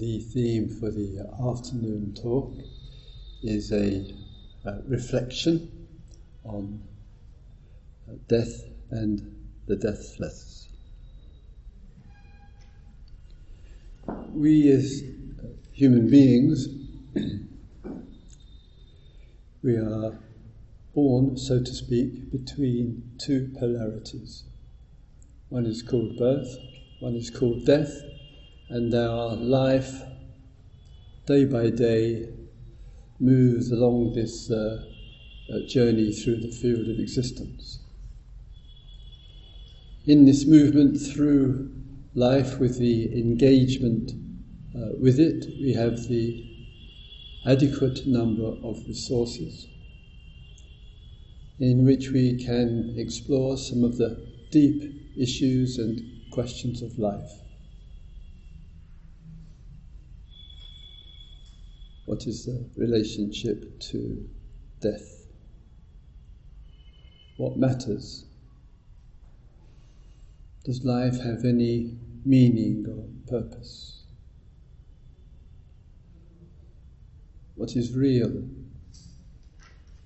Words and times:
The 0.00 0.18
theme 0.18 0.68
for 0.70 0.90
the 0.90 1.28
afternoon 1.46 2.14
talk 2.14 2.54
is 3.42 3.70
a 3.70 4.14
uh, 4.64 4.78
reflection 4.88 5.88
on 6.42 6.82
uh, 8.08 8.14
death 8.26 8.64
and 8.90 9.20
the 9.66 9.76
deathless. 9.76 10.68
We 14.32 14.70
as 14.70 15.02
human 15.74 16.08
beings, 16.08 16.68
we 19.62 19.76
are 19.76 20.18
born, 20.94 21.36
so 21.36 21.62
to 21.62 21.74
speak, 21.74 22.32
between 22.32 23.02
two 23.18 23.54
polarities. 23.58 24.44
One 25.50 25.66
is 25.66 25.82
called 25.82 26.16
birth, 26.16 26.56
one 27.00 27.16
is 27.16 27.28
called 27.28 27.66
death, 27.66 28.00
and 28.70 28.94
our 28.94 29.34
life, 29.34 30.00
day 31.26 31.44
by 31.44 31.70
day, 31.70 32.28
moves 33.18 33.72
along 33.72 34.14
this 34.14 34.48
uh, 34.48 34.84
uh, 35.52 35.58
journey 35.66 36.12
through 36.12 36.36
the 36.36 36.52
field 36.52 36.88
of 36.88 37.00
existence. 37.00 37.80
In 40.06 40.24
this 40.24 40.46
movement 40.46 40.98
through 40.98 41.72
life 42.14 42.60
with 42.60 42.78
the 42.78 43.12
engagement 43.20 44.12
uh, 44.74 44.90
with 45.00 45.18
it, 45.18 45.46
we 45.60 45.74
have 45.74 46.08
the 46.08 46.46
adequate 47.44 48.06
number 48.06 48.46
of 48.62 48.86
resources 48.86 49.66
in 51.58 51.84
which 51.84 52.10
we 52.10 52.42
can 52.42 52.94
explore 52.96 53.56
some 53.56 53.82
of 53.82 53.98
the 53.98 54.26
deep 54.50 55.12
issues 55.18 55.78
and 55.78 56.00
questions 56.30 56.82
of 56.82 56.96
life. 56.98 57.49
What 62.10 62.26
is 62.26 62.44
the 62.44 62.68
relationship 62.74 63.78
to 63.78 64.28
death? 64.80 65.28
What 67.36 67.56
matters? 67.56 68.24
Does 70.64 70.84
life 70.84 71.20
have 71.20 71.44
any 71.44 71.96
meaning 72.24 72.84
or 72.88 73.04
purpose? 73.30 74.02
What 77.54 77.76
is 77.76 77.94
real? 77.94 78.42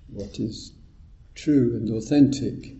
What 0.09 0.39
is 0.39 0.73
true 1.33 1.75
and 1.75 1.89
authentic? 1.89 2.75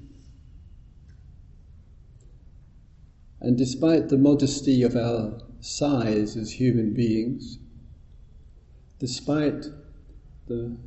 And 3.41 3.57
despite 3.57 4.09
the 4.09 4.19
modesty 4.19 4.83
of 4.83 4.95
our 4.95 5.41
size 5.61 6.37
as 6.37 6.51
human 6.51 6.93
beings, 6.93 7.57
despite 8.99 9.65
the 10.47 10.77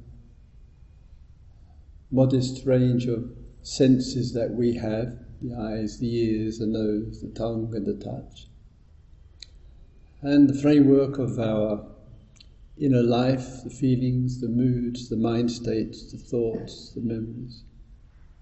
modest 2.10 2.64
range 2.64 3.06
of 3.06 3.30
senses 3.62 4.32
that 4.32 4.50
we 4.50 4.74
have 4.74 5.18
the 5.42 5.54
eyes, 5.54 5.98
the 5.98 6.16
ears, 6.16 6.58
the 6.58 6.66
nose, 6.66 7.20
the 7.20 7.28
tongue, 7.28 7.72
and 7.74 7.86
the 7.86 7.94
touch, 7.94 8.48
and 10.22 10.48
the 10.48 10.60
framework 10.60 11.18
of 11.18 11.38
our 11.38 11.84
inner 12.76 13.02
life, 13.02 13.62
the 13.64 13.70
feelings, 13.70 14.40
the 14.40 14.48
moods, 14.48 15.08
the 15.08 15.16
mind 15.16 15.50
states, 15.50 16.10
the 16.10 16.18
thoughts, 16.18 16.92
the 16.94 17.00
memories, 17.00 17.62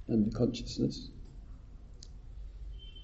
and 0.08 0.26
the 0.26 0.36
consciousness. 0.36 1.10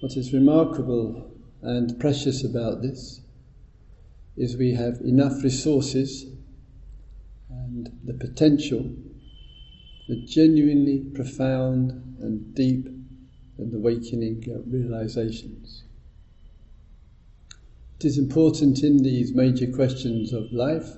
What 0.01 0.17
is 0.17 0.33
remarkable 0.33 1.31
and 1.63 1.99
precious 2.01 2.45
about 2.45 2.83
this 2.83 3.21
is 4.37 4.57
we 4.57 4.75
have 4.75 5.01
enough 5.01 5.43
resources 5.43 6.27
and 7.65 7.91
the 8.05 8.15
potential 8.15 8.91
for 10.07 10.15
genuinely 10.27 11.01
profound 11.15 11.91
and 12.21 12.55
deep 12.55 12.87
and 13.59 13.75
awakening 13.75 14.45
realizations. 14.67 15.85
It 17.99 18.07
is 18.07 18.19
important 18.19 18.83
in 18.83 19.03
these 19.03 19.33
major 19.33 19.71
questions 19.71 20.33
of 20.33 20.53
life 20.53 20.89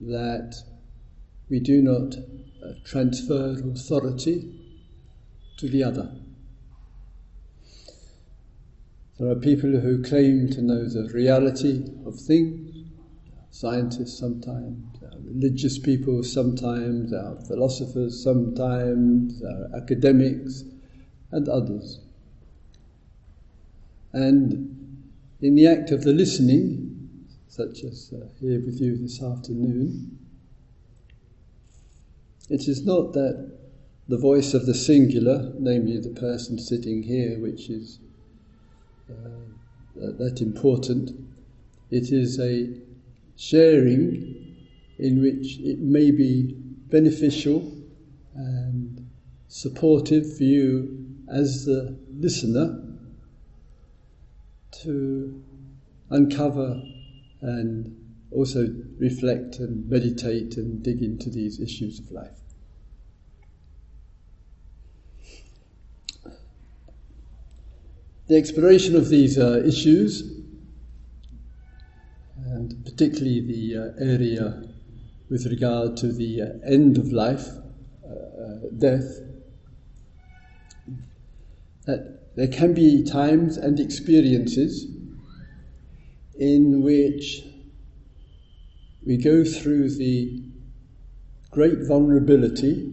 that 0.00 0.56
we 1.48 1.60
do 1.60 1.80
not 1.80 2.16
uh, 2.16 2.72
transfer 2.84 3.56
authority 3.72 4.52
to 5.58 5.68
the 5.68 5.84
other. 5.84 6.10
There 9.18 9.30
are 9.30 9.36
people 9.36 9.70
who 9.70 10.02
claim 10.02 10.48
to 10.50 10.62
know 10.62 10.88
the 10.88 11.08
reality 11.12 11.84
of 12.06 12.14
things, 12.18 12.67
scientists 13.58 14.16
sometimes, 14.16 14.86
religious 15.24 15.80
people 15.80 16.22
sometimes, 16.22 17.12
our 17.12 17.34
philosophers 17.48 18.22
sometimes, 18.22 19.42
our 19.42 19.82
academics, 19.82 20.62
and 21.32 21.48
others. 21.48 21.98
And 24.12 25.02
in 25.40 25.56
the 25.56 25.66
act 25.66 25.90
of 25.90 26.04
the 26.04 26.12
listening, 26.12 27.26
such 27.48 27.82
as 27.82 28.12
uh, 28.14 28.28
here 28.38 28.60
with 28.64 28.80
you 28.80 28.96
this 28.96 29.20
afternoon, 29.20 30.16
it 32.48 32.68
is 32.68 32.86
not 32.86 33.12
that 33.14 33.58
the 34.06 34.18
voice 34.18 34.54
of 34.54 34.66
the 34.66 34.74
singular, 34.74 35.52
namely 35.58 35.98
the 35.98 36.10
person 36.10 36.60
sitting 36.60 37.02
here, 37.02 37.40
which 37.40 37.70
is 37.70 37.98
uh, 39.10 39.14
that 39.96 40.40
important. 40.40 41.10
It 41.90 42.12
is 42.12 42.38
a 42.38 42.86
sharing 43.38 44.56
in 44.98 45.22
which 45.22 45.58
it 45.60 45.78
may 45.78 46.10
be 46.10 46.54
beneficial 46.90 47.72
and 48.34 49.08
supportive 49.46 50.36
for 50.36 50.42
you 50.42 51.06
as 51.32 51.64
the 51.64 51.96
listener 52.10 52.84
to 54.72 55.42
uncover 56.10 56.82
and 57.40 57.96
also 58.32 58.68
reflect 58.98 59.56
and 59.56 59.88
meditate 59.88 60.56
and 60.56 60.82
dig 60.82 61.00
into 61.00 61.30
these 61.30 61.60
issues 61.60 62.00
of 62.00 62.10
life. 62.10 62.38
The 68.26 68.36
exploration 68.36 68.96
of 68.96 69.08
these 69.08 69.38
uh, 69.38 69.62
issues, 69.64 70.37
and 72.50 72.84
particularly 72.84 73.40
the 73.40 73.76
uh, 73.76 74.04
area 74.04 74.62
with 75.30 75.46
regard 75.46 75.96
to 75.98 76.12
the 76.12 76.42
uh, 76.42 76.46
end 76.66 76.96
of 76.96 77.12
life, 77.12 77.48
uh, 78.04 78.68
death, 78.78 79.20
that 81.86 82.34
there 82.36 82.48
can 82.48 82.74
be 82.74 83.02
times 83.04 83.56
and 83.56 83.80
experiences 83.80 84.86
in 86.38 86.82
which 86.82 87.42
we 89.04 89.16
go 89.16 89.44
through 89.44 89.90
the 89.90 90.42
great 91.50 91.86
vulnerability 91.86 92.92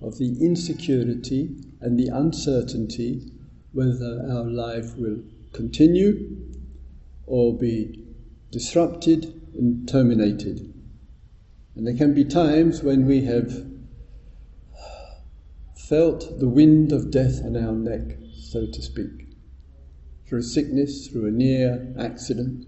of 0.00 0.16
the 0.18 0.36
insecurity 0.40 1.56
and 1.80 1.98
the 1.98 2.08
uncertainty 2.08 3.30
whether 3.72 4.26
our 4.30 4.44
life 4.44 4.96
will 4.96 5.18
continue 5.52 6.36
or 7.26 7.56
be 7.56 8.09
disrupted 8.50 9.40
and 9.54 9.88
terminated. 9.88 10.72
And 11.74 11.86
there 11.86 11.96
can 11.96 12.14
be 12.14 12.24
times 12.24 12.82
when 12.82 13.06
we 13.06 13.24
have 13.24 13.66
felt 15.76 16.38
the 16.38 16.48
wind 16.48 16.92
of 16.92 17.10
death 17.10 17.44
on 17.44 17.56
our 17.56 17.72
neck, 17.72 18.16
so 18.32 18.66
to 18.66 18.82
speak, 18.82 19.36
through 20.28 20.42
sickness, 20.42 21.08
through 21.08 21.26
a 21.26 21.30
near 21.30 21.94
accident. 21.98 22.66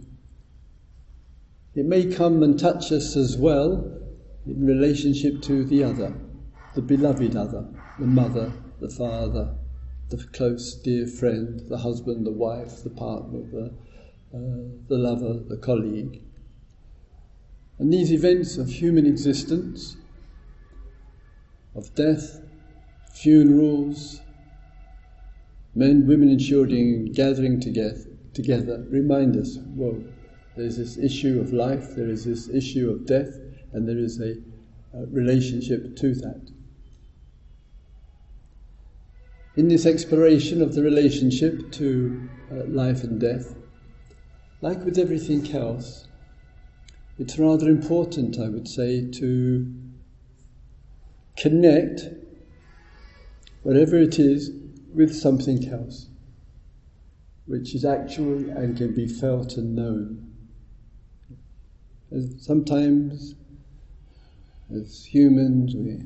It 1.74 1.86
may 1.86 2.06
come 2.06 2.42
and 2.42 2.58
touch 2.58 2.92
us 2.92 3.16
as 3.16 3.36
well 3.36 4.00
in 4.46 4.66
relationship 4.66 5.40
to 5.42 5.64
the 5.64 5.84
other, 5.84 6.14
the 6.74 6.82
beloved 6.82 7.36
other, 7.36 7.66
the 7.98 8.06
mother, 8.06 8.52
the 8.80 8.90
father, 8.90 9.54
the 10.10 10.18
close, 10.32 10.74
dear 10.74 11.06
friend, 11.06 11.62
the 11.68 11.78
husband, 11.78 12.26
the 12.26 12.32
wife, 12.32 12.82
the 12.82 12.90
partner, 12.90 13.40
the, 13.50 13.72
uh, 14.34 14.38
the 14.88 14.96
lover, 14.96 15.40
the 15.48 15.56
colleague. 15.56 16.22
And 17.78 17.92
these 17.92 18.12
events 18.12 18.56
of 18.58 18.68
human 18.68 19.06
existence, 19.06 19.96
of 21.74 21.94
death, 21.94 22.40
funerals, 23.14 24.20
men, 25.74 26.06
women, 26.06 26.28
and 26.28 26.40
children 26.40 27.12
gathering 27.12 27.60
together, 27.60 28.06
together 28.34 28.84
remind 28.88 29.36
us 29.36 29.58
whoa, 29.74 30.02
there's 30.56 30.76
this 30.76 30.98
issue 30.98 31.40
of 31.40 31.52
life, 31.52 31.94
there 31.96 32.08
is 32.08 32.24
this 32.24 32.48
issue 32.48 32.90
of 32.90 33.06
death, 33.06 33.38
and 33.72 33.88
there 33.88 33.98
is 33.98 34.20
a, 34.20 34.34
a 34.94 35.06
relationship 35.06 35.96
to 35.96 36.14
that 36.14 36.52
in 39.56 39.68
this 39.68 39.84
exploration 39.86 40.62
of 40.62 40.74
the 40.74 40.82
relationship 40.82 41.70
to 41.72 42.28
uh, 42.50 42.64
life 42.68 43.04
and 43.04 43.20
death, 43.20 43.54
like 44.62 44.84
with 44.84 44.96
everything 44.96 45.54
else, 45.54 46.06
it's 47.18 47.36
rather 47.36 47.68
important, 47.68 48.38
I 48.38 48.48
would 48.48 48.68
say, 48.68 49.10
to 49.10 49.74
connect 51.36 52.04
whatever 53.64 53.96
it 53.96 54.20
is 54.20 54.52
with 54.94 55.12
something 55.14 55.68
else, 55.68 56.06
which 57.46 57.74
is 57.74 57.84
actual 57.84 58.50
and 58.50 58.76
can 58.76 58.94
be 58.94 59.08
felt 59.08 59.56
and 59.56 59.74
known. 59.74 60.32
As 62.12 62.32
sometimes, 62.38 63.34
as 64.72 65.04
humans, 65.04 65.74
we, 65.74 66.02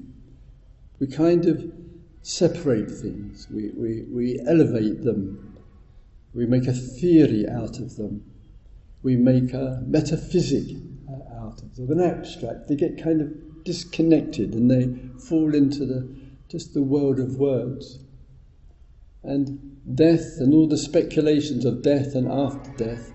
we 0.98 1.06
kind 1.08 1.44
of 1.44 1.62
separate 2.22 2.90
things, 2.90 3.48
we, 3.50 3.70
we, 3.76 4.02
we 4.10 4.40
elevate 4.48 5.04
them, 5.04 5.58
we 6.32 6.46
make 6.46 6.66
a 6.66 6.72
theory 6.72 7.46
out 7.48 7.80
of 7.80 7.96
them, 7.96 8.24
we 9.02 9.16
make 9.16 9.52
a 9.52 9.82
metaphysic 9.86 10.76
uh, 11.08 11.44
out 11.44 11.62
of 11.62 11.90
an 11.90 12.00
abstract. 12.00 12.68
They 12.68 12.76
get 12.76 13.02
kind 13.02 13.20
of 13.20 13.64
disconnected 13.64 14.54
and 14.54 14.70
they 14.70 15.18
fall 15.18 15.54
into 15.54 15.84
the 15.84 16.08
just 16.48 16.74
the 16.74 16.82
world 16.82 17.18
of 17.18 17.36
words. 17.36 17.98
And 19.22 19.80
death 19.94 20.38
and 20.38 20.54
all 20.54 20.68
the 20.68 20.78
speculations 20.78 21.64
of 21.64 21.82
death 21.82 22.14
and 22.14 22.30
after 22.30 22.70
death 22.76 23.12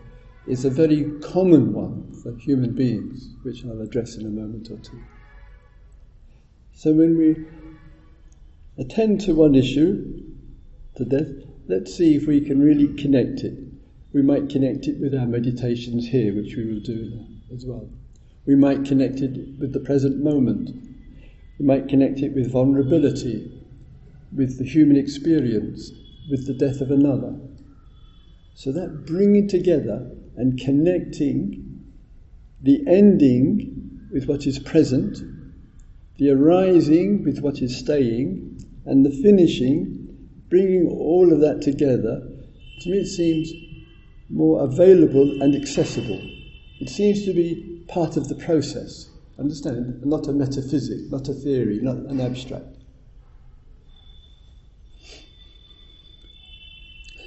is 0.47 0.65
a 0.65 0.69
very 0.69 1.09
common 1.21 1.71
one 1.73 2.11
for 2.21 2.35
human 2.35 2.73
beings, 2.73 3.29
which 3.43 3.65
I'll 3.65 3.81
address 3.81 4.15
in 4.15 4.25
a 4.25 4.29
moment 4.29 4.69
or 4.69 4.77
two. 4.77 5.01
So 6.73 6.93
when 6.93 7.17
we 7.17 7.45
attend 8.77 9.21
to 9.21 9.35
one 9.35 9.55
issue, 9.55 10.23
to 10.95 11.05
death, 11.05 11.29
let's 11.67 11.95
see 11.95 12.15
if 12.15 12.27
we 12.27 12.41
can 12.41 12.61
really 12.61 12.93
connect 12.95 13.41
it. 13.41 13.57
We 14.13 14.21
might 14.21 14.49
connect 14.49 14.87
it 14.87 14.99
with 14.99 15.15
our 15.15 15.25
meditations 15.25 16.07
here, 16.07 16.35
which 16.35 16.55
we 16.55 16.65
will 16.65 16.81
do 16.81 17.25
as 17.53 17.65
well. 17.65 17.89
We 18.45 18.55
might 18.55 18.83
connect 18.85 19.21
it 19.21 19.59
with 19.59 19.71
the 19.71 19.79
present 19.79 20.21
moment. 20.21 20.71
We 21.59 21.65
might 21.65 21.87
connect 21.87 22.19
it 22.19 22.33
with 22.33 22.51
vulnerability, 22.51 23.63
with 24.35 24.57
the 24.57 24.65
human 24.65 24.97
experience, 24.97 25.91
with 26.29 26.47
the 26.47 26.53
death 26.53 26.81
of 26.81 26.91
another. 26.91 27.35
So 28.55 28.71
that 28.73 29.05
bringing 29.05 29.47
together 29.47 30.11
and 30.35 30.59
connecting 30.59 31.83
the 32.61 32.83
ending 32.87 34.07
with 34.11 34.27
what 34.27 34.45
is 34.45 34.59
present, 34.59 35.19
the 36.17 36.31
arising 36.31 37.23
with 37.23 37.39
what 37.39 37.61
is 37.61 37.77
staying, 37.77 38.63
and 38.85 39.05
the 39.05 39.09
finishing, 39.09 40.29
bringing 40.49 40.87
all 40.87 41.31
of 41.31 41.39
that 41.39 41.61
together, 41.61 42.27
to 42.81 42.89
me 42.89 42.97
it 42.97 43.07
seems 43.07 43.51
more 44.31 44.63
available 44.63 45.41
and 45.41 45.55
accessible. 45.55 46.21
It 46.79 46.89
seems 46.89 47.25
to 47.25 47.33
be 47.33 47.83
part 47.87 48.17
of 48.17 48.29
the 48.29 48.35
process. 48.35 49.09
Understand? 49.37 50.05
Not 50.05 50.27
a 50.27 50.33
metaphysic, 50.33 51.11
not 51.11 51.27
a 51.27 51.33
theory, 51.33 51.79
not 51.81 51.97
an 51.97 52.21
abstract. 52.21 52.77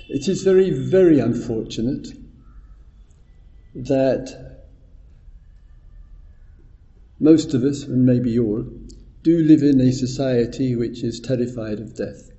It 0.09 0.29
is 0.29 0.43
very, 0.43 0.71
very 0.71 1.19
unfortunate 1.19 2.09
that 3.75 4.61
most 7.19 7.55
of 7.55 7.65
us, 7.65 7.85
and 7.85 8.05
maybe 8.05 8.39
all, 8.39 8.65
do 9.23 9.43
live 9.43 9.63
in 9.63 9.81
a 9.81 9.93
society 9.93 10.77
which 10.77 11.03
is 11.03 11.21
terrified 11.21 11.81
of 11.81 11.97
death. 11.97 12.31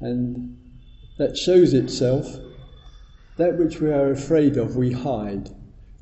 And 0.00 0.58
that 1.16 1.36
shows 1.36 1.72
itself, 1.72 2.26
that 3.38 3.58
which 3.58 3.80
we 3.80 3.90
are 3.90 4.10
afraid 4.10 4.56
of, 4.56 4.76
we 4.76 4.92
hide. 4.92 5.50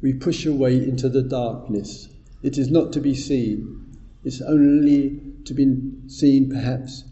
We 0.03 0.12
push 0.12 0.44
away 0.44 0.77
into 0.77 1.09
the 1.09 1.23
darkness 1.23 2.09
it 2.47 2.59
is 2.59 2.71
not 2.71 2.93
to 2.93 3.00
be 3.00 3.15
seen. 3.15 3.99
It's 4.23 4.41
only 4.41 5.21
to 5.47 5.53
be 5.53 5.93
seen, 6.06 6.49
perhaps, 6.49 7.03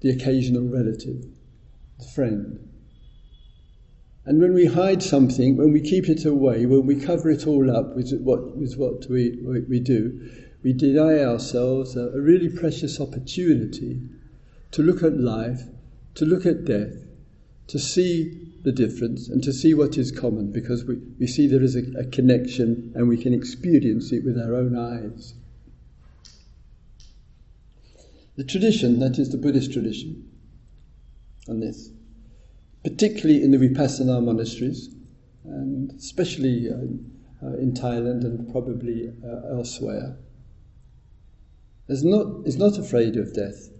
the 0.00 0.10
occasional 0.10 0.68
relative, 0.68 1.24
the 1.98 2.06
friend. 2.06 2.68
And 4.24 4.40
when 4.40 4.52
we 4.52 4.66
hide 4.66 5.00
something, 5.02 5.56
when 5.56 5.72
we 5.72 5.80
keep 5.80 6.08
it 6.08 6.24
away, 6.24 6.66
when 6.66 6.86
we 6.86 6.96
cover 6.96 7.30
it 7.30 7.46
all 7.46 7.70
up 7.70 7.94
with 7.94 8.12
what, 8.20 8.56
with 8.56 8.76
what 8.76 9.08
we, 9.08 9.38
we 9.68 9.78
do, 9.78 10.28
we 10.64 10.72
deny 10.72 11.20
ourselves 11.20 11.96
a, 11.96 12.08
a 12.08 12.20
really 12.20 12.48
precious 12.48 13.00
opportunity 13.00 14.00
to 14.72 14.82
look 14.82 15.04
at 15.04 15.18
life, 15.18 15.60
to 16.14 16.24
look 16.24 16.46
at 16.46 16.64
death, 16.64 16.94
to 17.68 17.78
see 17.78 18.49
the 18.62 18.72
difference 18.72 19.28
and 19.28 19.42
to 19.42 19.52
see 19.52 19.74
what 19.74 19.96
is 19.96 20.12
common 20.12 20.52
because 20.52 20.84
we, 20.84 20.96
we 21.18 21.26
see 21.26 21.46
there 21.46 21.62
is 21.62 21.76
a, 21.76 21.82
a 21.98 22.04
connection 22.04 22.92
and 22.94 23.08
we 23.08 23.16
can 23.16 23.32
experience 23.32 24.12
it 24.12 24.24
with 24.24 24.38
our 24.38 24.54
own 24.54 24.76
eyes. 24.76 25.34
The 28.36 28.44
tradition, 28.44 29.00
that 29.00 29.18
is 29.18 29.30
the 29.30 29.38
Buddhist 29.38 29.72
tradition, 29.72 30.30
on 31.48 31.60
this, 31.60 31.90
particularly 32.84 33.42
in 33.42 33.50
the 33.50 33.58
Vipassana 33.58 34.22
monasteries, 34.22 34.94
and 35.44 35.90
especially 35.92 36.70
uh, 36.70 36.76
uh, 37.42 37.54
in 37.54 37.72
Thailand 37.72 38.24
and 38.24 38.50
probably 38.50 39.12
uh, 39.24 39.56
elsewhere, 39.56 40.16
is 41.88 42.04
not, 42.04 42.46
is 42.46 42.56
not 42.56 42.78
afraid 42.78 43.16
of 43.16 43.34
death 43.34 43.70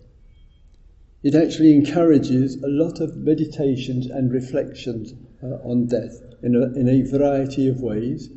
it 1.23 1.35
actually 1.35 1.75
encourages 1.75 2.57
a 2.63 2.69
lot 2.69 3.01
of 3.01 3.17
meditations 3.17 4.07
and 4.07 4.33
reflections 4.33 5.13
uh, 5.43 5.57
on 5.69 5.87
death 5.87 6.19
in 6.43 6.57
a, 6.57 6.73
in 6.79 6.89
a 6.89 7.03
variety 7.03 7.69
of 7.69 7.81
ways. 7.81 8.29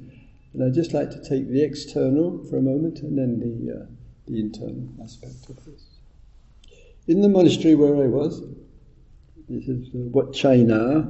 And 0.53 0.63
I'd 0.63 0.74
just 0.74 0.94
like 0.94 1.09
to 1.12 1.24
take 1.24 1.50
the 1.50 1.63
external 1.63 2.44
for 2.50 2.57
a 2.57 2.62
moment 2.62 3.00
and 3.00 3.18
then 3.18 3.39
the, 3.39 3.74
uh, 3.74 3.85
the 4.27 4.39
internal 4.39 4.89
aspect 5.01 5.50
of 5.50 5.63
this. 5.65 5.85
In 7.07 7.21
the 7.21 7.30
monastery 7.30 7.75
where 7.75 7.95
I 7.95 8.07
was, 8.07 8.41
this 9.47 9.68
is 9.68 9.88
uh, 9.95 10.09
Wat 10.09 10.33
Chai 10.33 10.57
Na 10.57 11.03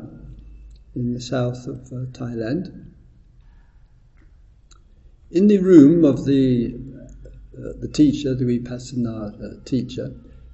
in 0.96 1.14
the 1.14 1.22
south 1.22 1.68
of 1.68 1.88
uh, 1.88 2.06
Thailand. 2.12 2.92
In 5.32 5.48
the 5.48 5.58
room 5.58 6.06
of 6.06 6.26
the, 6.26 6.76
uh, 7.58 7.74
the 7.80 7.88
teacher, 7.88 8.36
the 8.36 8.46
Vipassana 8.46 9.34
uh, 9.34 9.64
teacher, 9.66 10.14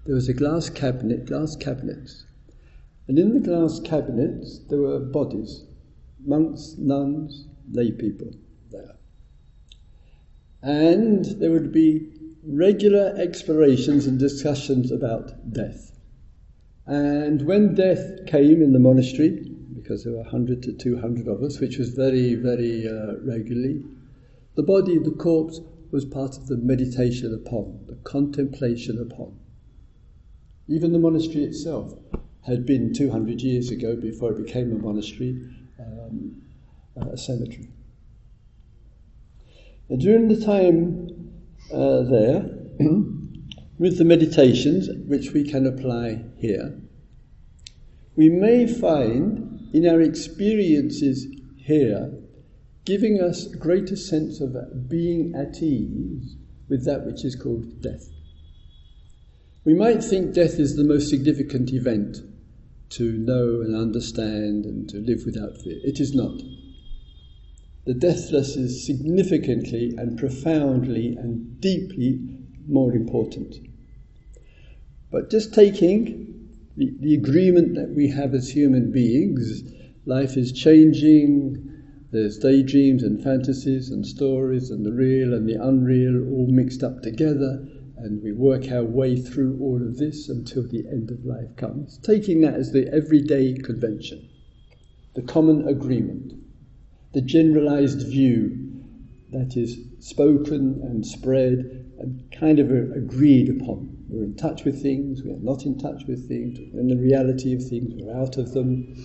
there 0.10 0.16
was 0.16 0.28
a 0.28 0.34
glass 0.34 0.72
cabinet, 0.72 1.28
glass 1.28 1.56
cabinets. 1.56 2.26
And 3.08 3.20
in 3.20 3.32
the 3.36 3.40
glass 3.40 3.80
cabinets, 3.80 4.58
there 4.68 4.80
were 4.80 5.00
bodies, 5.00 5.66
monks, 6.26 6.74
nuns, 6.80 7.46
lay 7.72 7.92
people 7.92 8.32
there. 8.72 8.96
And 10.63 11.25
there 11.25 11.51
would 11.51 11.72
be 11.72 12.10
regular 12.44 13.13
explorations 13.20 14.08
and 14.08 14.18
discussions 14.18 14.92
about 14.92 15.54
death. 15.54 15.92
And 16.88 17.44
when 17.44 17.75
death 17.75 18.25
came 18.25 18.63
in 18.63 18.74
the 18.74 18.80
monastery, 18.80 19.48
because 19.75 20.06
there 20.06 20.13
were 20.13 20.24
100 20.24 20.63
to 20.63 20.74
200 20.74 21.28
of 21.28 21.44
us, 21.44 21.60
which 21.60 21.78
was 21.78 21.89
very, 21.89 22.34
very 22.34 22.88
uh, 22.88 23.13
regularly, 23.24 23.86
the 24.56 24.63
body, 24.63 24.98
the 24.98 25.12
corpse, 25.12 25.62
was 25.92 26.04
part 26.04 26.36
of 26.36 26.48
the 26.48 26.58
meditation 26.58 27.32
upon, 27.32 27.82
the 27.86 27.98
contemplation 27.98 29.00
upon. 29.00 29.38
Even 30.70 30.94
the 30.94 31.00
monastery 31.00 31.44
itself 31.44 31.98
had 32.46 32.64
been 32.64 32.94
200 32.94 33.42
years 33.42 33.72
ago, 33.72 33.96
before 33.96 34.34
it 34.34 34.46
became 34.46 34.72
a 34.72 34.76
monastery, 34.76 35.42
um, 35.80 36.42
a 36.96 37.18
cemetery. 37.18 37.70
And 39.90 40.00
during 40.00 40.28
the 40.28 40.40
time 40.40 41.32
uh, 41.74 42.04
there, 42.04 42.46
with 43.80 43.98
the 43.98 44.06
meditations, 44.06 44.90
which 45.08 45.32
we 45.32 45.44
can 45.44 45.66
apply 45.66 46.24
here, 46.38 46.80
we 48.16 48.30
may 48.30 48.68
find 48.68 49.70
in 49.74 49.88
our 49.88 50.02
experiences 50.02 51.26
here 51.58 52.14
giving 52.86 53.22
us 53.22 53.48
a 53.48 53.58
greater 53.58 53.96
sense 53.96 54.40
of 54.40 54.56
being 54.88 55.34
at 55.36 55.64
ease 55.64 56.36
with 56.68 56.86
that 56.86 57.06
which 57.06 57.26
is 57.26 57.36
called 57.36 57.82
death. 57.82 58.08
We 59.66 59.74
might 59.74 60.01
think 60.04 60.34
death 60.34 60.58
is 60.58 60.75
the 60.75 60.86
most 60.86 61.10
significant 61.10 61.74
event 61.74 62.22
to 62.92 63.12
know 63.12 63.62
and 63.62 63.75
understand 63.75 64.66
and 64.66 64.89
to 64.89 65.00
live 65.00 65.24
without 65.25 65.62
fear. 65.62 65.78
It 65.84 66.00
is 66.00 66.16
not. 66.16 66.42
The 67.86 67.94
deathless 67.94 68.56
is 68.56 68.86
significantly 68.86 69.94
and 69.98 70.18
profoundly 70.18 71.16
and 71.18 71.60
deeply 71.60 72.20
more 72.68 72.94
important. 72.94 73.56
But 75.12 75.30
just 75.30 75.54
taking 75.54 76.50
the, 76.78 76.94
the 77.00 77.16
agreement 77.16 77.75
that 77.75 77.89
we 77.89 78.08
have 78.10 78.34
as 78.34 78.50
human 78.50 78.92
beings, 78.92 79.63
life 80.06 80.38
is 80.38 80.54
changing, 80.54 81.70
there's 82.12 82.38
daydreams 82.38 83.04
and 83.04 83.22
fantasies 83.22 83.89
and 83.89 84.06
stories 84.06 84.70
and 84.70 84.86
the 84.86 84.94
real 84.94 85.34
and 85.34 85.48
the 85.48 85.62
unreal 85.62 86.28
all 86.32 86.48
mixed 86.48 86.82
up 86.82 87.01
together 87.04 87.68
and 88.00 88.24
we 88.24 88.32
work 88.32 88.72
our 88.72 88.84
way 88.84 89.15
through 89.15 89.58
all 89.62 89.82
of 89.82 89.98
this 89.98 90.29
until 90.29 90.63
the 90.68 90.86
end 90.88 91.12
of 91.12 91.25
life 91.25 91.56
comes, 91.58 91.98
taking 92.00 92.41
that 92.41 92.56
as 92.56 92.72
the 92.72 92.88
everyday 92.94 93.53
convention, 93.53 94.27
the 95.15 95.22
common 95.22 95.68
agreement. 95.68 96.34
the 97.13 97.22
generalized 97.22 98.08
view 98.08 98.56
that 99.32 99.58
is 99.58 99.77
spoken 100.00 100.79
and 100.84 101.06
spread 101.06 101.86
and 102.00 102.24
kind 102.32 102.60
of 102.60 102.70
agreed 102.70 103.50
upon. 103.50 103.96
We're 104.08 104.24
in 104.24 104.36
touch 104.36 104.63
with 104.63 104.82
things, 104.82 105.24
we 105.24 105.32
are 105.32 105.39
not 105.39 105.65
in 105.65 105.77
touch 105.77 106.03
with 106.08 106.27
things, 106.27 106.60
we're 106.74 106.79
in 106.79 106.88
the 106.88 106.98
reality 106.98 107.53
of 107.53 107.68
things, 107.68 107.94
we're 107.96 108.15
out 108.15 108.38
of 108.38 108.53
them. 108.53 108.96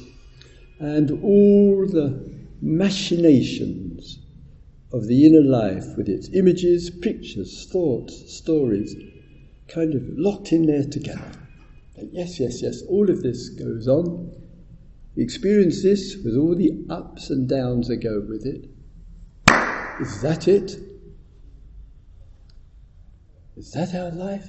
And 0.80 1.10
all 1.22 1.86
the 1.86 2.34
machinations 2.60 4.18
of 4.94 5.08
the 5.08 5.26
inner 5.26 5.42
life 5.42 5.96
with 5.96 6.08
its 6.08 6.28
images, 6.34 6.88
pictures, 6.88 7.68
thoughts, 7.72 8.32
stories, 8.32 8.94
kind 9.66 9.92
of 9.92 10.02
locked 10.10 10.52
in 10.52 10.66
there 10.66 10.84
together. 10.84 11.32
And 11.96 12.12
yes, 12.12 12.38
yes, 12.38 12.62
yes, 12.62 12.80
all 12.88 13.10
of 13.10 13.20
this 13.20 13.48
goes 13.48 13.88
on. 13.88 14.32
We 15.16 15.24
experience 15.24 15.82
this 15.82 16.16
with 16.24 16.36
all 16.36 16.54
the 16.54 16.86
ups 16.88 17.30
and 17.30 17.48
downs 17.48 17.88
that 17.88 17.96
go 17.96 18.20
with 18.20 18.46
it. 18.46 18.70
Is 20.00 20.22
that 20.22 20.46
it? 20.46 20.76
Is 23.56 23.72
that 23.72 23.96
our 23.96 24.12
life? 24.12 24.48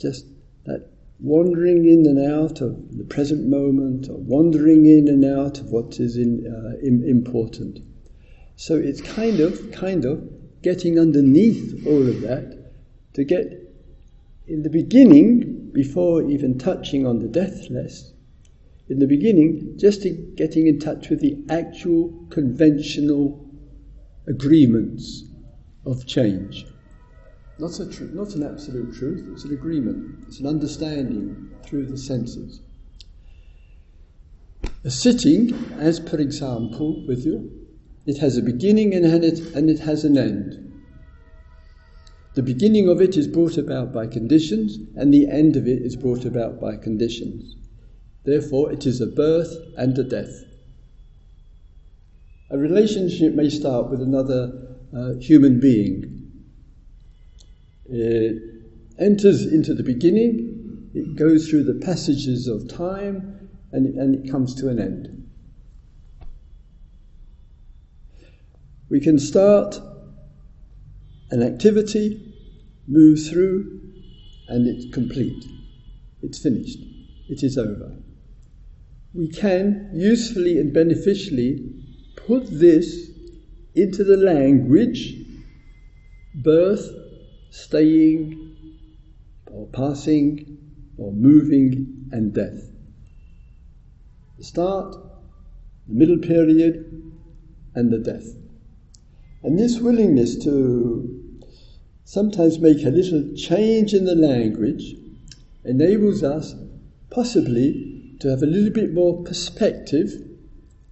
Just 0.00 0.26
that 0.64 0.90
wandering 1.20 1.84
in 1.84 2.06
and 2.06 2.32
out 2.32 2.60
of 2.60 2.96
the 2.96 3.04
present 3.04 3.46
moment, 3.46 4.08
or 4.08 4.16
wandering 4.16 4.84
in 4.84 5.06
and 5.06 5.24
out 5.24 5.60
of 5.60 5.70
what 5.70 6.00
is 6.00 6.16
in, 6.16 6.44
uh, 6.44 6.76
important. 6.84 7.82
So 8.58 8.74
it's 8.74 9.00
kind 9.00 9.38
of, 9.38 9.70
kind 9.70 10.04
of 10.04 10.28
getting 10.62 10.98
underneath 10.98 11.86
all 11.86 12.08
of 12.08 12.22
that 12.22 12.72
to 13.14 13.22
get 13.22 13.52
in 14.48 14.64
the 14.64 14.68
beginning, 14.68 15.70
before 15.72 16.28
even 16.28 16.58
touching 16.58 17.06
on 17.06 17.20
the 17.20 17.28
deathless, 17.28 18.12
in 18.88 18.98
the 18.98 19.06
beginning, 19.06 19.78
just 19.78 20.02
getting 20.34 20.66
in 20.66 20.80
touch 20.80 21.08
with 21.08 21.20
the 21.20 21.38
actual 21.48 22.26
conventional 22.30 23.48
agreements 24.26 25.22
of 25.86 26.04
change. 26.04 26.66
Not, 27.60 27.78
a 27.78 27.88
tr- 27.88 28.04
not 28.12 28.34
an 28.34 28.42
absolute 28.42 28.92
truth, 28.96 29.28
it's 29.30 29.44
an 29.44 29.52
agreement, 29.52 30.24
it's 30.26 30.40
an 30.40 30.48
understanding 30.48 31.48
through 31.62 31.86
the 31.86 31.96
senses. 31.96 32.60
A 34.82 34.90
sitting, 34.90 35.54
as 35.78 36.00
per 36.00 36.16
example, 36.18 37.06
with 37.06 37.24
you, 37.24 37.57
it 38.08 38.16
has 38.16 38.38
a 38.38 38.42
beginning 38.42 38.94
and 38.94 39.04
it, 39.22 39.38
and 39.54 39.68
it 39.68 39.80
has 39.80 40.02
an 40.02 40.16
end. 40.16 40.64
The 42.36 42.42
beginning 42.42 42.88
of 42.88 43.02
it 43.02 43.18
is 43.18 43.28
brought 43.28 43.58
about 43.58 43.92
by 43.92 44.06
conditions, 44.06 44.78
and 44.96 45.12
the 45.12 45.28
end 45.28 45.56
of 45.56 45.68
it 45.68 45.82
is 45.82 45.94
brought 45.94 46.24
about 46.24 46.58
by 46.58 46.78
conditions. 46.78 47.54
Therefore, 48.24 48.72
it 48.72 48.86
is 48.86 49.02
a 49.02 49.06
birth 49.06 49.54
and 49.76 49.98
a 49.98 50.04
death. 50.04 50.44
A 52.50 52.56
relationship 52.56 53.34
may 53.34 53.50
start 53.50 53.90
with 53.90 54.00
another 54.00 54.52
uh, 54.96 55.14
human 55.20 55.60
being. 55.60 56.32
It 57.90 58.42
enters 58.98 59.44
into 59.44 59.74
the 59.74 59.82
beginning, 59.82 60.90
it 60.94 61.14
goes 61.14 61.50
through 61.50 61.64
the 61.64 61.84
passages 61.84 62.48
of 62.48 62.68
time, 62.68 63.50
and 63.70 63.98
and 63.98 64.14
it 64.14 64.30
comes 64.30 64.54
to 64.54 64.70
an 64.70 64.78
end. 64.78 65.17
We 68.88 69.00
can 69.00 69.18
start 69.18 69.80
an 71.30 71.42
activity 71.42 72.28
move 72.88 73.18
through, 73.28 73.80
and 74.48 74.66
it's 74.66 74.92
complete. 74.92 75.44
It's 76.22 76.38
finished. 76.38 76.78
It 77.28 77.42
is 77.42 77.58
over. 77.58 77.94
We 79.14 79.28
can 79.28 79.90
usefully 79.94 80.58
and 80.58 80.72
beneficially 80.72 81.70
put 82.16 82.46
this 82.50 83.10
into 83.74 84.04
the 84.04 84.16
language 84.16 85.14
birth, 86.34 86.88
staying, 87.50 88.56
or 89.50 89.66
passing, 89.66 90.58
or 90.96 91.12
moving, 91.12 92.08
and 92.12 92.32
death. 92.32 92.70
The 94.38 94.44
start, 94.44 94.96
the 95.88 95.94
middle 95.94 96.18
period, 96.18 97.12
and 97.74 97.92
the 97.92 97.98
death. 97.98 98.34
And 99.42 99.58
this 99.58 99.78
willingness 99.78 100.36
to 100.44 101.42
sometimes 102.04 102.58
make 102.58 102.84
a 102.84 102.90
little 102.90 103.34
change 103.36 103.94
in 103.94 104.04
the 104.04 104.14
language 104.14 104.94
enables 105.64 106.22
us 106.22 106.54
possibly 107.10 108.16
to 108.20 108.28
have 108.28 108.42
a 108.42 108.46
little 108.46 108.72
bit 108.72 108.92
more 108.92 109.22
perspective 109.22 110.12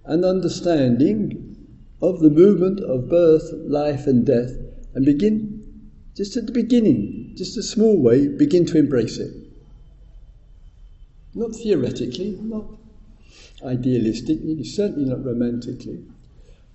and 0.05 0.23
understanding 0.23 1.55
of 2.01 2.19
the 2.19 2.29
movement 2.29 2.79
of 2.79 3.09
birth, 3.09 3.51
life, 3.53 4.07
and 4.07 4.25
death, 4.25 4.51
and 4.93 5.05
begin 5.05 5.57
just 6.15 6.37
at 6.37 6.45
the 6.45 6.51
beginning, 6.51 7.33
just 7.35 7.57
a 7.57 7.63
small 7.63 7.97
way, 7.97 8.27
begin 8.27 8.65
to 8.65 8.77
embrace 8.77 9.17
it. 9.17 9.33
Not 11.35 11.53
theoretically, 11.55 12.39
not 12.41 12.65
idealistically, 13.63 14.65
certainly 14.65 15.09
not 15.09 15.23
romantically, 15.23 16.03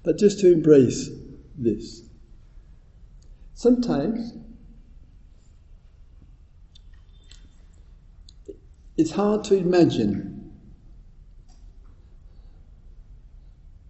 but 0.04 0.18
just 0.18 0.38
to 0.40 0.52
embrace 0.52 1.08
this. 1.56 2.02
Sometimes 3.54 4.32
it's 8.96 9.12
hard 9.12 9.44
to 9.44 9.56
imagine 9.56 10.52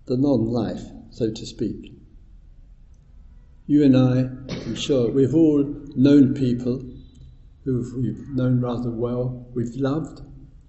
the 0.07 0.16
non 0.16 0.47
life, 0.47 0.83
so 1.11 1.31
to 1.31 1.47
speak. 1.47 1.92
You 3.66 3.85
and 3.85 3.97
I, 3.97 4.28
I'm 4.66 4.75
sure, 4.75 5.11
we've 5.11 5.35
all 5.35 5.64
known 5.97 6.35
people 6.35 6.83
who 7.64 7.85
we've 7.97 8.28
known 8.28 8.61
rather 8.61 8.90
well, 8.90 9.47
we've 9.54 9.76
loved, 9.76 10.23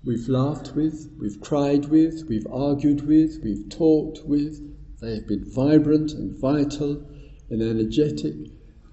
we've 0.03 0.27
laughed 0.29 0.75
with, 0.75 1.11
we've 1.19 1.41
cried 1.41 1.85
with, 1.85 2.25
we've 2.29 2.47
argued 2.51 3.07
with, 3.07 3.39
we've 3.43 3.67
talked 3.69 4.19
with. 4.25 4.61
They 5.03 5.15
have 5.15 5.27
been 5.27 5.43
vibrant 5.43 6.13
and 6.13 6.33
vital 6.39 7.05
and 7.49 7.61
energetic 7.61 8.35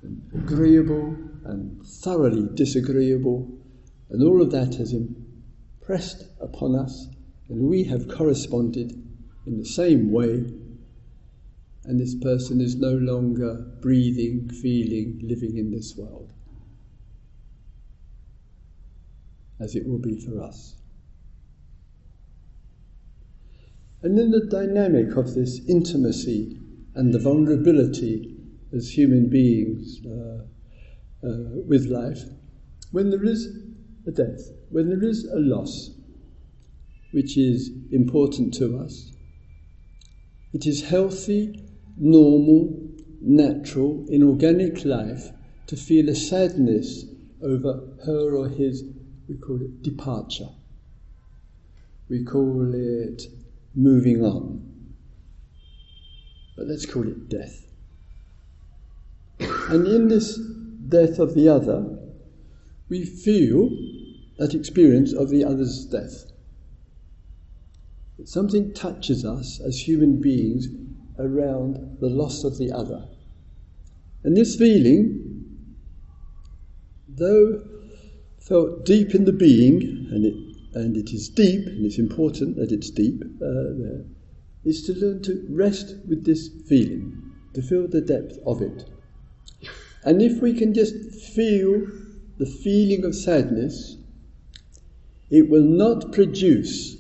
and 0.03 0.21
agreeable 0.35 1.17
and 1.45 1.87
thoroughly 1.87 2.49
disagreeable, 2.53 3.49
and 4.09 4.21
all 4.21 4.43
of 4.43 4.51
that 4.51 4.75
has 4.75 4.93
impressed 4.93 6.25
upon 6.41 6.75
us, 6.75 7.07
and 7.49 7.61
we 7.61 7.85
have 7.85 8.09
corresponded 8.09 8.91
in 9.47 9.59
the 9.59 9.65
same 9.65 10.11
way, 10.11 10.53
and 11.85 12.01
this 12.01 12.17
person 12.17 12.61
is 12.61 12.75
no 12.75 12.95
longer 12.95 13.73
breathing, 13.81 14.49
feeling, 14.49 15.21
living 15.23 15.57
in 15.57 15.71
this 15.71 15.97
world, 15.97 16.33
as 19.61 19.77
it 19.77 19.87
will 19.87 20.01
be 20.01 20.19
for 20.19 20.43
us. 20.43 20.80
And 24.03 24.19
in 24.19 24.31
the 24.31 24.47
dynamic 24.47 25.17
of 25.17 25.35
this 25.35 25.61
intimacy 25.69 26.59
and 26.95 27.13
the 27.13 27.19
vulnerability 27.19 28.35
as 28.75 28.97
human 28.97 29.29
beings 29.29 30.01
uh, 30.07 30.45
uh, 31.27 31.61
with 31.67 31.87
life, 31.87 32.21
when 32.93 33.11
there 33.11 33.25
is 33.25 33.49
a 34.07 34.11
death, 34.11 34.51
when 34.71 34.89
there 34.89 35.05
is 35.05 35.25
a 35.25 35.39
loss, 35.39 35.91
which 37.13 37.37
is 37.37 37.71
important 37.93 38.55
to 38.55 38.79
us, 38.79 39.13
it 40.53 40.67
is 40.67 40.89
healthy, 40.89 41.63
normal, 41.97 42.77
natural, 43.21 44.07
in 44.09 44.23
organic 44.23 44.85
life 44.85 45.31
to 45.67 45.77
feel 45.77 46.09
a 46.09 46.15
sadness 46.15 47.05
over 47.43 47.81
her 48.05 48.35
or 48.35 48.49
his, 48.49 48.83
we 49.29 49.37
call 49.37 49.61
it 49.61 49.83
departure. 49.83 50.49
We 52.09 52.25
call 52.25 52.73
it 52.75 53.23
moving 53.75 54.25
on. 54.25 54.67
But 56.57 56.67
let's 56.67 56.87
call 56.87 57.07
it 57.09 57.29
death. 57.29 57.67
And 59.39 59.87
in 59.87 60.09
this 60.09 60.39
death 60.89 61.19
of 61.19 61.35
the 61.35 61.49
other, 61.49 61.99
we 62.89 63.05
feel 63.05 63.71
that 64.39 64.55
experience 64.55 65.13
of 65.13 65.31
the 65.31 65.45
other's 65.45 65.85
death. 65.87 66.25
Something 68.25 68.75
touches 68.75 69.25
us 69.25 69.61
as 69.61 69.89
human 69.89 70.21
beings 70.21 70.69
around 71.19 71.99
the 72.01 72.09
loss 72.09 72.45
of 72.45 72.59
the 72.59 72.71
other. 72.73 73.09
And 74.25 74.37
this 74.37 74.57
feeling, 74.57 75.67
though 77.09 77.63
felt 78.39 78.85
deep 78.85 79.15
in 79.15 79.25
the 79.25 79.33
being, 79.33 80.09
and 80.11 80.25
it, 80.27 80.50
and 80.75 80.97
it 80.97 81.11
is 81.11 81.29
deep, 81.29 81.67
and 81.67 81.85
it's 81.85 81.99
important 81.99 82.57
that 82.57 82.73
it's 82.73 82.91
deep, 82.91 83.23
uh, 83.23 83.75
there, 83.79 84.05
is 84.65 84.83
to 84.87 84.95
learn 84.95 85.23
to 85.23 85.47
rest 85.51 85.97
with 86.09 86.25
this 86.25 86.49
feeling, 86.69 87.33
to 87.55 87.63
feel 87.63 87.89
the 87.89 88.01
depth 88.01 88.39
of 88.47 88.61
it. 88.61 88.89
And 90.05 90.23
if 90.23 90.41
we 90.41 90.55
can 90.55 90.73
just 90.75 90.95
feel 91.35 91.87
the 92.39 92.47
feeling 92.47 93.05
of 93.05 93.15
sadness, 93.15 93.97
it 95.31 95.49
will 95.49 95.65
not 95.65 96.13
produce, 96.13 96.97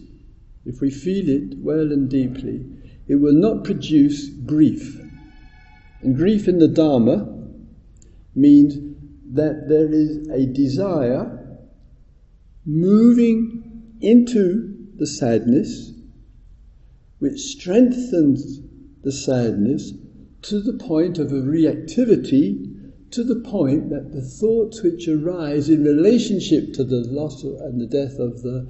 if 0.64 0.80
we 0.80 0.90
feel 0.90 1.28
it 1.28 1.58
well 1.58 1.92
and 1.92 2.08
deeply, 2.08 2.64
it 3.08 3.16
will 3.16 3.34
not 3.34 3.64
produce 3.64 4.28
grief. 4.28 4.98
And 6.02 6.16
grief 6.16 6.46
in 6.48 6.58
the 6.58 6.68
Dharma 6.68 7.26
means 8.34 8.74
that 9.32 9.68
there 9.68 9.92
is 9.92 10.28
a 10.28 10.46
desire 10.46 11.36
moving 12.64 13.59
into 14.00 14.76
the 14.96 15.06
sadness, 15.06 15.92
which 17.18 17.40
strengthens 17.40 18.60
the 19.02 19.12
sadness 19.12 19.92
to 20.42 20.60
the 20.60 20.72
point 20.72 21.18
of 21.18 21.32
a 21.32 21.42
reactivity, 21.42 22.66
to 23.10 23.24
the 23.24 23.40
point 23.40 23.90
that 23.90 24.12
the 24.12 24.22
thoughts 24.22 24.82
which 24.82 25.08
arise 25.08 25.68
in 25.68 25.84
relationship 25.84 26.72
to 26.72 26.84
the 26.84 27.00
loss 27.08 27.42
and 27.42 27.80
the 27.80 27.86
death 27.86 28.18
of 28.18 28.42
the 28.42 28.66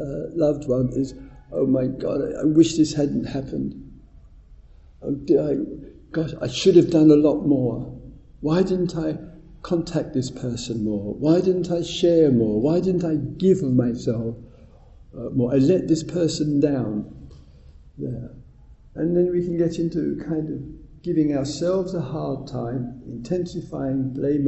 uh, 0.00 0.34
loved 0.34 0.68
one 0.68 0.88
is, 0.94 1.14
oh 1.52 1.66
my 1.66 1.86
God, 1.86 2.20
I, 2.22 2.40
I 2.40 2.44
wish 2.44 2.76
this 2.76 2.94
hadn't 2.94 3.24
happened. 3.24 3.82
Oh, 5.02 5.12
dear, 5.12 5.50
I, 5.50 5.56
gosh, 6.10 6.30
I 6.40 6.48
should 6.48 6.76
have 6.76 6.90
done 6.90 7.10
a 7.10 7.16
lot 7.16 7.46
more. 7.46 7.92
Why 8.40 8.62
didn't 8.62 8.96
I 8.96 9.18
contact 9.62 10.14
this 10.14 10.30
person 10.30 10.84
more? 10.84 11.14
Why 11.14 11.40
didn't 11.40 11.70
I 11.70 11.82
share 11.82 12.30
more? 12.30 12.60
Why 12.60 12.80
didn't 12.80 13.04
I 13.04 13.16
give 13.16 13.58
of 13.58 13.74
myself 13.74 14.36
uh, 15.18 15.30
more? 15.30 15.52
I 15.54 15.58
let 15.58 15.88
this 15.88 16.02
person 16.02 16.60
down. 16.60 17.12
There. 17.98 18.34
And 18.94 19.16
then 19.16 19.30
we 19.32 19.42
can 19.42 19.56
get 19.56 19.78
into 19.78 20.22
kind 20.26 20.50
of 20.50 21.02
giving 21.02 21.36
ourselves 21.36 21.94
a 21.94 22.00
hard 22.00 22.46
time, 22.46 23.00
intensifying 23.06 24.12
blame 24.12 24.46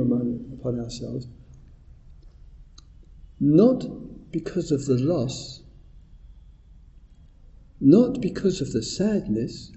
upon 0.53 0.81
ourselves, 0.81 1.29
not 3.41 3.85
because 4.33 4.73
of 4.73 4.85
the 4.87 4.99
loss, 4.99 5.63
not 7.81 8.21
because 8.21 8.61
of 8.61 8.73
the 8.73 8.83
sadness, 8.83 9.73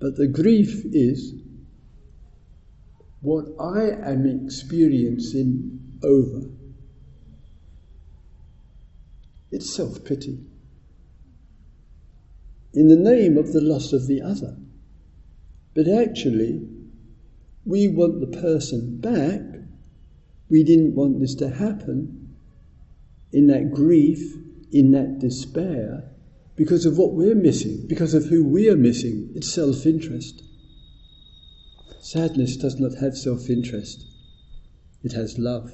but 0.00 0.16
the 0.16 0.26
grief 0.26 0.82
is 0.92 1.34
what 3.20 3.46
I 3.60 3.90
am 4.10 4.26
experiencing 4.26 5.78
over. 6.02 6.48
It's 9.50 9.74
self 9.74 10.04
pity. 10.04 10.38
In 12.72 12.88
the 12.88 12.96
name 12.96 13.36
of 13.36 13.52
the 13.52 13.60
loss 13.60 13.92
of 13.92 14.06
the 14.06 14.22
other. 14.22 14.56
But 15.74 15.88
actually, 15.88 16.66
we 17.64 17.88
want 17.88 18.20
the 18.20 18.40
person 18.40 19.00
back. 19.00 19.40
We 20.48 20.64
didn't 20.64 20.94
want 20.94 21.20
this 21.20 21.34
to 21.36 21.48
happen 21.48 22.34
in 23.32 23.46
that 23.48 23.72
grief, 23.72 24.36
in 24.72 24.92
that 24.92 25.18
despair, 25.18 26.10
because 26.56 26.84
of 26.86 26.98
what 26.98 27.12
we're 27.12 27.34
missing, 27.34 27.86
because 27.86 28.14
of 28.14 28.26
who 28.26 28.44
we 28.44 28.68
are 28.68 28.76
missing. 28.76 29.30
It's 29.34 29.52
self 29.52 29.86
interest. 29.86 30.42
Sadness 32.00 32.56
does 32.56 32.80
not 32.80 32.94
have 33.00 33.16
self 33.16 33.50
interest, 33.50 34.04
it 35.02 35.12
has 35.12 35.38
love. 35.38 35.72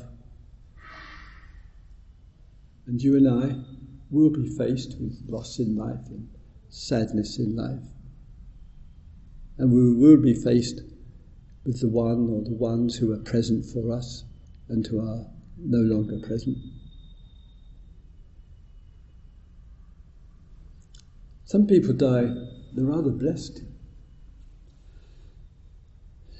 And 2.86 3.02
you 3.02 3.16
and 3.16 3.28
I 3.28 3.56
will 4.10 4.30
be 4.30 4.48
faced 4.48 4.96
with 5.00 5.20
loss 5.28 5.58
in 5.58 5.76
life 5.76 6.06
and 6.08 6.28
sadness 6.68 7.38
in 7.38 7.56
life. 7.56 7.82
And 9.58 9.72
we 9.72 9.94
will 9.94 10.20
be 10.20 10.34
faced 10.34 10.82
with 11.64 11.80
the 11.80 11.88
one 11.88 12.30
or 12.30 12.42
the 12.44 12.54
ones 12.54 12.96
who 12.96 13.12
are 13.12 13.18
present 13.18 13.64
for 13.66 13.92
us 13.92 14.24
and 14.68 14.86
who 14.86 15.00
are 15.00 15.26
no 15.58 15.78
longer 15.78 16.18
present. 16.26 16.58
Some 21.44 21.66
people 21.66 21.92
die, 21.92 22.28
they're 22.74 22.84
rather 22.84 23.10
blessed 23.10 23.62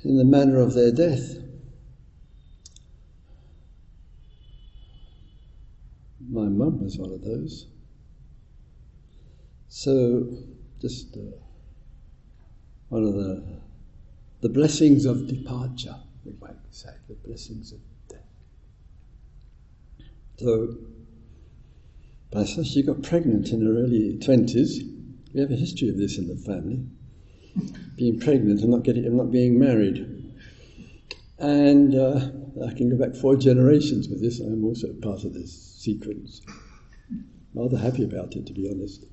in 0.04 0.16
the 0.16 0.24
manner 0.24 0.60
of 0.60 0.74
their 0.74 0.92
death. 0.92 1.45
My 6.28 6.46
mum 6.46 6.82
was 6.82 6.98
one 6.98 7.12
of 7.12 7.22
those. 7.22 7.66
So, 9.68 10.28
just 10.80 11.16
uh, 11.16 11.36
one 12.88 13.04
of 13.04 13.14
the 13.14 13.60
the 14.40 14.48
blessings 14.48 15.06
of 15.06 15.26
departure, 15.28 15.96
we 16.24 16.32
might 16.40 16.56
say, 16.70 16.90
the 17.08 17.14
blessings 17.14 17.72
of 17.72 17.78
death. 18.08 18.20
So, 20.38 20.76
Bassa, 22.30 22.64
she 22.64 22.82
got 22.82 23.02
pregnant 23.02 23.48
in 23.48 23.64
her 23.64 23.72
early 23.72 24.18
20s. 24.18 25.32
We 25.32 25.40
have 25.40 25.50
a 25.50 25.56
history 25.56 25.88
of 25.88 25.96
this 25.96 26.18
in 26.18 26.28
the 26.28 26.36
family 26.36 26.86
being 27.96 28.20
pregnant 28.20 28.60
and 28.60 28.70
not 28.70 28.82
getting, 28.82 29.06
and 29.06 29.16
not 29.16 29.30
being 29.30 29.58
married. 29.58 30.32
And 31.38 31.94
uh, 31.94 32.20
I 32.64 32.72
can 32.72 32.88
go 32.90 32.96
back 32.96 33.14
four 33.14 33.36
generations 33.36 34.08
with 34.08 34.20
this. 34.20 34.40
I'm 34.40 34.64
also 34.64 34.88
part 35.02 35.24
of 35.24 35.34
this 35.34 35.52
sequence. 35.78 36.40
Rather 37.54 37.76
happy 37.76 38.04
about 38.04 38.34
it, 38.34 38.46
to 38.46 38.52
be 38.52 38.68
honest. 38.70 39.04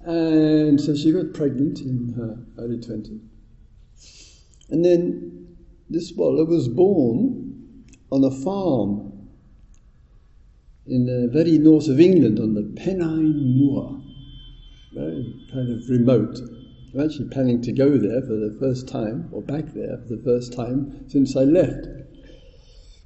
And 0.00 0.80
so 0.80 0.94
she 0.94 1.12
got 1.12 1.32
pregnant 1.34 1.80
in 1.80 2.14
her 2.16 2.62
early 2.62 2.78
20s. 2.78 3.20
And 4.70 4.84
then 4.84 5.56
this 5.90 6.08
swallow 6.08 6.44
was 6.44 6.68
born 6.68 7.84
on 8.10 8.24
a 8.24 8.30
farm 8.30 9.28
in 10.86 11.06
the 11.06 11.28
very 11.32 11.58
north 11.58 11.88
of 11.88 12.00
England 12.00 12.38
on 12.38 12.54
the 12.54 12.62
Pennine 12.76 13.58
Moor, 13.58 14.00
very 14.92 15.34
kind 15.50 15.70
of 15.70 15.88
remote. 15.88 16.38
I'm 16.92 17.00
actually 17.00 17.28
planning 17.30 17.60
to 17.62 17.72
go 17.72 17.96
there 17.96 18.20
for 18.20 18.34
the 18.34 18.56
first 18.60 18.86
time, 18.86 19.28
or 19.32 19.42
back 19.42 19.66
there 19.74 19.98
for 19.98 20.16
the 20.16 20.22
first 20.22 20.52
time 20.52 21.08
since 21.08 21.36
I 21.36 21.44
left 21.44 21.86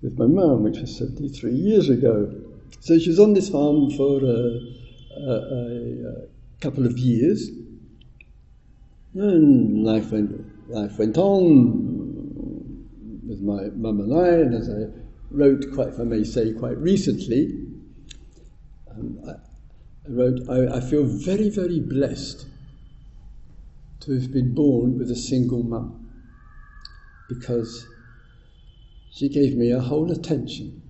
with 0.02 0.18
my 0.18 0.26
mum, 0.26 0.62
which 0.62 0.78
was 0.78 0.96
73 0.96 1.52
years 1.52 1.88
ago. 1.88 2.32
So 2.80 2.98
she 2.98 3.10
was 3.10 3.18
on 3.18 3.34
this 3.34 3.48
farm 3.48 3.90
for 3.90 4.20
a, 4.24 4.60
a, 5.16 5.32
a, 5.32 6.08
a 6.10 6.60
couple 6.60 6.86
of 6.86 6.98
years, 6.98 7.50
and 9.14 9.84
life 9.84 10.12
went, 10.12 10.70
life 10.70 10.98
went 10.98 11.18
on 11.18 11.98
with 13.26 13.40
my 13.40 13.68
mum 13.74 14.00
and 14.00 14.14
I, 14.14 14.28
and 14.28 14.54
as 14.54 14.68
I 14.68 14.86
wrote, 15.30 15.64
quite, 15.74 15.88
if 15.88 16.00
I 16.00 16.04
may 16.04 16.24
say, 16.24 16.52
quite 16.52 16.78
recently, 16.78 17.66
um, 18.90 19.18
I, 19.26 19.30
I 19.30 20.10
wrote, 20.10 20.40
I, 20.48 20.76
I 20.76 20.80
feel 20.80 21.04
very, 21.04 21.50
very 21.50 21.80
blessed 21.80 22.46
to 24.00 24.12
have 24.12 24.32
been 24.32 24.54
born 24.54 24.98
with 24.98 25.10
a 25.10 25.16
single 25.16 25.62
mum. 25.62 26.10
Because 27.28 27.86
she 29.10 29.28
gave 29.28 29.56
me 29.56 29.70
her 29.70 29.80
whole 29.80 30.10
attention 30.12 30.82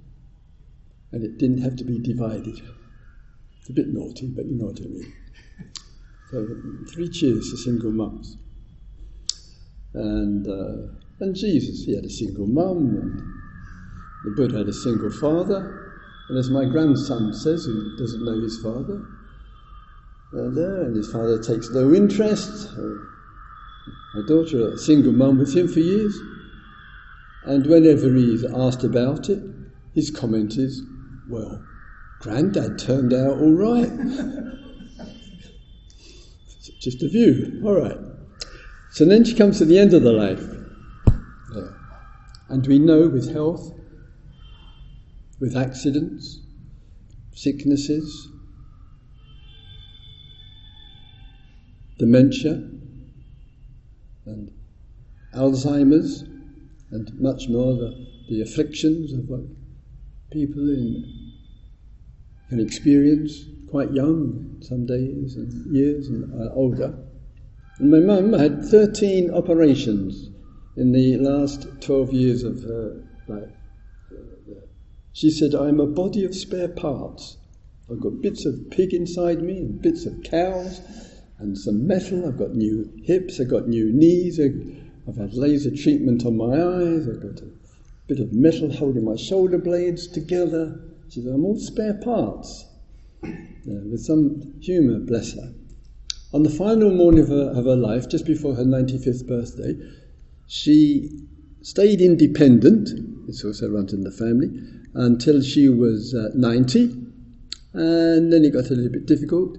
and 1.12 1.24
it 1.24 1.38
didn't 1.38 1.62
have 1.62 1.76
to 1.76 1.84
be 1.84 1.98
divided. 1.98 2.60
It's 3.60 3.70
a 3.70 3.72
bit 3.72 3.88
naughty, 3.88 4.28
but 4.28 4.46
you 4.46 4.56
know 4.56 4.66
what 4.66 4.80
I 4.80 4.84
mean. 4.84 5.12
So, 6.30 6.46
three 6.92 7.08
cheers 7.08 7.50
to 7.50 7.56
single 7.56 7.90
mums. 7.90 8.36
And, 9.94 10.46
uh, 10.46 10.92
and 11.20 11.34
Jesus, 11.34 11.84
he 11.84 11.94
had 11.94 12.04
a 12.04 12.10
single 12.10 12.46
mum, 12.46 12.96
and 13.00 13.18
the 14.24 14.36
Buddha 14.36 14.58
had 14.58 14.68
a 14.68 14.72
single 14.72 15.10
father. 15.10 15.92
And 16.28 16.38
as 16.38 16.50
my 16.50 16.66
grandson 16.66 17.32
says, 17.32 17.64
who 17.64 17.96
doesn't 17.96 18.24
know 18.24 18.40
his 18.40 18.60
father, 18.62 19.02
uh, 20.34 20.84
and 20.84 20.94
his 20.94 21.10
father 21.10 21.42
takes 21.42 21.70
no 21.70 21.94
interest. 21.94 22.76
My 24.14 24.26
daughter, 24.26 24.74
a 24.74 24.78
single 24.78 25.12
mum 25.12 25.38
with 25.38 25.56
him 25.56 25.68
for 25.68 25.80
years. 25.80 26.18
And 27.48 27.66
whenever 27.66 28.12
he's 28.12 28.44
asked 28.44 28.84
about 28.84 29.30
it, 29.30 29.42
his 29.94 30.10
comment 30.10 30.58
is, 30.58 30.82
well, 31.30 31.64
Grandad 32.20 32.78
turned 32.78 33.14
out 33.14 33.38
all 33.38 33.54
right. 33.54 33.88
Just 36.78 37.02
a 37.02 37.08
view, 37.08 37.62
all 37.64 37.80
right. 37.80 37.96
So 38.90 39.06
then 39.06 39.24
she 39.24 39.34
comes 39.34 39.56
to 39.58 39.64
the 39.64 39.78
end 39.78 39.94
of 39.94 40.02
the 40.02 40.12
life. 40.12 40.46
Yeah. 41.54 41.68
And 42.50 42.66
we 42.66 42.78
know 42.78 43.08
with 43.08 43.32
health, 43.32 43.72
with 45.40 45.56
accidents, 45.56 46.40
sicknesses, 47.32 48.28
dementia, 51.96 52.62
and 54.26 54.52
Alzheimer's, 55.34 56.24
and 56.90 57.10
much 57.20 57.48
more 57.48 57.74
the, 57.74 58.06
the 58.28 58.42
afflictions 58.42 59.12
of 59.12 59.28
what 59.28 59.40
people 60.30 60.68
in, 60.68 61.32
can 62.48 62.60
experience 62.60 63.44
quite 63.70 63.92
young, 63.92 64.56
some 64.60 64.86
days 64.86 65.36
and 65.36 65.74
years 65.74 66.08
and 66.08 66.32
uh, 66.40 66.52
older. 66.54 66.98
And 67.78 67.90
my 67.90 68.00
mum 68.00 68.32
had 68.32 68.64
13 68.64 69.30
operations 69.32 70.30
in 70.76 70.92
the 70.92 71.16
last 71.18 71.66
12 71.82 72.12
years 72.12 72.42
of 72.42 72.62
her 72.62 73.02
life. 73.26 73.52
She 75.12 75.30
said, 75.30 75.54
I'm 75.54 75.80
a 75.80 75.86
body 75.86 76.24
of 76.24 76.34
spare 76.34 76.68
parts. 76.68 77.36
I've 77.90 78.00
got 78.00 78.22
bits 78.22 78.46
of 78.46 78.70
pig 78.70 78.94
inside 78.94 79.42
me 79.42 79.58
and 79.58 79.82
bits 79.82 80.06
of 80.06 80.22
cows 80.22 80.80
and 81.38 81.56
some 81.58 81.86
metal. 81.86 82.26
I've 82.26 82.38
got 82.38 82.54
new 82.54 82.92
hips. 83.02 83.40
I've 83.40 83.50
got 83.50 83.66
new 83.66 83.92
knees. 83.92 84.38
I've 84.38 84.87
had 85.16 85.34
laser 85.34 85.74
treatment 85.74 86.24
on 86.24 86.36
my 86.36 86.54
eyes. 86.54 87.08
I've 87.08 87.22
got 87.22 87.40
a 87.40 87.50
bit 88.06 88.20
of 88.20 88.32
metal 88.32 88.72
holding 88.72 89.04
my 89.04 89.16
shoulder 89.16 89.58
blades 89.58 90.06
together. 90.06 90.80
She 91.10 91.22
said, 91.22 91.32
I'm 91.32 91.44
all 91.44 91.58
spare 91.58 91.94
parts. 91.94 92.66
With 93.22 94.00
some 94.00 94.54
humour, 94.60 94.98
bless 95.00 95.34
her. 95.34 95.52
On 96.32 96.42
the 96.42 96.50
final 96.50 96.90
morning 96.90 97.22
of 97.22 97.28
her, 97.28 97.52
of 97.54 97.64
her 97.64 97.76
life, 97.76 98.08
just 98.08 98.26
before 98.26 98.54
her 98.54 98.64
95th 98.64 99.26
birthday, 99.26 99.76
she 100.46 101.26
stayed 101.62 102.00
independent, 102.00 102.90
it's 103.28 103.44
also 103.44 103.70
runs 103.70 103.92
in 103.92 104.02
the 104.02 104.10
family, 104.10 104.50
until 104.94 105.40
she 105.42 105.68
was 105.68 106.14
uh, 106.14 106.30
90, 106.34 106.84
and 107.74 108.32
then 108.32 108.44
it 108.44 108.52
got 108.52 108.70
a 108.70 108.74
little 108.74 108.92
bit 108.92 109.06
difficult. 109.06 109.58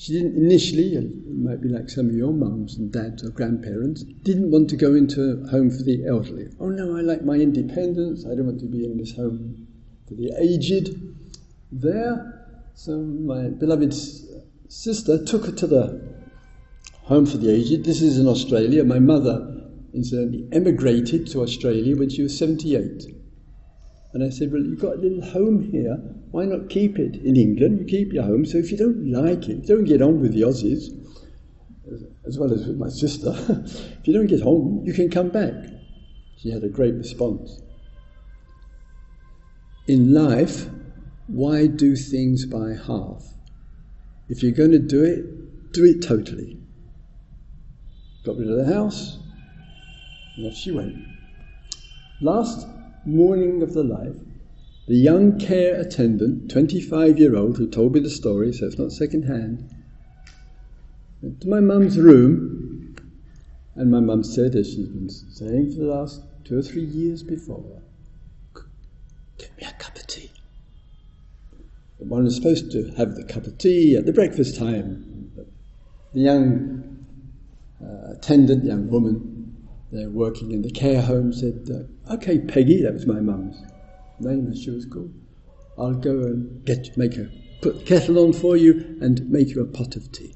She 0.00 0.14
didn't 0.14 0.42
initially, 0.42 0.94
it 0.94 1.28
might 1.28 1.60
be 1.60 1.68
like 1.68 1.90
some 1.90 2.08
of 2.08 2.14
your 2.14 2.32
mums 2.32 2.78
and 2.78 2.90
dads 2.90 3.22
or 3.22 3.28
grandparents, 3.28 4.02
didn't 4.02 4.50
want 4.50 4.70
to 4.70 4.76
go 4.76 4.94
into 4.94 5.20
a 5.44 5.48
home 5.50 5.70
for 5.70 5.82
the 5.82 6.06
elderly. 6.06 6.48
Oh 6.58 6.70
no, 6.70 6.96
I 6.96 7.02
like 7.02 7.22
my 7.22 7.34
independence, 7.34 8.24
I 8.24 8.34
don't 8.34 8.46
want 8.46 8.60
to 8.60 8.66
be 8.66 8.86
in 8.86 8.96
this 8.96 9.14
home 9.14 9.66
for 10.08 10.14
the 10.14 10.32
aged. 10.40 10.98
There, 11.70 12.46
so 12.72 12.96
my 12.96 13.48
beloved 13.50 13.92
sister 14.68 15.22
took 15.22 15.44
her 15.44 15.52
to 15.52 15.66
the 15.66 16.24
home 17.02 17.26
for 17.26 17.36
the 17.36 17.50
aged. 17.50 17.84
This 17.84 18.00
is 18.00 18.18
in 18.18 18.26
Australia. 18.26 18.82
My 18.84 19.00
mother 19.00 19.66
incidentally, 19.92 20.48
emigrated 20.50 21.26
to 21.26 21.42
Australia 21.42 21.94
when 21.94 22.08
she 22.08 22.22
was 22.22 22.38
78. 22.38 23.04
And 24.14 24.24
I 24.24 24.30
said, 24.30 24.50
Well, 24.50 24.62
you've 24.62 24.80
got 24.80 24.94
a 24.94 25.00
little 25.00 25.30
home 25.30 25.70
here. 25.70 25.98
Why 26.30 26.44
not 26.44 26.70
keep 26.70 26.98
it 26.98 27.16
in 27.16 27.36
England? 27.36 27.80
You 27.80 27.84
keep 27.86 28.12
your 28.12 28.22
home. 28.22 28.44
So 28.44 28.58
if 28.58 28.70
you 28.70 28.76
don't 28.76 29.10
like 29.10 29.48
it, 29.48 29.66
don't 29.66 29.84
get 29.84 30.00
on 30.00 30.20
with 30.20 30.32
the 30.32 30.42
Aussies, 30.42 30.96
as 32.26 32.38
well 32.38 32.52
as 32.52 32.66
with 32.66 32.76
my 32.76 32.88
sister, 32.88 33.34
if 33.66 34.06
you 34.06 34.12
don't 34.12 34.26
get 34.26 34.42
home, 34.42 34.82
you 34.84 34.92
can 34.92 35.10
come 35.10 35.30
back. 35.30 35.54
She 36.36 36.50
had 36.50 36.62
a 36.62 36.68
great 36.68 36.94
response. 36.94 37.60
In 39.86 40.14
life, 40.14 40.68
why 41.26 41.66
do 41.66 41.96
things 41.96 42.46
by 42.46 42.74
half? 42.86 43.24
If 44.28 44.42
you're 44.42 44.52
going 44.52 44.70
to 44.70 44.78
do 44.78 45.02
it, 45.02 45.72
do 45.72 45.84
it 45.84 46.02
totally. 46.02 46.58
Got 48.24 48.36
rid 48.36 48.50
of 48.50 48.64
the 48.64 48.72
house, 48.72 49.18
and 50.36 50.46
off 50.46 50.54
she 50.54 50.70
went. 50.70 50.96
Last 52.20 52.68
morning 53.04 53.62
of 53.62 53.72
the 53.72 53.82
life, 53.82 54.14
the 54.90 54.96
young 54.96 55.38
care 55.38 55.80
attendant, 55.80 56.50
25 56.50 57.16
year 57.16 57.36
old, 57.36 57.58
who 57.58 57.68
told 57.68 57.94
me 57.94 58.00
the 58.00 58.10
story, 58.10 58.52
so 58.52 58.66
it's 58.66 58.76
not 58.76 58.90
second 58.90 59.22
hand, 59.22 59.72
went 61.22 61.40
to 61.40 61.48
my 61.48 61.60
mum's 61.60 61.96
room, 61.96 62.96
and 63.76 63.88
my 63.88 64.00
mum 64.00 64.24
said, 64.24 64.56
as 64.56 64.66
she's 64.66 64.88
been 64.88 65.08
saying 65.08 65.70
for 65.70 65.78
the 65.78 65.86
last 65.86 66.22
two 66.42 66.58
or 66.58 66.62
three 66.62 66.82
years 66.82 67.22
before, 67.22 67.82
Get 69.38 69.56
me 69.56 69.62
a 69.64 69.72
cup 69.74 69.94
of 69.94 70.08
tea. 70.08 70.32
But 71.96 72.08
one 72.08 72.26
is 72.26 72.34
supposed 72.34 72.72
to 72.72 72.90
have 72.96 73.14
the 73.14 73.22
cup 73.22 73.46
of 73.46 73.58
tea 73.58 73.94
at 73.94 74.06
the 74.06 74.12
breakfast 74.12 74.58
time. 74.58 75.30
But 75.36 75.46
the 76.12 76.20
young 76.20 77.06
uh, 77.80 78.14
attendant, 78.14 78.64
young 78.64 78.90
woman, 78.90 79.56
they're 79.92 80.10
working 80.10 80.50
in 80.50 80.62
the 80.62 80.70
care 80.72 81.00
home 81.00 81.32
said, 81.32 81.70
uh, 81.70 82.14
"Okay, 82.14 82.40
Peggy, 82.40 82.82
that 82.82 82.92
was 82.92 83.06
my 83.06 83.20
mum's 83.20 83.56
name 84.20 84.48
as 84.50 84.62
she 84.62 84.70
was 84.70 84.86
called. 84.86 85.12
I'll 85.78 85.94
go 85.94 86.22
and 86.22 86.64
get 86.64 86.96
make 86.96 87.16
a 87.16 87.30
put 87.62 87.78
the 87.78 87.84
kettle 87.84 88.18
on 88.18 88.32
for 88.32 88.56
you 88.56 88.98
and 89.00 89.28
make 89.30 89.50
you 89.50 89.60
a 89.62 89.66
pot 89.66 89.96
of 89.96 90.10
tea." 90.12 90.34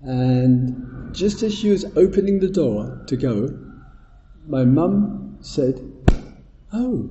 And 0.00 1.12
just 1.14 1.42
as 1.42 1.54
she 1.54 1.70
was 1.70 1.84
opening 1.96 2.40
the 2.40 2.48
door 2.48 3.02
to 3.06 3.16
go, 3.16 3.58
my 4.46 4.64
mum 4.64 5.38
said, 5.40 5.80
"Oh, 6.72 7.10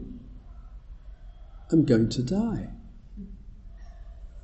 I'm 1.72 1.84
going 1.84 2.10
to 2.10 2.24
die." 2.24 2.74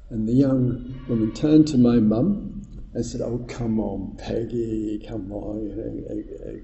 And 0.10 0.28
the 0.28 0.34
young 0.34 0.94
woman 1.08 1.32
turned 1.34 1.68
to 1.70 1.78
my 1.78 2.00
mum 2.00 2.62
and 2.94 3.06
said, 3.06 3.22
"Oh, 3.22 3.40
come 3.48 3.80
on, 3.80 4.16
Peggy, 4.18 5.04
come 5.08 5.32
on," 5.32 5.72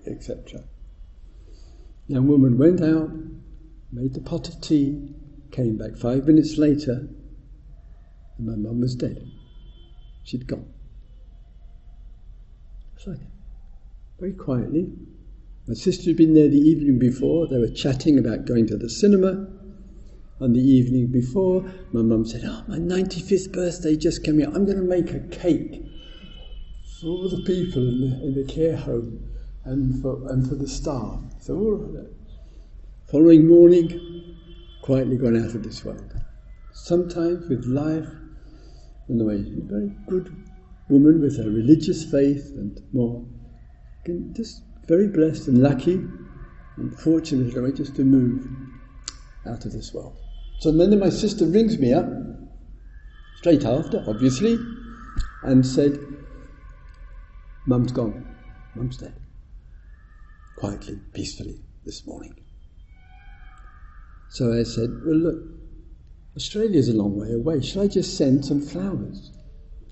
etc. 0.05 0.63
Young 2.09 2.27
woman 2.27 2.57
went 2.57 2.81
out, 2.81 3.11
made 3.91 4.15
the 4.15 4.19
pot 4.19 4.49
of 4.49 4.59
tea, 4.61 5.13
came 5.51 5.77
back 5.77 5.95
five 5.95 6.25
minutes 6.25 6.57
later, 6.57 7.07
and 8.35 8.47
my 8.47 8.55
mum 8.55 8.81
was 8.81 8.95
dead. 8.95 9.31
She'd 10.23 10.47
gone. 10.47 10.65
It's 12.95 13.05
like 13.05 13.19
very 14.19 14.33
quietly. 14.33 14.91
My 15.67 15.75
sister 15.75 16.09
had 16.09 16.17
been 16.17 16.33
there 16.33 16.49
the 16.49 16.57
evening 16.57 16.97
before. 16.97 17.45
They 17.45 17.59
were 17.59 17.69
chatting 17.69 18.17
about 18.17 18.45
going 18.45 18.65
to 18.67 18.77
the 18.77 18.89
cinema. 18.89 19.47
On 20.41 20.53
the 20.53 20.59
evening 20.59 21.11
before, 21.11 21.61
my 21.91 22.01
mum 22.01 22.25
said, 22.25 22.41
"Oh, 22.43 22.63
my 22.67 22.79
95th 22.79 23.53
birthday 23.53 23.95
just 23.95 24.23
came 24.23 24.39
here. 24.39 24.47
I'm 24.47 24.65
going 24.65 24.77
to 24.77 24.83
make 24.83 25.13
a 25.13 25.19
cake." 25.19 25.85
for 26.99 27.07
all 27.07 27.29
the 27.29 27.43
people 27.43 27.87
in 27.87 28.01
the, 28.01 28.25
in 28.25 28.35
the 28.35 28.43
care 28.43 28.75
home 28.75 29.28
and 29.65 30.01
for, 30.01 30.29
and 30.29 30.47
for 30.47 30.55
the 30.55 30.67
staff. 30.67 31.19
So. 31.39 32.07
Following 33.11 33.47
morning, 33.47 34.37
quietly 34.83 35.17
gone 35.17 35.35
out 35.35 35.55
of 35.55 35.63
this 35.63 35.83
world. 35.83 36.13
Sometimes 36.73 37.49
with 37.49 37.65
life, 37.65 38.07
in 39.07 39.17
the 39.17 39.25
way, 39.25 39.37
a 39.37 39.61
very 39.63 39.91
good 40.07 40.31
woman 40.89 41.19
with 41.19 41.39
a 41.39 41.49
religious 41.49 42.03
faith 42.05 42.51
and 42.55 42.79
more, 42.93 43.25
just 44.33 44.61
very 44.87 45.07
blessed 45.07 45.47
and 45.47 45.63
lucky 45.63 46.05
and 46.77 46.99
fortunate 46.99 47.51
in 47.51 47.59
a 47.59 47.63
way 47.63 47.71
just 47.71 47.95
to 47.95 48.03
move 48.03 48.47
out 49.47 49.65
of 49.65 49.71
this 49.71 49.91
world. 49.91 50.15
So 50.59 50.71
then 50.71 50.99
my 50.99 51.09
sister 51.09 51.45
rings 51.45 51.79
me 51.79 51.93
up, 51.93 52.05
straight 53.37 53.65
after, 53.65 54.03
obviously, 54.07 54.59
and 55.41 55.65
said, 55.65 55.97
Mum's 57.65 57.91
gone. 57.91 58.35
Mum's 58.75 58.97
dead. 58.97 59.15
Quietly, 60.59 60.99
peacefully, 61.13 61.61
this 61.85 62.05
morning. 62.05 62.35
So 64.29 64.51
I 64.51 64.63
said, 64.63 64.89
Well, 65.05 65.15
look, 65.15 65.41
Australia's 66.35 66.89
a 66.89 66.93
long 66.93 67.17
way 67.17 67.31
away. 67.31 67.61
Should 67.61 67.81
I 67.81 67.87
just 67.87 68.17
send 68.17 68.43
some 68.43 68.61
flowers? 68.61 69.31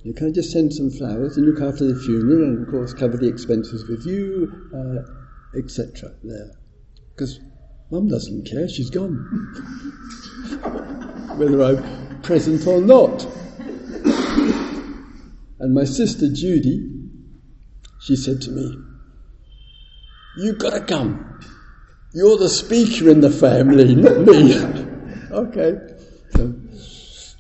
You 0.04 0.14
can 0.14 0.28
I 0.28 0.32
just 0.32 0.52
send 0.52 0.74
some 0.74 0.92
flowers 0.92 1.38
and 1.38 1.46
look 1.46 1.62
after 1.62 1.86
the 1.86 1.98
funeral 1.98 2.44
and, 2.44 2.68
of 2.68 2.70
course, 2.70 2.94
cover 2.94 3.16
the 3.16 3.30
expenses 3.30 3.88
with 3.88 4.06
you, 4.06 4.52
uh, 4.76 5.58
etc. 5.58 6.12
There. 6.22 6.52
Because 7.16 7.40
Mum 7.90 8.10
doesn't 8.10 8.46
care, 8.46 8.68
she's 8.68 8.90
gone. 8.90 9.16
Whether 11.38 11.64
I'm 11.64 12.22
present 12.24 12.68
or 12.68 12.82
not. 12.82 13.26
And 15.60 15.74
my 15.74 15.86
sister 15.86 16.30
Judy, 16.30 16.90
she 18.02 18.18
said 18.18 18.42
to 18.42 18.52
me, 18.52 18.78
You've 20.38 20.60
got 20.60 20.74
to 20.74 20.82
come. 20.82 21.40
You're 22.14 22.38
the 22.38 22.50
speaker 22.50 23.10
in 23.10 23.22
the 23.22 23.32
family, 23.32 23.96
not 23.96 24.20
me. 24.20 24.56
okay. 25.32 25.74
So 26.36 26.54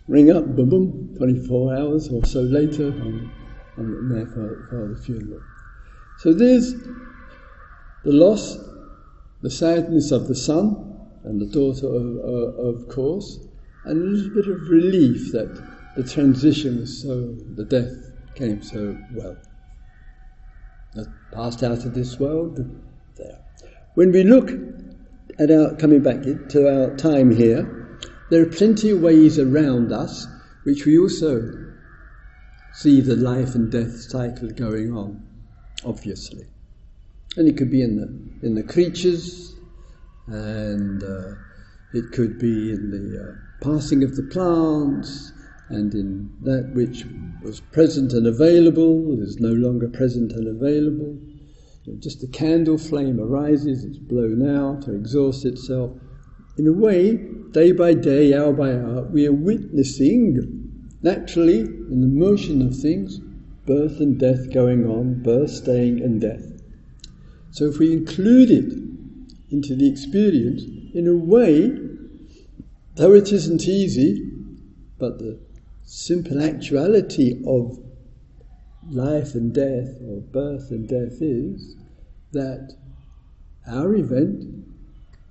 ring 0.08 0.32
up, 0.32 0.46
boom, 0.56 0.70
boom, 0.70 1.16
24 1.18 1.76
hours 1.76 2.10
or 2.10 2.26
so 2.26 2.42
later, 2.42 2.88
I'm, 2.88 3.32
I'm 3.78 4.10
there 4.10 4.26
for, 4.26 4.68
for 4.70 4.94
the 4.96 5.02
funeral. 5.02 5.42
So 6.18 6.34
there's 6.34 6.74
the 8.04 8.14
loss, 8.14 8.58
the 9.44 9.52
sadness 9.52 10.10
of 10.12 10.28
the 10.28 10.36
son 10.36 11.00
and 11.24 11.40
the 11.40 11.46
daughter, 11.46 11.86
of, 11.86 12.18
uh, 12.18 12.62
of 12.70 12.90
course, 12.90 13.40
and 13.86 14.02
a 14.02 14.06
little 14.06 14.34
bit 14.34 14.48
of 14.48 14.70
relief 14.70 15.32
that 15.34 15.94
the 15.96 16.04
transition 16.04 16.80
was 16.80 17.04
so, 17.04 17.36
the 17.56 17.64
death 17.64 17.94
came 18.36 18.64
so 18.64 18.98
well 19.14 19.38
passed 21.32 21.64
out 21.64 21.86
of 21.86 21.94
this 21.94 22.20
world. 22.20 22.60
When 23.98 24.12
we 24.12 24.22
look 24.22 24.52
at 25.40 25.50
our 25.50 25.76
coming 25.76 26.04
back 26.04 26.22
to 26.22 26.68
our 26.70 26.96
time 26.98 27.36
here, 27.36 27.98
there 28.30 28.44
are 28.44 28.46
plenty 28.46 28.92
of 28.92 29.02
ways 29.02 29.40
around 29.40 29.92
us 29.92 30.28
which 30.66 30.86
we 30.86 31.00
also 31.00 31.42
see 32.74 33.02
the 33.02 33.16
life 33.16 33.56
and 33.56 33.72
death 33.72 34.00
cycle 34.02 34.52
going 34.52 34.96
on, 34.96 35.26
obviously. 35.84 36.46
And 37.38 37.48
it 37.48 37.58
could 37.58 37.72
be 37.72 37.82
in 37.82 37.96
the 37.96 38.46
in 38.46 38.54
the 38.54 38.62
creatures, 38.62 39.56
and 40.28 41.02
uh, 41.02 41.34
it 41.92 42.12
could 42.12 42.38
be 42.38 42.70
in 42.70 42.92
the 42.92 43.20
uh, 43.20 43.66
passing 43.68 44.04
of 44.04 44.16
the 44.16 44.30
plants, 44.32 45.34
and 45.70 45.92
in 45.96 46.30
that 46.44 46.70
which 46.76 47.04
was 47.42 47.62
present 47.72 48.14
and 48.14 48.28
available 48.28 49.20
is 49.24 49.40
no 49.40 49.54
longer 49.54 49.90
present 49.90 50.34
and 50.34 50.48
available. 50.48 51.18
Just 52.00 52.22
the 52.22 52.28
candle 52.28 52.78
flame 52.78 53.20
arises, 53.20 53.84
it's 53.84 53.98
blown 53.98 54.48
out 54.48 54.88
or 54.88 54.96
exhausts 54.96 55.46
itself. 55.46 55.92
In 56.58 56.68
a 56.68 56.74
way, 56.74 57.18
day 57.52 57.72
by 57.72 57.94
day, 57.94 58.34
hour 58.34 58.54
by 58.54 58.74
hour, 58.74 59.04
we 59.04 59.26
are 59.26 59.34
witnessing 59.34 60.68
Naturally, 61.04 61.60
in 61.60 62.02
the 62.02 62.08
motion 62.08 62.62
of 62.62 62.76
things, 62.76 63.20
birth 63.66 64.02
and 64.02 64.20
death 64.20 64.52
going 64.52 64.86
on, 64.86 65.22
birth, 65.22 65.52
staying, 65.52 66.02
and 66.02 66.20
death. 66.20 66.52
So 67.52 67.66
if 67.70 67.78
we 67.78 67.94
include 67.94 68.52
it 68.52 68.74
into 69.50 69.74
the 69.74 69.90
experience, 69.90 70.64
in 70.94 71.08
a 71.08 71.16
way, 71.16 71.72
though 72.96 73.14
it 73.14 73.32
isn't 73.32 73.70
easy, 73.70 74.30
but 74.98 75.20
the 75.20 75.40
simple 75.86 76.42
actuality 76.44 77.42
of 77.48 77.80
life 78.90 79.34
and 79.34 79.54
death, 79.54 80.02
or 80.02 80.20
birth 80.20 80.72
and 80.72 80.90
death, 80.90 81.22
is 81.22 81.77
that 82.38 82.76
our 83.68 83.94
event 83.96 84.66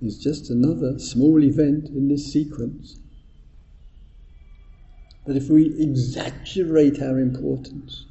is 0.01 0.19
just 0.19 0.49
another 0.49 0.99
small 0.99 1.43
event 1.43 1.89
in 1.89 2.07
this 2.07 2.31
sequence. 2.31 2.99
But 5.25 5.35
if 5.35 5.49
we 5.49 5.75
exaggerate 5.79 7.01
our 7.01 7.19
importance, 7.19 8.05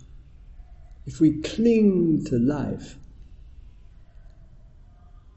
if 1.07 1.21
we 1.21 1.41
cling 1.41 2.25
to 2.27 2.39
life, 2.39 2.97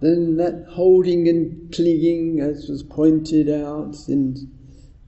then 0.01 0.37
that 0.37 0.65
holding 0.71 1.27
and 1.27 1.73
clinging, 1.73 2.39
as 2.39 2.67
was 2.67 2.83
pointed 2.83 3.49
out 3.49 3.95
in 4.07 4.49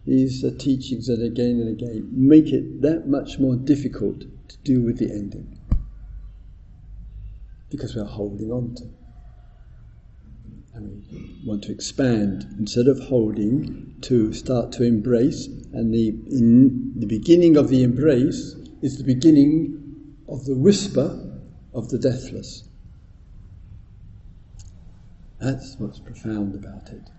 these 0.06 0.44
teachings 0.58 1.08
that 1.08 1.22
again 1.22 1.60
and 1.60 1.70
again, 1.70 2.10
make 2.12 2.48
it 2.48 2.82
that 2.82 3.08
much 3.08 3.40
more 3.40 3.56
difficult 3.56 4.22
to 4.48 4.58
deal 4.64 4.82
with 4.82 4.98
the 4.98 5.10
ending. 5.12 5.58
Because 7.72 7.96
we're 7.96 8.04
holding 8.04 8.52
on 8.52 8.76
to. 8.76 8.84
And 10.74 11.04
we 11.12 11.42
want 11.46 11.64
to 11.64 11.72
expand 11.72 12.46
instead 12.60 12.88
of 12.88 13.00
holding 13.00 13.96
to 14.02 14.34
start 14.34 14.72
to 14.74 14.84
embrace, 14.84 15.48
and 15.74 15.94
the, 15.94 16.10
in, 16.10 16.94
the 17.00 17.08
beginning 17.08 17.58
of 17.58 17.70
the 17.70 17.84
embrace 17.84 18.56
is 18.82 18.98
the 18.98 19.04
beginning 19.04 20.16
of 20.28 20.46
the 20.46 20.56
whisper 20.56 21.40
of 21.74 21.90
the 21.90 21.98
deathless. 21.98 22.68
That's 25.40 25.76
what's 25.80 26.00
profound 26.00 26.56
about 26.56 26.90
it. 26.90 27.10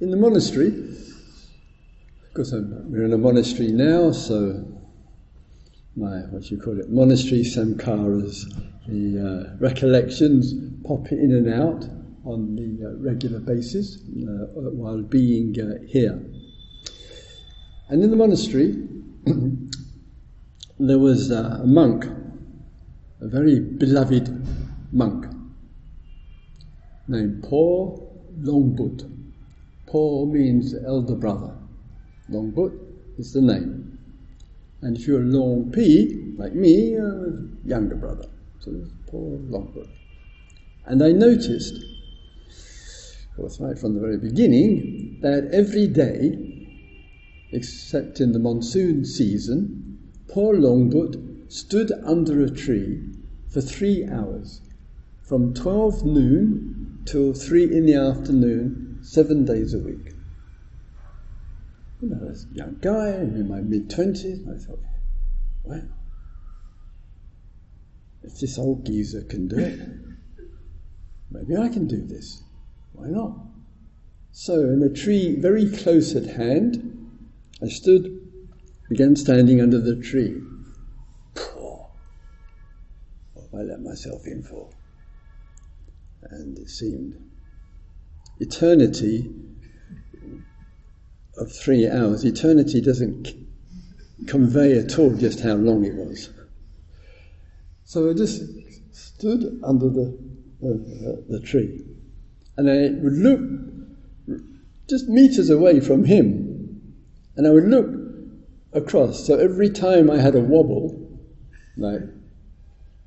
In 0.00 0.10
the 0.10 0.16
monastery, 0.16 0.68
of 0.68 2.34
course, 2.34 2.52
we're 2.52 3.04
in 3.04 3.12
a 3.12 3.18
monastery 3.18 3.72
now, 3.72 4.10
so 4.12 4.73
my, 5.96 6.18
what 6.30 6.50
you 6.50 6.58
call 6.58 6.78
it, 6.78 6.90
monastery 6.90 7.42
samkaras, 7.42 8.44
the 8.86 9.50
uh, 9.52 9.56
recollections 9.58 10.54
pop 10.84 11.10
in 11.12 11.32
and 11.32 11.52
out 11.52 11.84
on 12.24 12.56
the 12.56 12.86
uh, 12.86 12.94
regular 12.98 13.38
basis 13.38 13.96
uh, 13.96 14.46
while 14.70 15.02
being 15.02 15.54
uh, 15.60 15.84
here. 15.86 16.20
And 17.88 18.02
in 18.02 18.10
the 18.10 18.16
monastery, 18.16 18.88
there 20.78 20.98
was 20.98 21.30
a 21.30 21.62
monk, 21.64 22.06
a 23.20 23.28
very 23.28 23.60
beloved 23.60 24.28
monk, 24.92 25.26
named 27.06 27.44
Paul 27.44 28.26
Longbut. 28.40 29.10
Paul 29.86 30.32
means 30.32 30.74
elder 30.74 31.14
brother. 31.14 31.56
Longbut 32.30 32.72
is 33.18 33.32
the 33.32 33.42
name. 33.42 33.83
And 34.84 34.98
if 34.98 35.06
you're 35.06 35.20
Long 35.20 35.72
P, 35.72 36.34
like 36.36 36.54
me, 36.54 36.98
uh, 36.98 37.30
younger 37.64 37.96
brother. 37.96 38.28
So 38.60 38.70
it's 38.74 38.92
Paul 39.10 39.40
Longbut. 39.48 39.88
And 40.84 41.02
I 41.02 41.10
noticed, 41.12 41.82
course, 43.36 43.58
right 43.60 43.78
from 43.78 43.94
the 43.94 44.00
very 44.00 44.18
beginning, 44.18 45.18
that 45.22 45.48
every 45.52 45.86
day, 45.86 46.38
except 47.50 48.20
in 48.20 48.32
the 48.32 48.38
monsoon 48.38 49.04
season, 49.04 49.98
Poor 50.28 50.54
Longbut 50.54 51.50
stood 51.50 51.90
under 52.04 52.44
a 52.44 52.50
tree 52.50 53.00
for 53.48 53.60
three 53.60 54.06
hours, 54.06 54.60
from 55.22 55.54
12 55.54 56.04
noon 56.04 57.02
till 57.06 57.32
3 57.32 57.74
in 57.74 57.86
the 57.86 57.94
afternoon, 57.94 58.98
seven 59.02 59.44
days 59.44 59.72
a 59.72 59.78
week. 59.78 60.13
You 62.04 62.10
know, 62.10 62.28
as 62.28 62.44
a 62.44 62.54
young 62.54 62.76
guy, 62.82 63.14
I'm 63.14 63.34
in 63.34 63.48
my 63.48 63.62
mid 63.62 63.88
20s, 63.88 64.46
I 64.46 64.62
thought, 64.62 64.78
well, 65.62 65.88
if 68.22 68.38
this 68.38 68.58
old 68.58 68.84
geezer 68.84 69.22
can 69.22 69.48
do 69.48 69.56
it, 69.56 69.80
maybe 71.30 71.56
I 71.56 71.70
can 71.70 71.86
do 71.86 72.02
this. 72.02 72.42
Why 72.92 73.06
not? 73.06 73.38
So, 74.32 74.60
in 74.68 74.82
a 74.82 74.90
tree 74.90 75.36
very 75.40 75.70
close 75.70 76.14
at 76.14 76.26
hand, 76.26 77.08
I 77.62 77.68
stood 77.68 78.20
began 78.90 79.16
standing 79.16 79.62
under 79.62 79.80
the 79.80 79.96
tree. 79.96 80.42
Poor. 81.34 81.88
What 83.32 83.60
I 83.60 83.62
let 83.62 83.80
myself 83.80 84.26
in 84.26 84.42
for? 84.42 84.68
And 86.20 86.58
it 86.58 86.68
seemed 86.68 87.14
eternity 88.40 89.43
of 91.38 91.52
three 91.52 91.88
hours. 91.88 92.24
Eternity 92.24 92.80
doesn't 92.80 93.26
c- 93.26 93.46
convey 94.26 94.78
at 94.78 94.98
all 94.98 95.14
just 95.14 95.40
how 95.40 95.54
long 95.54 95.84
it 95.84 95.94
was. 95.94 96.30
So 97.84 98.10
I 98.10 98.14
just 98.14 98.42
stood 98.92 99.60
under 99.62 99.88
the, 99.88 100.18
uh, 100.62 101.20
the 101.28 101.40
tree 101.44 101.84
and 102.56 102.70
I 102.70 102.90
would 103.02 103.14
look 103.14 103.40
just 104.88 105.08
meters 105.08 105.50
away 105.50 105.80
from 105.80 106.04
him 106.04 106.94
and 107.36 107.46
I 107.46 107.50
would 107.50 107.64
look 107.64 107.86
across. 108.72 109.26
So 109.26 109.38
every 109.38 109.70
time 109.70 110.10
I 110.10 110.18
had 110.18 110.34
a 110.34 110.40
wobble, 110.40 111.00
like, 111.76 112.02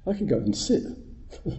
I 0.06 0.14
could 0.14 0.30
go 0.30 0.38
and 0.38 0.56
sit, 0.56 0.84
go 1.46 1.54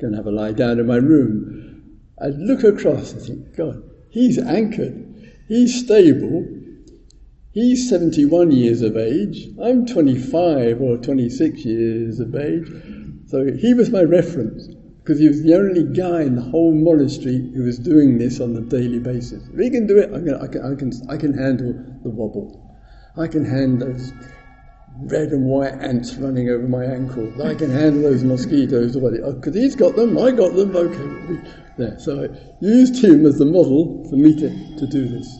and 0.00 0.14
have 0.14 0.26
a 0.26 0.30
lie 0.30 0.52
down 0.52 0.78
in 0.78 0.86
my 0.86 0.96
room. 0.96 1.98
I'd 2.20 2.36
look 2.36 2.64
across 2.64 3.12
and 3.12 3.22
think, 3.22 3.56
God, 3.56 3.82
he's 4.10 4.38
anchored, 4.38 5.07
he's 5.48 5.84
stable, 5.84 6.46
he's 7.52 7.88
71 7.88 8.52
years 8.52 8.82
of 8.82 8.96
age, 8.96 9.48
I'm 9.60 9.86
25 9.86 10.80
or 10.80 10.98
26 10.98 11.64
years 11.64 12.20
of 12.20 12.34
age. 12.36 12.68
So 13.26 13.52
he 13.52 13.74
was 13.74 13.90
my 13.90 14.02
reference 14.02 14.68
because 15.08 15.18
he 15.18 15.28
was 15.28 15.42
the 15.42 15.54
only 15.54 15.84
guy 15.84 16.22
in 16.22 16.36
the 16.36 16.42
whole 16.42 16.72
monastery 16.72 17.50
who 17.54 17.64
was 17.64 17.78
doing 17.78 18.18
this 18.18 18.40
on 18.40 18.54
a 18.56 18.60
daily 18.60 18.98
basis. 18.98 19.42
If 19.52 19.58
he 19.58 19.70
can 19.70 19.86
do 19.86 19.98
it, 19.98 20.10
I 20.12 20.18
can, 20.18 20.34
I 20.34 20.46
can, 20.46 20.72
I 20.72 20.74
can, 20.74 20.92
I 21.08 21.16
can 21.16 21.32
handle 21.32 21.72
the 22.02 22.10
wobble. 22.10 22.76
I 23.16 23.26
can 23.26 23.44
handle 23.44 23.88
those 23.88 24.12
red 25.02 25.28
and 25.28 25.44
white 25.44 25.74
ants 25.74 26.14
running 26.16 26.48
over 26.48 26.66
my 26.66 26.84
ankle. 26.84 27.30
I 27.42 27.54
can 27.54 27.70
handle 27.70 28.02
those 28.02 28.24
mosquitoes. 28.24 28.96
Oh, 28.96 29.32
because 29.32 29.54
he's 29.54 29.76
got 29.76 29.96
them, 29.96 30.18
I 30.18 30.30
got 30.32 30.54
them. 30.54 30.74
Okay, 30.74 31.50
there. 31.76 31.98
So 31.98 32.24
I 32.24 32.64
used 32.64 33.02
him 33.02 33.24
as 33.26 33.38
the 33.38 33.44
model 33.44 34.06
for 34.08 34.16
me 34.16 34.34
to, 34.34 34.76
to 34.76 34.86
do 34.86 35.08
this. 35.08 35.38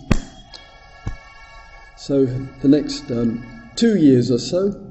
So 1.97 2.27
the 2.27 2.69
next 2.69 3.11
um, 3.11 3.45
two 3.75 3.97
years 3.97 4.31
or 4.31 4.39
so, 4.39 4.85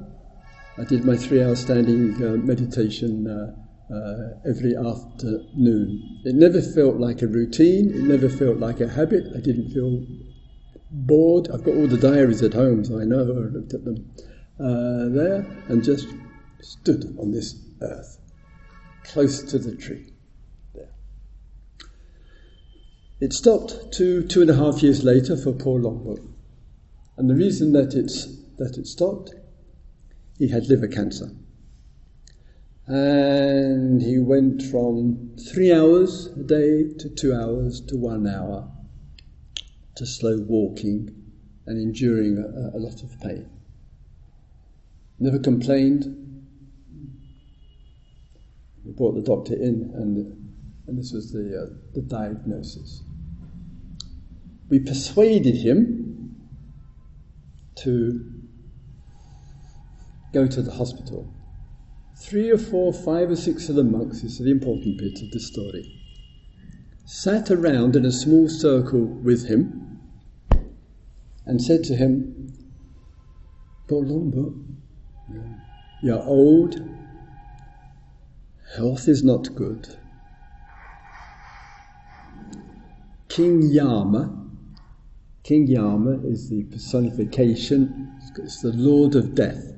I 0.76 0.84
did 0.84 1.04
my 1.04 1.16
three-hour 1.16 1.56
standing 1.56 2.14
uh, 2.22 2.36
meditation 2.36 3.26
uh, 3.26 3.92
uh, 3.92 4.48
every 4.48 4.76
afternoon. 4.76 6.20
It 6.24 6.34
never 6.34 6.60
felt 6.60 6.96
like 6.96 7.22
a 7.22 7.26
routine. 7.26 7.90
It 7.90 8.02
never 8.02 8.28
felt 8.28 8.58
like 8.58 8.80
a 8.80 8.88
habit. 8.88 9.24
I 9.34 9.40
didn't 9.40 9.70
feel 9.70 10.04
bored. 10.90 11.48
I've 11.52 11.64
got 11.64 11.74
all 11.74 11.88
the 11.88 11.96
diaries 11.96 12.42
at 12.42 12.52
home, 12.52 12.84
so 12.84 13.00
I 13.00 13.04
know. 13.04 13.22
I 13.22 13.48
looked 13.50 13.72
at 13.72 13.84
them 13.84 14.12
uh, 14.60 15.08
there 15.08 15.46
and 15.68 15.82
just 15.84 16.08
stood 16.60 17.16
on 17.18 17.30
this 17.30 17.54
earth, 17.80 18.18
close 19.04 19.42
to 19.42 19.58
the 19.58 19.76
tree. 19.76 20.12
There. 20.74 20.90
It 23.20 23.32
stopped 23.32 23.92
two 23.92 24.26
two 24.26 24.42
and 24.42 24.50
a 24.50 24.54
half 24.54 24.82
years 24.82 25.04
later 25.04 25.36
for 25.36 25.52
poor 25.52 25.80
Longbut, 25.80 26.26
and 27.16 27.30
the 27.30 27.34
reason 27.34 27.72
that 27.72 27.94
it's 27.94 28.26
that 28.56 28.76
it 28.76 28.86
stopped, 28.86 29.34
he 30.38 30.48
had 30.48 30.66
liver 30.66 30.88
cancer. 30.88 31.30
And 32.86 34.00
he 34.00 34.18
went 34.18 34.62
from 34.62 35.36
three 35.52 35.72
hours 35.72 36.28
a 36.28 36.42
day 36.42 36.94
to 36.98 37.08
two 37.10 37.34
hours 37.34 37.82
to 37.82 37.96
one 37.96 38.26
hour 38.26 38.66
to 39.96 40.06
slow 40.06 40.38
walking 40.40 41.14
and 41.66 41.78
enduring 41.78 42.38
a, 42.38 42.76
a 42.76 42.78
lot 42.78 43.02
of 43.02 43.20
pain. 43.20 43.50
Never 45.20 45.38
complained. 45.38 46.14
We 48.84 48.92
brought 48.92 49.14
the 49.16 49.22
doctor 49.22 49.54
in, 49.54 49.90
and, 49.94 50.16
and 50.86 50.98
this 50.98 51.12
was 51.12 51.32
the, 51.32 51.62
uh, 51.62 51.74
the 51.94 52.02
diagnosis. 52.02 53.02
We 54.68 54.78
persuaded 54.78 55.56
him 55.56 56.36
to 57.76 58.32
go 60.32 60.46
to 60.46 60.62
the 60.62 60.72
hospital. 60.72 61.32
Three 62.16 62.50
or 62.50 62.58
four, 62.58 62.92
five 62.92 63.30
or 63.30 63.36
six 63.36 63.68
of 63.68 63.76
the 63.76 63.84
monks, 63.84 64.22
this 64.22 64.32
is 64.32 64.38
the 64.38 64.50
important 64.50 64.98
bit 64.98 65.22
of 65.22 65.30
the 65.30 65.40
story, 65.40 65.94
sat 67.04 67.50
around 67.50 67.96
in 67.96 68.04
a 68.04 68.12
small 68.12 68.48
circle 68.48 69.04
with 69.04 69.48
him 69.48 70.00
and 71.46 71.62
said 71.62 71.82
to 71.84 71.96
him, 71.96 72.52
Longbo, 73.88 74.77
you're 76.02 76.22
old, 76.22 76.76
health 78.76 79.08
is 79.08 79.22
not 79.22 79.54
good. 79.54 79.96
King 83.28 83.62
Yama, 83.62 84.46
King 85.42 85.66
Yama 85.66 86.18
is 86.24 86.48
the 86.48 86.64
personification, 86.64 88.18
it's 88.38 88.62
the 88.62 88.72
Lord 88.72 89.14
of 89.14 89.34
Death. 89.34 89.72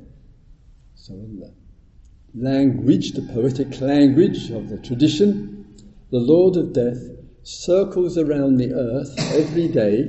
So 0.94 1.14
in 1.14 1.40
the 1.40 1.52
language, 2.34 3.12
the 3.12 3.22
poetic 3.22 3.80
language 3.80 4.50
of 4.50 4.68
the 4.68 4.78
tradition, 4.78 5.66
the 6.10 6.18
Lord 6.18 6.56
of 6.56 6.72
Death 6.72 7.02
circles 7.42 8.18
around 8.18 8.58
the 8.58 8.72
earth 8.72 9.14
every 9.34 9.68
day 9.68 10.08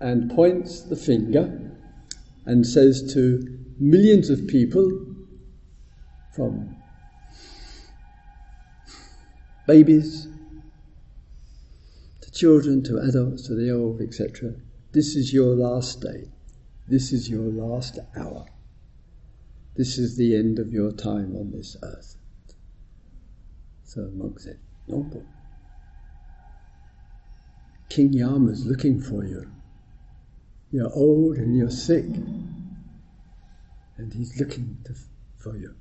and 0.00 0.30
points 0.30 0.82
the 0.82 0.96
finger 0.96 1.72
and 2.46 2.66
says 2.66 3.12
to 3.14 3.53
millions 3.78 4.30
of 4.30 4.46
people 4.46 5.06
from 6.34 6.76
babies 9.66 10.28
to 12.20 12.30
children 12.32 12.82
to 12.84 12.98
adults 12.98 13.46
to 13.46 13.54
the 13.54 13.70
old, 13.70 14.00
etc. 14.00 14.54
This 14.92 15.16
is 15.16 15.32
your 15.32 15.54
last 15.54 16.00
day. 16.00 16.30
This 16.86 17.12
is 17.12 17.28
your 17.28 17.46
last 17.46 17.98
hour. 18.16 18.46
This 19.76 19.98
is 19.98 20.16
the 20.16 20.36
end 20.36 20.58
of 20.58 20.72
your 20.72 20.92
time 20.92 21.34
on 21.34 21.50
this 21.50 21.76
earth. 21.82 22.16
So 23.84 24.02
the 24.02 24.10
monk 24.10 24.38
said, 24.40 24.58
No, 24.86 25.10
King 27.88 28.12
Yama's 28.12 28.66
looking 28.66 29.00
for 29.00 29.24
you. 29.24 29.50
You're 30.70 30.92
old 30.92 31.36
and 31.36 31.56
you're 31.56 31.70
sick, 31.70 32.04
and 33.96 34.12
he's 34.12 34.38
looking 34.38 34.78
to, 34.84 34.94
for 35.36 35.56
you. 35.56 35.74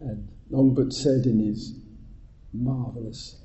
And 0.00 0.28
Longbut 0.50 0.92
said 0.92 1.26
in 1.26 1.38
his 1.38 1.74
marvelous, 2.52 3.36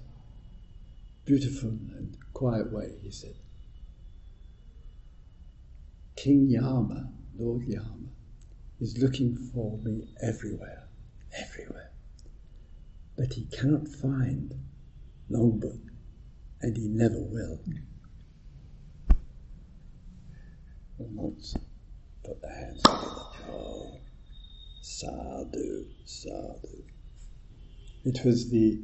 beautiful, 1.25 1.69
and 1.69 2.17
quiet 2.33 2.71
way, 2.71 2.95
he 3.01 3.11
said, 3.11 3.35
King 6.15 6.49
Yama, 6.49 7.09
Lord 7.37 7.63
Yama, 7.65 8.09
is 8.79 8.97
looking 8.97 9.35
for 9.53 9.77
me 9.83 10.07
everywhere, 10.21 10.87
everywhere. 11.37 11.91
But 13.17 13.33
he 13.33 13.45
cannot 13.45 13.87
find 13.87 14.53
Longbut, 15.29 15.79
and 16.61 16.75
he 16.75 16.87
never 16.87 17.21
will. 17.21 17.59
Monks 21.11 21.55
put 22.27 22.41
their 22.41 22.55
hands 22.55 22.81
together. 22.83 23.07
Oh, 23.49 23.99
sadhu, 24.81 25.85
sadhu. 26.03 26.83
It 28.03 28.25
was 28.25 28.49
the 28.49 28.81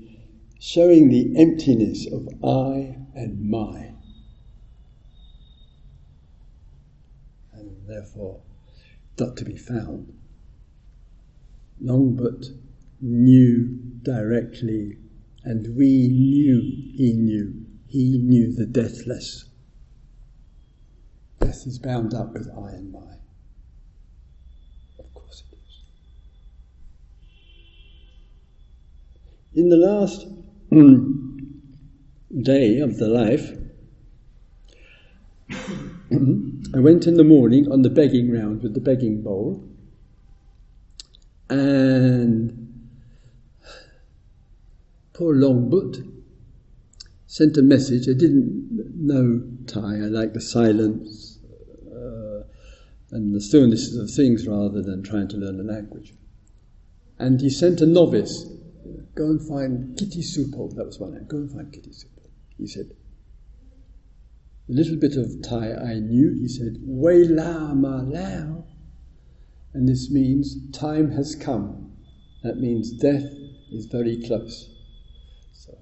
showing 0.59 1.09
the 1.09 1.33
emptiness 1.37 2.07
of 2.07 2.27
I 2.41 2.95
and 3.13 3.49
my. 3.49 3.91
And 7.51 7.85
therefore, 7.85 8.39
not 9.19 9.35
to 9.37 9.45
be 9.45 9.57
found. 9.57 10.13
Longbut 11.83 12.45
knew 13.01 13.77
directly, 14.03 14.97
and 15.43 15.75
we 15.75 16.07
knew 16.07 16.61
he 16.95 17.11
knew. 17.13 17.65
He 17.87 18.17
knew 18.17 18.53
the 18.53 18.65
deathless. 18.65 19.45
Death 21.39 21.67
is 21.67 21.77
bound 21.77 22.13
up 22.13 22.33
with 22.33 22.47
I 22.49 22.71
and 22.71 22.91
my. 22.91 23.17
In 29.55 29.69
the 29.69 29.77
last 29.77 30.27
day 32.41 32.79
of 32.79 32.97
the 32.97 33.07
life, 33.07 33.51
I 36.75 36.79
went 36.79 37.05
in 37.05 37.15
the 37.15 37.23
morning 37.23 37.71
on 37.71 37.83
the 37.83 37.91
begging 37.91 38.31
round 38.31 38.63
with 38.63 38.73
the 38.73 38.79
begging 38.79 39.21
bowl, 39.21 39.63
and 41.49 42.89
poor 45.13 45.35
Longbut 45.35 46.03
sent 47.27 47.57
a 47.57 47.61
message. 47.61 48.09
I 48.09 48.13
didn't 48.13 48.69
know 48.95 49.43
Thai. 49.67 49.97
I 49.97 50.07
like 50.07 50.33
the 50.33 50.41
silence 50.41 51.37
uh, 51.87 52.43
and 53.11 53.35
the 53.35 53.41
stillness 53.41 53.95
of 53.95 54.09
things 54.09 54.47
rather 54.47 54.81
than 54.81 55.03
trying 55.03 55.27
to 55.27 55.37
learn 55.37 55.59
a 55.59 55.63
language. 55.63 56.13
And 57.19 57.39
he 57.39 57.51
sent 57.51 57.81
a 57.81 57.85
novice, 57.85 58.47
go 59.15 59.25
and 59.25 59.47
find 59.47 59.97
Kitty 59.97 60.21
Supo. 60.21 60.73
That 60.75 60.85
was 60.85 60.99
one 60.99 61.13
name. 61.13 61.25
Go 61.27 61.37
and 61.37 61.51
find 61.51 61.71
Kitty 61.71 61.91
Supo. 61.91 62.29
He 62.57 62.67
said, 62.67 62.91
a 64.69 64.71
little 64.71 64.95
bit 64.95 65.17
of 65.17 65.41
Thai 65.41 65.73
I 65.73 65.99
knew. 65.99 66.33
He 66.39 66.47
said, 66.47 66.77
Wei 66.81 67.25
la 67.25 67.73
ma 67.73 68.01
lao. 68.01 68.65
And 69.73 69.89
this 69.89 70.09
means 70.09 70.71
time 70.71 71.11
has 71.11 71.35
come. 71.35 71.91
That 72.43 72.57
means 72.57 72.91
death 72.93 73.25
is 73.71 73.87
very 73.87 74.21
close. 74.25 74.69
So, 75.51 75.77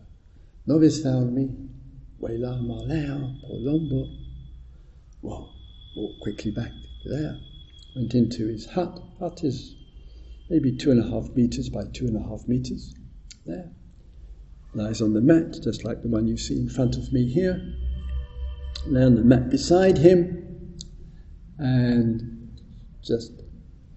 novice 0.65 1.03
found 1.03 1.35
me. 1.35 1.49
Wei 2.19 2.37
la 2.37 2.55
ma 2.57 2.81
lao, 2.81 3.35
po 3.41 3.53
lombo. 3.53 4.05
Well, 5.21 5.53
walked 5.95 6.21
quickly 6.21 6.51
back 6.51 6.71
there. 7.05 7.37
Went 7.95 8.15
into 8.15 8.47
his 8.47 8.65
hut. 8.65 8.99
Hut 9.19 9.43
is 9.43 9.75
maybe 10.51 10.75
two 10.75 10.91
and 10.91 10.99
a 10.99 11.09
half 11.09 11.29
meters 11.35 11.69
by 11.69 11.85
two 11.93 12.05
and 12.05 12.17
a 12.17 12.27
half 12.27 12.47
meters. 12.47 12.93
There. 13.45 13.71
Lies 14.73 15.01
on 15.01 15.13
the 15.13 15.21
mat, 15.21 15.57
just 15.63 15.83
like 15.83 16.01
the 16.01 16.09
one 16.09 16.27
you 16.27 16.37
see 16.37 16.59
in 16.59 16.69
front 16.69 16.97
of 16.97 17.11
me 17.11 17.27
here 17.27 17.59
lay 18.85 19.03
on 19.03 19.15
the 19.15 19.23
mat 19.23 19.49
beside 19.49 19.97
him 19.97 20.75
and 21.57 22.59
just 23.03 23.31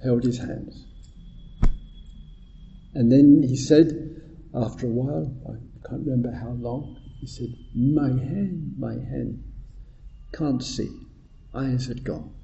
held 0.03 0.23
his 0.23 0.39
hands. 0.39 0.85
And 2.95 3.11
then 3.11 3.43
he 3.43 3.57
said, 3.57 4.23
after 4.55 4.87
a 4.87 4.91
while, 4.91 5.35
I 5.49 5.89
can't 5.89 6.07
remember 6.07 6.31
how 6.31 6.51
long, 6.51 7.01
he 7.21 7.27
said, 7.27 7.49
My 7.75 8.09
hand, 8.09 8.75
my 8.79 8.93
hand, 8.93 9.43
can't 10.33 10.63
see. 10.63 10.91
Eyes 11.55 11.87
had 11.87 12.05
gone. 12.05 12.35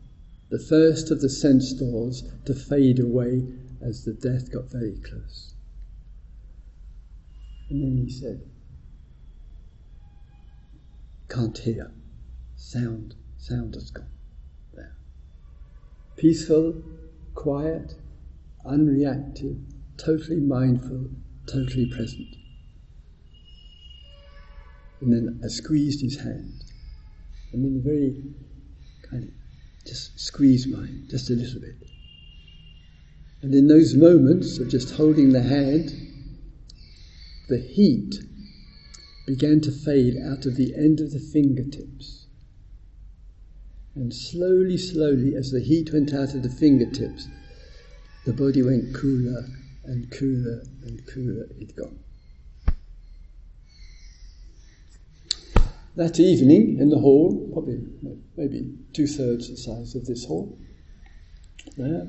The 0.50 0.58
first 0.58 1.10
of 1.10 1.20
the 1.20 1.28
sense 1.28 1.72
doors 1.74 2.24
to 2.46 2.54
fade 2.54 2.98
away 2.98 3.46
as 3.82 4.04
the 4.04 4.12
death 4.12 4.52
got 4.52 4.70
very 4.70 4.96
close. 4.98 5.54
And 7.68 7.82
then 7.82 8.04
he 8.04 8.10
said, 8.10 8.42
Can't 11.28 11.56
hear. 11.56 11.92
Sound, 12.56 13.14
sound 13.38 13.74
has 13.74 13.90
gone 13.90 14.10
there. 14.74 14.96
Peaceful, 16.16 16.82
quiet, 17.34 17.94
unreactive, 18.66 19.62
totally 19.96 20.40
mindful, 20.40 21.06
totally 21.46 21.86
present. 21.86 22.36
And 25.00 25.12
then 25.12 25.40
I 25.42 25.48
squeezed 25.48 26.02
his 26.02 26.18
hand. 26.20 26.64
And 27.52 27.64
then 27.64 27.82
very 27.82 28.22
kind 29.08 29.24
of 29.24 29.86
just 29.86 30.18
squeezed 30.20 30.70
mine, 30.70 31.06
just 31.08 31.30
a 31.30 31.34
little 31.34 31.60
bit. 31.60 31.89
And 33.42 33.54
in 33.54 33.68
those 33.68 33.94
moments 33.94 34.58
of 34.58 34.68
just 34.68 34.94
holding 34.96 35.32
the 35.32 35.42
hand, 35.42 35.92
the 37.48 37.58
heat 37.58 38.16
began 39.26 39.60
to 39.62 39.72
fade 39.72 40.16
out 40.16 40.46
of 40.46 40.56
the 40.56 40.74
end 40.74 41.00
of 41.00 41.12
the 41.12 41.18
fingertips 41.18 42.20
and 43.94 44.14
slowly, 44.14 44.76
slowly, 44.76 45.34
as 45.34 45.50
the 45.50 45.60
heat 45.60 45.92
went 45.92 46.14
out 46.14 46.34
of 46.34 46.42
the 46.42 46.48
fingertips, 46.48 47.28
the 48.24 48.32
body 48.32 48.62
went 48.62 48.94
cooler 48.94 49.44
and 49.84 50.10
cooler 50.10 50.62
and 50.84 51.04
cooler. 51.06 51.46
It 51.58 51.74
got. 51.74 51.90
That 55.96 56.20
evening 56.20 56.78
in 56.78 56.88
the 56.88 56.98
hall, 56.98 57.50
probably 57.52 57.80
maybe 58.36 58.72
two 58.92 59.06
thirds 59.06 59.50
the 59.50 59.56
size 59.56 59.94
of 59.96 60.06
this 60.06 60.24
hall, 60.24 60.56
there, 61.76 62.06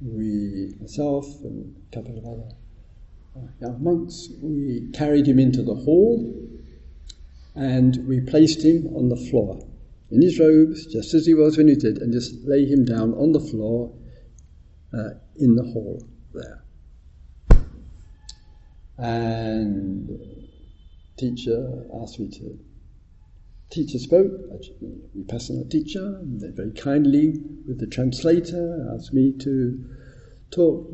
we, 0.00 0.74
myself 0.80 1.26
and 1.42 1.74
a 1.90 1.96
couple 1.96 2.18
of 2.18 2.24
other 2.24 2.48
uh, 3.36 3.50
young 3.60 3.82
monks, 3.82 4.28
we 4.42 4.90
carried 4.92 5.26
him 5.26 5.38
into 5.38 5.62
the 5.62 5.74
hall 5.74 6.34
and 7.54 8.06
we 8.06 8.20
placed 8.20 8.64
him 8.64 8.86
on 8.94 9.08
the 9.08 9.16
floor 9.16 9.66
in 10.10 10.22
his 10.22 10.38
robes, 10.38 10.86
just 10.86 11.12
as 11.14 11.26
he 11.26 11.34
was 11.34 11.56
when 11.58 11.68
he 11.68 11.74
did, 11.74 11.98
and 11.98 12.12
just 12.12 12.34
lay 12.44 12.64
him 12.64 12.84
down 12.84 13.12
on 13.14 13.32
the 13.32 13.40
floor 13.40 13.92
uh, 14.94 15.10
in 15.36 15.54
the 15.54 15.64
hall 15.64 16.02
there. 16.32 16.64
And 18.96 20.48
teacher 21.16 21.84
asked 22.00 22.18
me 22.18 22.28
to 22.30 22.58
teacher 23.70 23.98
spoke, 23.98 24.30
the 24.80 25.00
Vipassana 25.16 25.70
teacher, 25.70 26.20
they 26.24 26.48
very 26.50 26.72
kindly, 26.72 27.40
with 27.66 27.78
the 27.78 27.86
translator, 27.86 28.88
asked 28.94 29.12
me 29.12 29.32
to 29.40 29.84
talk. 30.50 30.88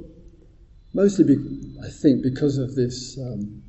Mostly, 0.93 1.25
be, 1.25 1.37
I 1.85 1.89
think, 1.89 2.23
because 2.23 2.59
of 2.59 2.75
this 2.75 3.19
um, 3.19 3.63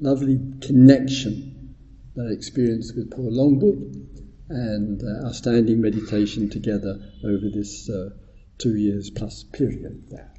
lovely 0.00 0.40
connection 0.60 1.74
that 2.14 2.28
I 2.28 2.32
experienced 2.32 2.96
with 2.96 3.10
Paul 3.10 3.30
Longbut 3.30 4.08
and 4.48 5.02
uh, 5.02 5.26
our 5.26 5.34
standing 5.34 5.80
meditation 5.80 6.50
together 6.50 6.98
over 7.24 7.48
this 7.52 7.88
uh, 7.88 8.10
two 8.58 8.76
years 8.76 9.10
plus 9.10 9.44
period 9.44 10.04
there. 10.10 10.32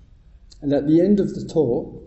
And 0.61 0.74
at 0.74 0.88
the 0.88 1.01
end 1.01 1.20
of 1.20 1.34
the 1.34 1.45
talk, 1.45 2.01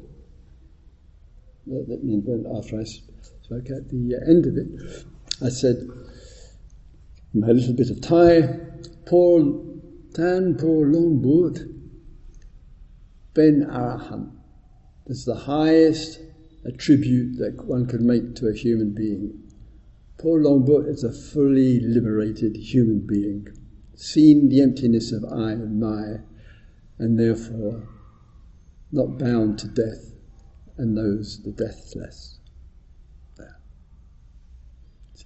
that 1.67 2.57
after 2.57 2.81
I 2.81 2.85
spoke 2.85 3.71
at 3.71 3.89
the 3.91 4.21
end 4.27 4.47
of 4.47 4.57
it, 4.57 5.07
I 5.41 5.51
said, 5.51 5.87
my 7.35 7.49
little 7.49 7.75
bit 7.75 7.91
of 7.91 8.01
Thai, 8.01 8.59
Paul 9.05 9.81
Tan 10.15 10.57
Paul 10.57 10.87
Longbut 10.87 11.69
Ben 13.35 13.67
Arahant. 13.69 14.31
This 15.07 15.19
is 15.19 15.25
the 15.27 15.35
highest 15.35 16.21
attribute 16.65 17.37
that 17.37 17.67
one 17.67 17.85
could 17.85 18.01
make 18.01 18.35
to 18.37 18.49
a 18.49 18.55
human 18.55 18.95
being. 18.95 19.43
Paul 20.17 20.41
Longbut 20.41 20.89
is 20.89 21.05
a 21.05 21.13
fully 21.13 21.81
liberated 21.81 22.57
human 22.57 23.01
being, 23.01 23.49
seen 23.95 24.49
the 24.49 24.63
emptiness 24.63 25.13
of 25.13 25.23
I 25.27 25.53
and 25.53 25.79
my, 25.79 26.21
and 26.99 27.19
therefore 27.19 27.87
not 28.91 29.19
bound 29.19 29.59
to 29.59 29.69
death 29.69 30.15
and 30.79 30.95
knows 30.95 31.43
the 31.43 31.53
deathless. 31.53 32.39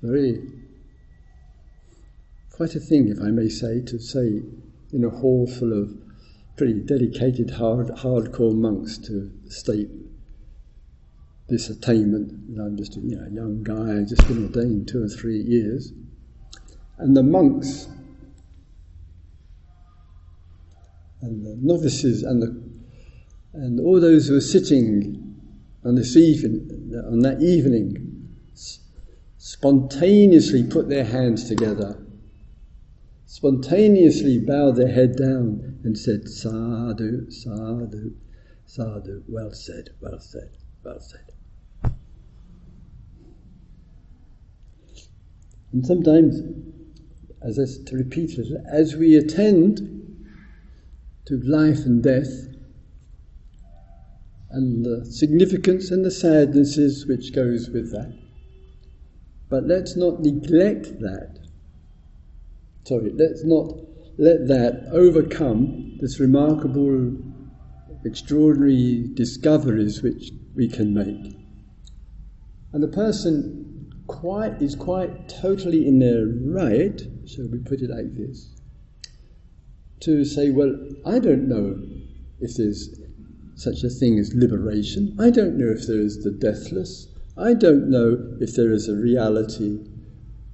Very, 0.02 0.40
quite 2.50 2.74
a 2.74 2.80
thing, 2.80 3.08
if 3.08 3.20
I 3.20 3.30
may 3.30 3.48
say, 3.48 3.82
to 3.82 3.98
say 3.98 4.42
in 4.92 5.04
a 5.04 5.10
hall 5.10 5.46
full 5.46 5.72
of 5.72 5.90
pretty 6.56 6.80
dedicated, 6.80 7.50
hard, 7.50 7.88
hardcore 7.88 8.54
monks 8.54 8.98
to 8.98 9.30
state 9.48 9.88
this 11.48 11.68
attainment. 11.68 12.32
And 12.32 12.60
I'm 12.60 12.76
just 12.76 12.96
a 12.96 13.00
you 13.00 13.16
know, 13.16 13.26
young 13.30 13.62
guy, 13.62 14.02
just 14.08 14.26
been 14.26 14.44
ordained 14.44 14.88
two 14.88 15.02
or 15.02 15.08
three 15.08 15.40
years. 15.40 15.92
And 16.98 17.16
the 17.16 17.22
monks 17.22 17.88
and 21.22 21.44
the 21.44 21.56
novices 21.60 22.22
and 22.22 22.42
the 22.42 22.70
and 23.52 23.80
all 23.80 24.00
those 24.00 24.28
who 24.28 24.34
were 24.34 24.40
sitting 24.40 25.34
on 25.84 25.96
this 25.96 26.16
evening, 26.16 26.92
on 27.06 27.18
that 27.20 27.42
evening, 27.42 28.38
spontaneously 29.42 30.62
put 30.62 30.90
their 30.90 31.04
hands 31.04 31.48
together, 31.48 31.98
spontaneously 33.24 34.38
bowed 34.38 34.76
their 34.76 34.92
head 34.92 35.16
down 35.16 35.80
and 35.82 35.96
said, 35.96 36.28
Sadhu, 36.28 37.30
Sadhu, 37.30 38.12
Sadhu, 38.66 39.24
well 39.26 39.50
said, 39.50 39.88
well 40.02 40.20
said, 40.20 40.50
well 40.84 41.00
said. 41.00 41.32
And 45.72 45.86
sometimes, 45.86 46.42
as 47.40 47.58
I 47.58 47.64
to 47.86 47.96
repeat 47.96 48.38
it, 48.38 48.46
as 48.70 48.94
we 48.94 49.16
attend 49.16 50.26
to 51.24 51.40
life 51.40 51.86
and 51.86 52.02
death, 52.02 52.46
and 54.50 54.84
the 54.84 55.06
significance 55.06 55.90
and 55.90 56.04
the 56.04 56.10
sadnesses 56.10 57.06
which 57.06 57.32
goes 57.32 57.70
with 57.70 57.90
that. 57.92 58.19
But 59.50 59.66
let's 59.66 59.96
not 59.96 60.20
neglect 60.20 61.00
that. 61.00 61.38
Sorry, 62.84 63.10
let's 63.10 63.44
not 63.44 63.74
let 64.16 64.46
that 64.48 64.88
overcome 64.92 65.98
this 66.00 66.20
remarkable, 66.20 67.16
extraordinary 68.04 69.10
discoveries 69.12 70.02
which 70.02 70.30
we 70.54 70.68
can 70.68 70.94
make. 70.94 71.36
And 72.72 72.82
the 72.82 72.88
person 72.88 73.92
quite 74.06 74.62
is 74.62 74.76
quite 74.76 75.28
totally 75.28 75.86
in 75.86 75.98
their 75.98 76.26
right, 76.26 77.00
shall 77.26 77.48
we 77.48 77.58
put 77.58 77.80
it 77.80 77.90
like 77.90 78.14
this, 78.16 78.54
to 80.00 80.24
say, 80.24 80.50
well, 80.50 80.74
I 81.04 81.18
don't 81.18 81.48
know 81.48 81.82
if 82.40 82.56
there's 82.56 83.00
such 83.56 83.82
a 83.82 83.90
thing 83.90 84.18
as 84.18 84.32
liberation. 84.34 85.16
I 85.20 85.30
don't 85.30 85.58
know 85.58 85.68
if 85.68 85.86
there 85.86 86.00
is 86.00 86.22
the 86.22 86.30
deathless. 86.30 87.09
I 87.40 87.54
don't 87.54 87.88
know 87.88 88.36
if 88.40 88.54
there 88.54 88.70
is 88.70 88.88
a 88.88 88.94
reality 88.94 89.78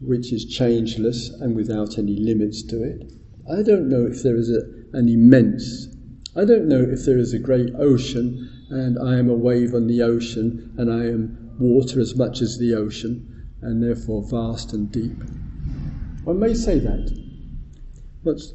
which 0.00 0.32
is 0.32 0.44
changeless 0.44 1.30
and 1.30 1.56
without 1.56 1.98
any 1.98 2.16
limits 2.16 2.62
to 2.64 2.82
it. 2.82 3.12
I 3.50 3.62
don't 3.62 3.88
know 3.88 4.06
if 4.06 4.22
there 4.22 4.36
is 4.36 4.50
a, 4.50 4.60
an 4.92 5.08
immense. 5.08 5.88
I 6.36 6.44
don't 6.44 6.68
know 6.68 6.80
if 6.80 7.04
there 7.04 7.18
is 7.18 7.32
a 7.32 7.40
great 7.40 7.74
ocean 7.76 8.48
and 8.70 8.98
I 8.98 9.18
am 9.18 9.28
a 9.28 9.34
wave 9.34 9.74
on 9.74 9.88
the 9.88 10.02
ocean 10.02 10.74
and 10.78 10.92
I 10.92 11.06
am 11.06 11.56
water 11.58 11.98
as 12.00 12.14
much 12.14 12.40
as 12.40 12.58
the 12.58 12.74
ocean 12.74 13.50
and 13.62 13.82
therefore 13.82 14.22
vast 14.30 14.72
and 14.72 14.92
deep. 14.92 15.18
One 16.24 16.38
may 16.38 16.54
say 16.54 16.78
that. 16.78 17.10
What's 18.22 18.52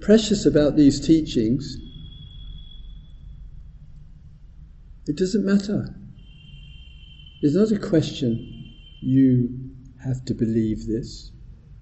precious 0.00 0.44
about 0.44 0.76
these 0.76 1.00
teachings 1.00 1.78
It 5.06 5.16
doesn't 5.16 5.44
matter. 5.44 5.94
It's 7.42 7.54
not 7.54 7.70
a 7.70 7.78
question, 7.78 8.72
you 9.02 9.50
have 10.02 10.24
to 10.24 10.34
believe 10.34 10.86
this. 10.86 11.32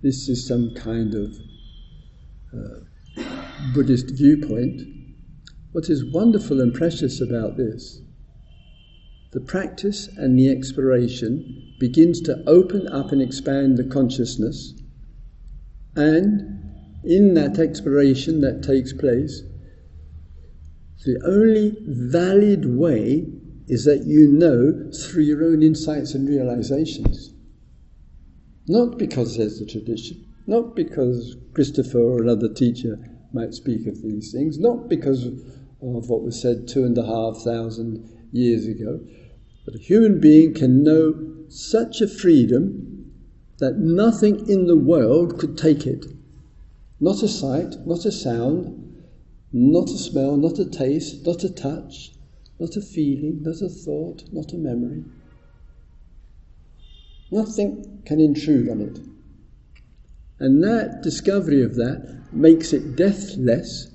This 0.02 0.28
is 0.28 0.46
some 0.46 0.74
kind 0.74 1.14
of 1.14 1.36
uh, 2.52 3.22
Buddhist 3.72 4.10
viewpoint. 4.10 4.82
What 5.70 5.88
is 5.88 6.04
wonderful 6.12 6.60
and 6.60 6.74
precious 6.74 7.20
about 7.20 7.56
this, 7.56 8.00
the 9.32 9.40
practice 9.40 10.08
and 10.16 10.38
the 10.38 10.48
exploration 10.48 11.74
begins 11.78 12.20
to 12.22 12.42
open 12.46 12.88
up 12.88 13.12
and 13.12 13.22
expand 13.22 13.78
the 13.78 13.84
consciousness, 13.84 14.74
and 15.94 17.02
in 17.04 17.34
that 17.34 17.58
exploration 17.58 18.40
that 18.40 18.62
takes 18.62 18.92
place, 18.92 19.42
the 21.04 21.20
only 21.24 21.76
valid 21.86 22.64
way 22.76 23.26
is 23.66 23.84
that 23.84 24.04
you 24.04 24.28
know 24.28 24.90
through 24.92 25.22
your 25.22 25.44
own 25.44 25.62
insights 25.62 26.14
and 26.14 26.28
realizations. 26.28 27.32
Not 28.66 28.98
because 28.98 29.36
there's 29.36 29.60
a 29.60 29.66
tradition, 29.66 30.24
not 30.46 30.74
because 30.74 31.36
Christopher 31.54 31.98
or 31.98 32.22
another 32.22 32.52
teacher 32.52 32.98
might 33.32 33.54
speak 33.54 33.86
of 33.86 34.02
these 34.02 34.32
things, 34.32 34.58
not 34.58 34.88
because 34.88 35.26
of 35.26 36.08
what 36.08 36.22
was 36.22 36.40
said 36.40 36.68
two 36.68 36.84
and 36.84 36.96
a 36.96 37.04
half 37.04 37.38
thousand 37.38 38.08
years 38.32 38.66
ago, 38.66 39.00
but 39.64 39.74
a 39.74 39.78
human 39.78 40.20
being 40.20 40.54
can 40.54 40.82
know 40.82 41.14
such 41.48 42.00
a 42.00 42.08
freedom 42.08 43.12
that 43.58 43.78
nothing 43.78 44.48
in 44.48 44.66
the 44.66 44.76
world 44.76 45.38
could 45.38 45.56
take 45.56 45.86
it. 45.86 46.06
Not 47.00 47.22
a 47.22 47.28
sight, 47.28 47.86
not 47.86 48.04
a 48.04 48.12
sound, 48.12 49.04
not 49.52 49.88
a 49.88 49.98
smell, 49.98 50.36
not 50.36 50.58
a 50.58 50.68
taste, 50.68 51.24
not 51.26 51.44
a 51.44 51.50
touch, 51.50 52.13
not 52.58 52.76
a 52.76 52.80
feeling, 52.80 53.42
not 53.42 53.60
a 53.60 53.68
thought, 53.68 54.24
not 54.32 54.52
a 54.52 54.56
memory. 54.56 55.04
Nothing 57.30 58.02
can 58.06 58.20
intrude 58.20 58.68
on 58.68 58.80
it. 58.80 58.98
And 60.38 60.62
that 60.62 61.02
discovery 61.02 61.62
of 61.62 61.76
that 61.76 62.26
makes 62.32 62.72
it 62.72 62.96
deathless, 62.96 63.88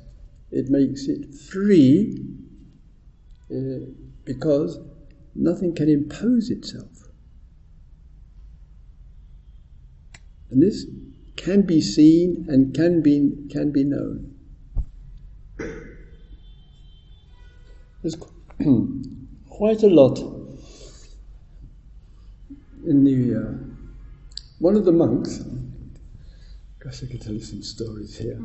it 0.52 0.70
makes 0.70 1.08
it 1.08 1.34
free, 1.36 2.18
uh, 3.52 3.86
because 4.26 4.80
nothing 5.36 5.74
can 5.76 5.90
impose 5.90 6.50
itself. 6.50 7.10
And 10.50 10.62
this 10.62 10.86
can 11.36 11.62
be 11.62 11.80
seen 11.82 12.46
and 12.50 12.74
can 12.74 13.02
be, 13.02 13.32
can 13.50 13.72
be 13.72 13.84
known. 13.84 14.36
There's 18.02 18.16
quite 19.50 19.84
a 19.84 19.88
lot 19.88 20.20
in 22.86 23.04
the. 23.04 23.36
Uh, 23.36 23.54
one 24.60 24.76
of 24.76 24.84
the 24.84 24.92
monks, 24.92 25.42
gosh, 26.80 27.02
I 27.02 27.08
could 27.08 27.22
tell 27.22 27.34
you 27.34 27.42
some 27.42 27.64
stories 27.64 28.18
here. 28.18 28.38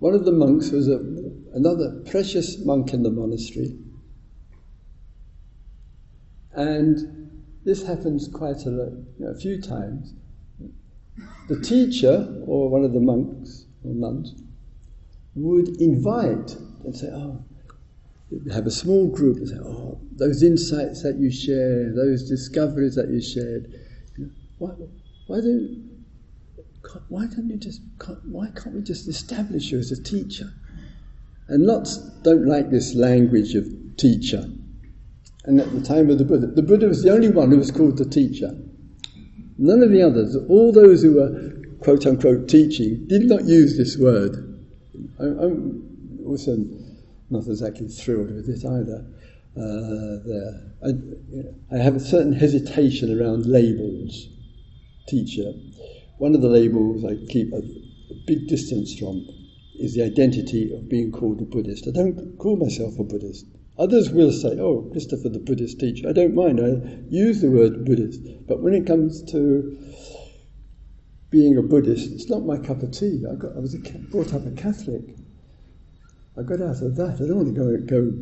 One 0.00 0.12
of 0.12 0.26
the 0.26 0.32
monks 0.32 0.70
was 0.70 0.88
a, 0.88 0.98
another 1.54 2.02
precious 2.10 2.58
monk 2.58 2.92
in 2.92 3.02
the 3.02 3.10
monastery, 3.10 3.78
and 6.52 7.30
this 7.64 7.86
happens 7.86 8.28
quite 8.28 8.66
a, 8.66 8.70
lot, 8.70 8.92
you 9.18 9.24
know, 9.24 9.30
a 9.30 9.38
few 9.38 9.60
times. 9.62 10.12
The 11.48 11.60
teacher, 11.60 12.42
or 12.46 12.68
one 12.68 12.84
of 12.84 12.92
the 12.92 13.00
monks 13.00 13.64
or 13.82 13.94
nuns, 13.94 14.34
would 15.34 15.80
invite 15.80 16.54
and 16.84 16.94
say, 16.94 17.06
Oh, 17.06 17.42
have 18.52 18.66
a 18.66 18.70
small 18.70 19.08
group 19.08 19.36
and 19.38 19.48
say, 19.48 19.56
Oh, 19.58 20.00
those 20.12 20.42
insights 20.42 21.02
that 21.02 21.16
you 21.16 21.30
share, 21.30 21.92
those 21.94 22.28
discoveries 22.28 22.94
that 22.96 23.08
you 23.08 23.20
shared, 23.20 23.72
Why, 24.58 24.70
why 25.26 25.40
don't 25.40 25.96
why 27.08 27.26
don't 27.26 27.48
you 27.48 27.56
just 27.56 27.80
why 28.30 28.48
can't 28.54 28.74
we 28.74 28.82
just 28.82 29.08
establish 29.08 29.70
you 29.70 29.78
as 29.78 29.90
a 29.90 30.02
teacher? 30.02 30.52
And 31.48 31.64
lots 31.64 31.98
don't 32.22 32.46
like 32.46 32.70
this 32.70 32.94
language 32.94 33.54
of 33.54 33.66
teacher. 33.96 34.44
And 35.44 35.60
at 35.60 35.72
the 35.72 35.80
time 35.80 36.10
of 36.10 36.18
the 36.18 36.24
Buddha, 36.24 36.48
the 36.48 36.62
Buddha 36.62 36.88
was 36.88 37.02
the 37.02 37.12
only 37.12 37.30
one 37.30 37.50
who 37.50 37.58
was 37.58 37.70
called 37.70 37.98
the 37.98 38.04
teacher. 38.04 38.52
None 39.58 39.82
of 39.82 39.90
the 39.90 40.02
others, 40.02 40.36
all 40.48 40.72
those 40.72 41.02
who 41.02 41.14
were 41.14 41.52
quote 41.80 42.06
unquote 42.06 42.48
teaching, 42.48 43.06
did 43.06 43.22
not 43.24 43.44
use 43.44 43.76
this 43.76 43.96
word. 43.96 44.42
I'm 45.20 46.24
also 46.26 46.56
not 47.30 47.46
exactly 47.46 47.88
thrilled 47.88 48.30
with 48.30 48.48
it 48.48 48.64
either. 48.64 49.06
Uh, 49.56 50.20
there. 50.26 50.62
I, 50.84 51.74
I, 51.74 51.78
have 51.82 51.96
a 51.96 52.00
certain 52.00 52.34
hesitation 52.34 53.18
around 53.18 53.46
labels, 53.46 54.28
teacher. 55.08 55.50
One 56.18 56.34
of 56.34 56.42
the 56.42 56.48
labels 56.48 57.04
I 57.04 57.16
keep 57.32 57.52
a, 57.54 57.56
a 57.56 58.14
big 58.26 58.48
distance 58.48 58.98
from 58.98 59.26
is 59.78 59.94
the 59.94 60.04
identity 60.04 60.74
of 60.74 60.88
being 60.88 61.10
called 61.10 61.40
a 61.40 61.44
Buddhist. 61.44 61.88
I 61.88 61.92
don't 61.92 62.36
call 62.38 62.56
myself 62.56 62.98
a 62.98 63.04
Buddhist. 63.04 63.46
Others 63.78 64.10
will 64.10 64.32
say, 64.32 64.58
oh, 64.58 64.88
Christopher 64.92 65.28
the 65.28 65.38
Buddhist 65.38 65.80
teacher. 65.80 66.08
I 66.08 66.12
don't 66.12 66.34
mind, 66.34 66.60
I 66.60 66.98
use 67.08 67.40
the 67.40 67.50
word 67.50 67.84
Buddhist. 67.84 68.20
But 68.46 68.60
when 68.60 68.74
it 68.74 68.86
comes 68.86 69.22
to 69.32 69.78
being 71.30 71.56
a 71.58 71.62
Buddhist, 71.62 72.10
it's 72.12 72.30
not 72.30 72.46
my 72.46 72.58
cup 72.58 72.82
of 72.82 72.92
tea. 72.92 73.24
I, 73.30 73.34
got, 73.34 73.56
I 73.56 73.60
was 73.60 73.74
a, 73.74 73.78
brought 73.78 74.32
up 74.32 74.46
a 74.46 74.50
Catholic. 74.52 75.16
I 76.38 76.42
got 76.42 76.60
out 76.60 76.82
of 76.82 76.96
that. 76.96 77.20
I 77.22 77.26
don't 77.26 77.36
want 77.36 77.54
to 77.54 77.60
go, 77.60 78.00
go 78.00 78.12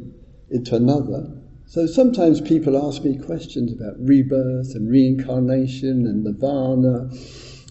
into 0.51 0.77
another. 0.77 1.27
So 1.67 1.87
sometimes 1.87 2.41
people 2.41 2.77
ask 2.87 3.03
me 3.03 3.19
questions 3.19 3.73
about 3.73 3.95
rebirth 3.99 4.75
and 4.75 4.89
reincarnation 4.89 6.07
and 6.07 6.23
nirvana. 6.23 7.11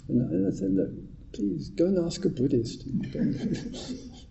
And 0.10 0.48
I 0.48 0.56
said, 0.56 0.72
look, 0.74 0.90
please 1.34 1.70
go 1.70 1.86
and 1.86 2.06
ask 2.06 2.26
a 2.26 2.30
Buddhist. 2.30 2.86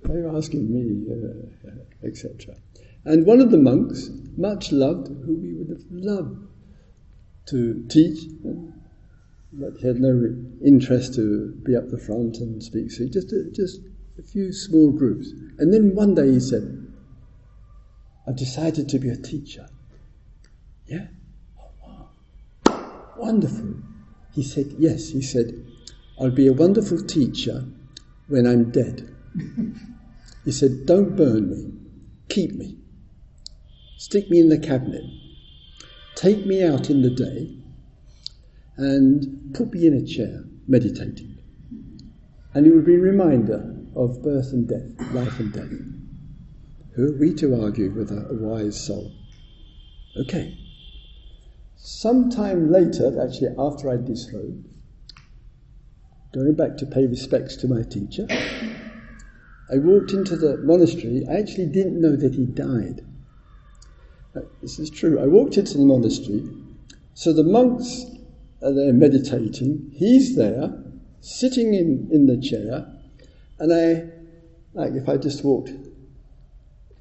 Why 0.02 0.14
are 0.14 0.18
you 0.18 0.36
asking 0.36 0.72
me, 0.72 1.06
uh, 1.10 1.68
uh 1.68 2.06
etc. 2.06 2.56
And 3.04 3.24
one 3.24 3.40
of 3.40 3.50
the 3.50 3.58
monks, 3.58 4.10
much 4.36 4.72
loved, 4.72 5.08
who 5.08 5.36
we 5.40 5.54
would 5.54 5.68
have 5.68 5.84
loved 5.90 6.46
to 7.46 7.84
teach, 7.88 8.20
but 9.52 9.74
he 9.78 9.86
had 9.86 10.00
no 10.00 10.34
interest 10.64 11.14
to 11.14 11.54
be 11.64 11.76
up 11.76 11.88
the 11.88 11.98
front 11.98 12.38
and 12.38 12.62
speak. 12.62 12.90
So 12.90 13.06
just 13.06 13.32
just 13.54 13.80
a 14.18 14.22
few 14.22 14.52
small 14.52 14.90
groups. 14.90 15.30
And 15.58 15.72
then 15.72 15.94
one 15.94 16.14
day 16.14 16.32
he 16.32 16.40
said, 16.40 16.86
"I've 18.26 18.36
decided 18.36 18.88
to 18.88 18.98
be 18.98 19.08
a 19.08 19.16
teacher." 19.16 19.68
Yeah. 20.86 21.06
Oh, 21.58 21.70
wow. 22.66 23.04
Wonderful. 23.16 23.74
He 24.32 24.42
said, 24.42 24.74
"Yes." 24.78 25.08
He 25.08 25.22
said, 25.22 25.54
"I'll 26.18 26.30
be 26.30 26.46
a 26.46 26.52
wonderful 26.52 27.02
teacher 27.02 27.64
when 28.28 28.46
I'm 28.46 28.70
dead." 28.70 29.08
he 30.44 30.52
said, 30.52 30.86
"Don't 30.86 31.16
burn 31.16 31.50
me. 31.50 31.72
Keep 32.28 32.54
me." 32.54 32.82
stick 34.02 34.28
me 34.28 34.40
in 34.40 34.48
the 34.48 34.58
cabinet, 34.58 35.04
take 36.16 36.44
me 36.44 36.64
out 36.64 36.90
in 36.90 37.02
the 37.02 37.10
day, 37.10 37.48
and 38.76 39.54
put 39.54 39.72
me 39.72 39.86
in 39.86 39.94
a 39.94 40.04
chair 40.04 40.42
meditating. 40.66 41.38
And 42.52 42.66
it 42.66 42.74
would 42.74 42.84
be 42.84 42.96
a 42.96 42.98
reminder 42.98 43.71
of 43.94 44.22
birth 44.22 44.52
and 44.52 44.68
death, 44.68 45.12
life 45.12 45.38
and 45.38 45.52
death. 45.52 45.70
Who 46.94 47.08
are 47.08 47.18
we 47.18 47.34
to 47.34 47.62
argue 47.62 47.90
with 47.90 48.10
a, 48.10 48.28
a 48.28 48.34
wise 48.34 48.78
soul? 48.78 49.12
Okay. 50.16 50.56
Sometime 51.76 52.70
later, 52.70 53.20
actually 53.22 53.54
after 53.58 53.90
I 53.90 53.96
disrobed, 53.96 54.68
going 56.32 56.54
back 56.54 56.76
to 56.78 56.86
pay 56.86 57.06
respects 57.06 57.56
to 57.56 57.68
my 57.68 57.82
teacher, 57.82 58.26
I 59.70 59.78
walked 59.78 60.12
into 60.12 60.36
the 60.36 60.58
monastery. 60.58 61.24
I 61.28 61.34
actually 61.38 61.66
didn't 61.66 62.00
know 62.00 62.14
that 62.14 62.34
he 62.34 62.46
died. 62.46 63.04
Uh, 64.36 64.40
this 64.60 64.78
is 64.78 64.90
true. 64.90 65.18
I 65.18 65.26
walked 65.26 65.56
into 65.56 65.78
the 65.78 65.84
monastery, 65.84 66.48
so 67.14 67.32
the 67.32 67.42
monks 67.42 68.04
are 68.62 68.72
there 68.72 68.92
meditating. 68.92 69.90
He's 69.94 70.36
there, 70.36 70.72
sitting 71.20 71.74
in, 71.74 72.08
in 72.12 72.26
the 72.26 72.40
chair, 72.40 72.86
and 73.62 73.72
I, 73.72 74.02
like 74.74 74.92
if 74.94 75.08
I 75.08 75.16
just 75.16 75.44
walked 75.44 75.70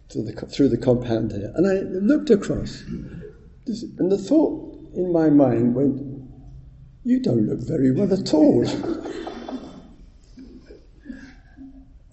the, 0.10 0.48
through 0.54 0.70
the 0.70 0.78
compound 0.78 1.32
here, 1.32 1.52
and 1.56 1.66
I 1.66 1.82
looked 2.00 2.30
across, 2.30 2.84
and 2.84 4.12
the 4.12 4.18
thought 4.18 4.94
in 4.94 5.12
my 5.12 5.32
mind 5.32 5.74
went, 5.74 6.00
You 7.04 7.20
don't 7.20 7.48
look 7.48 7.62
very 7.62 7.92
well 7.92 8.14
at 8.14 8.32
all. 8.36 8.62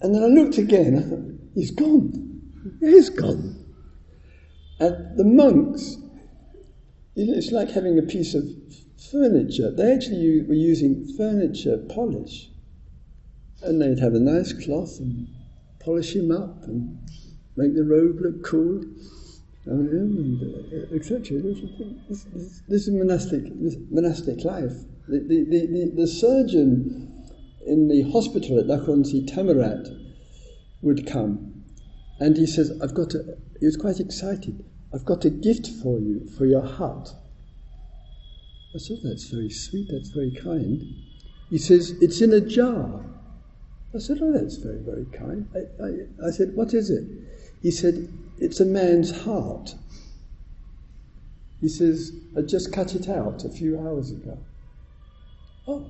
and 0.01 0.15
then 0.15 0.23
I 0.23 0.27
looked 0.27 0.57
again, 0.57 0.97
I 0.97 1.01
thought, 1.03 1.25
He's 1.53 1.69
gone. 1.69 2.41
He's 2.79 3.11
gone. 3.11 3.55
And 4.79 5.15
the 5.15 5.25
monks, 5.25 5.97
it's 7.15 7.51
like 7.51 7.69
having 7.69 7.99
a 7.99 8.03
piece 8.03 8.33
of 8.33 8.45
furniture. 9.11 9.69
They 9.69 9.93
actually 9.93 10.41
were 10.47 10.55
using 10.55 11.05
furniture 11.15 11.77
polish. 11.87 12.49
And 13.61 13.81
they'd 13.81 13.99
have 13.99 14.13
a 14.13 14.19
nice 14.19 14.53
cloth 14.53 14.99
and 14.99 15.27
polish 15.79 16.15
him 16.15 16.31
up 16.31 16.63
and 16.63 16.97
make 17.57 17.75
the 17.75 17.83
robe 17.83 18.19
look 18.21 18.43
cool 18.43 18.83
on 19.67 19.87
him, 19.87 20.39
and 20.41 20.73
uh, 20.73 20.95
etc. 20.95 21.41
This, 21.41 22.23
this, 22.33 22.61
this, 22.67 22.87
is 22.87 22.93
monastic, 22.93 23.43
this 23.61 23.75
monastic 23.91 24.43
life. 24.43 24.73
The, 25.07 25.19
the, 25.19 25.43
the, 25.45 25.91
the, 25.95 26.07
surgeon 26.07 27.25
in 27.65 27.87
the 27.87 28.09
hospital 28.11 28.59
at 28.59 28.65
Nakhon 28.65 29.05
Si 29.05 29.25
Thammarat 29.25 29.87
would 30.81 31.05
come 31.05 31.49
and 32.19 32.35
he 32.35 32.45
says, 32.45 32.71
I've 32.81 32.93
got 32.93 33.11
to, 33.11 33.37
he 33.59 33.65
was 33.65 33.77
quite 33.77 33.99
excited. 33.99 34.63
I've 34.93 35.05
got 35.05 35.25
a 35.25 35.29
gift 35.29 35.67
for 35.81 35.99
you, 35.99 36.27
for 36.37 36.45
your 36.45 36.65
heart. 36.65 37.09
I 38.75 38.77
said, 38.77 38.97
That's 39.03 39.29
very 39.29 39.49
sweet, 39.49 39.87
that's 39.91 40.09
very 40.09 40.31
kind. 40.31 40.83
He 41.49 41.57
says, 41.57 41.91
It's 42.01 42.21
in 42.21 42.33
a 42.33 42.41
jar. 42.41 43.03
I 43.93 43.99
said, 43.99 44.19
Oh, 44.21 44.31
that's 44.31 44.57
very, 44.57 44.79
very 44.79 45.05
kind. 45.05 45.47
I, 45.55 45.83
I, 45.83 46.27
I 46.27 46.31
said, 46.31 46.55
What 46.55 46.73
is 46.73 46.89
it? 46.89 47.07
He 47.61 47.71
said, 47.71 48.07
It's 48.37 48.59
a 48.59 48.65
man's 48.65 49.23
heart. 49.23 49.75
He 51.59 51.67
says, 51.67 52.13
I 52.37 52.41
just 52.41 52.71
cut 52.71 52.95
it 52.95 53.09
out 53.09 53.43
a 53.43 53.49
few 53.49 53.79
hours 53.79 54.11
ago. 54.11 54.37
Oh, 55.67 55.89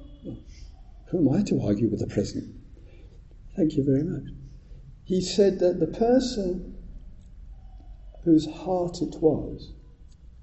who 1.09 1.17
am 1.17 1.35
I 1.37 1.43
to 1.43 1.61
argue 1.61 1.89
with 1.89 1.99
the 1.99 2.07
present? 2.07 2.55
Thank 3.55 3.75
you 3.75 3.83
very 3.83 4.03
much. 4.03 4.31
He 5.03 5.21
said 5.21 5.59
that 5.59 5.79
the 5.79 5.87
person 5.87 6.75
whose 8.23 8.47
heart 8.47 9.01
it 9.01 9.15
was, 9.21 9.73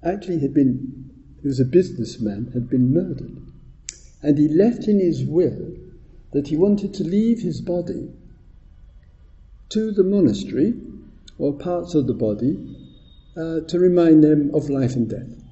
actually 0.03 0.39
had 0.39 0.53
been, 0.53 1.09
he 1.41 1.47
was 1.47 1.59
a 1.59 1.65
businessman, 1.65 2.51
had 2.53 2.69
been 2.69 2.93
murdered. 2.93 3.37
And 4.21 4.37
he 4.37 4.47
left 4.47 4.87
in 4.87 4.99
his 4.99 5.23
will 5.23 5.75
that 6.31 6.47
he 6.47 6.57
wanted 6.57 6.93
to 6.93 7.03
leave 7.03 7.41
his 7.41 7.61
body 7.61 8.09
to 9.69 9.91
the 9.91 10.03
monastery 10.03 10.73
or 11.37 11.53
parts 11.53 11.93
of 11.93 12.07
the 12.07 12.13
body 12.13 12.75
uh, 13.37 13.59
to 13.61 13.79
remind 13.79 14.23
them 14.23 14.51
of 14.53 14.69
life 14.69 14.95
and 14.95 15.09
death. 15.09 15.43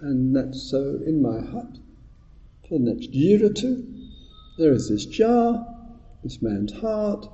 And 0.00 0.34
that's 0.34 0.62
so 0.62 1.00
in 1.06 1.22
my 1.22 1.40
hut. 1.40 1.78
For 2.68 2.78
the 2.78 2.92
next 2.92 3.10
year 3.10 3.44
or 3.44 3.52
two, 3.52 3.86
there 4.58 4.72
is 4.72 4.88
this 4.88 5.06
jar, 5.06 5.64
this 6.24 6.42
man's 6.42 6.72
heart, 6.72 7.28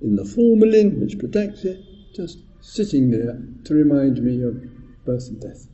in 0.00 0.16
the 0.16 0.24
formalin 0.24 1.00
which 1.00 1.18
protects 1.18 1.64
it, 1.64 1.80
just 2.14 2.38
sitting 2.60 3.10
there 3.10 3.42
to 3.64 3.74
remind 3.74 4.22
me 4.22 4.42
of 4.42 4.62
birth 5.04 5.28
and 5.28 5.40
death. 5.40 5.66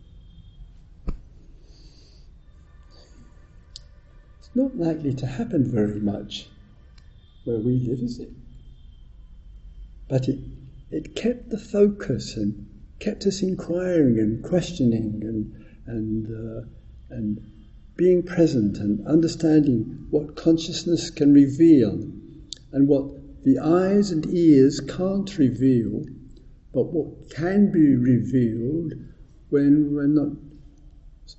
Not 4.54 4.76
likely 4.76 5.14
to 5.14 5.26
happen 5.26 5.64
very 5.70 6.00
much 6.00 6.48
where 7.44 7.58
we 7.58 7.78
live, 7.80 8.00
is 8.00 8.18
it? 8.18 8.30
But 10.08 10.28
it, 10.28 10.38
it 10.90 11.16
kept 11.16 11.50
the 11.50 11.58
focus 11.58 12.36
and 12.36 12.66
kept 13.00 13.26
us 13.26 13.42
inquiring 13.42 14.18
and 14.18 14.42
questioning 14.42 15.20
and, 15.22 15.66
and, 15.86 16.26
uh, 16.26 16.66
and 17.10 17.40
being 17.96 18.22
present 18.22 18.78
and 18.78 19.06
understanding 19.06 20.06
what 20.10 20.36
consciousness 20.36 21.10
can 21.10 21.32
reveal 21.32 21.92
and 22.72 22.88
what 22.88 23.44
the 23.44 23.58
eyes 23.58 24.10
and 24.10 24.26
ears 24.26 24.80
can't 24.80 25.38
reveal 25.38 26.04
but 26.72 26.86
what 26.86 27.30
can 27.30 27.70
be 27.70 27.94
revealed 27.94 28.94
when 29.50 29.94
we're 29.94 30.06
not 30.06 30.32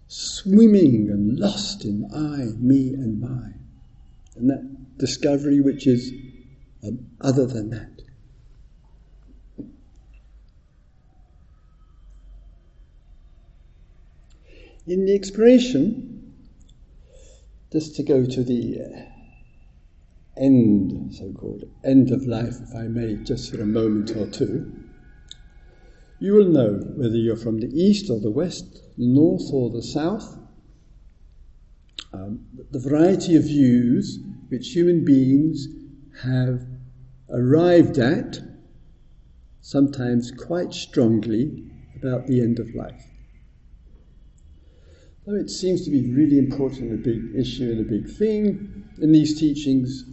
swimming 0.07 1.09
and 1.09 1.39
lost 1.39 1.85
in 1.85 2.05
I, 2.13 2.57
me, 2.57 2.93
and 2.93 3.19
my. 3.19 3.53
And 4.35 4.49
that 4.49 4.97
discovery 4.97 5.59
which 5.59 5.87
is 5.87 6.11
um, 6.83 7.07
other 7.21 7.45
than 7.45 7.69
that. 7.71 7.91
In 14.87 15.05
the 15.05 15.15
exploration, 15.15 16.33
just 17.71 17.95
to 17.95 18.03
go 18.03 18.23
to 18.23 18.43
the 18.43 18.81
end, 20.37 21.15
so 21.15 21.31
called 21.33 21.63
end 21.83 22.11
of 22.11 22.25
life, 22.25 22.55
if 22.61 22.75
I 22.75 22.83
may, 22.83 23.15
just 23.15 23.51
for 23.51 23.61
a 23.61 23.65
moment 23.65 24.11
or 24.11 24.27
two, 24.27 24.84
you 26.19 26.33
will 26.33 26.47
know 26.47 26.73
whether 26.95 27.17
you're 27.17 27.35
from 27.35 27.59
the 27.59 27.71
east 27.73 28.09
or 28.09 28.19
the 28.19 28.31
west, 28.31 28.73
the 28.97 29.07
north 29.07 29.49
or 29.51 29.69
the 29.69 29.83
south, 29.83 30.37
um, 32.13 32.45
the 32.71 32.79
variety 32.79 33.35
of 33.35 33.43
views 33.43 34.19
which 34.49 34.69
human 34.69 35.03
beings 35.03 35.67
have 36.23 36.65
arrived 37.29 37.97
at, 37.97 38.39
sometimes 39.61 40.31
quite 40.31 40.73
strongly, 40.73 41.63
about 41.97 42.27
the 42.27 42.41
end 42.41 42.59
of 42.59 42.73
life. 42.75 43.05
Though 45.25 45.35
it 45.35 45.49
seems 45.49 45.83
to 45.85 45.91
be 45.91 46.13
really 46.13 46.37
important, 46.37 46.93
a 46.93 46.97
big 46.97 47.35
issue 47.35 47.71
and 47.71 47.81
a 47.81 47.83
big 47.83 48.07
thing 48.07 48.85
in 49.01 49.11
these 49.11 49.39
teachings, 49.39 50.05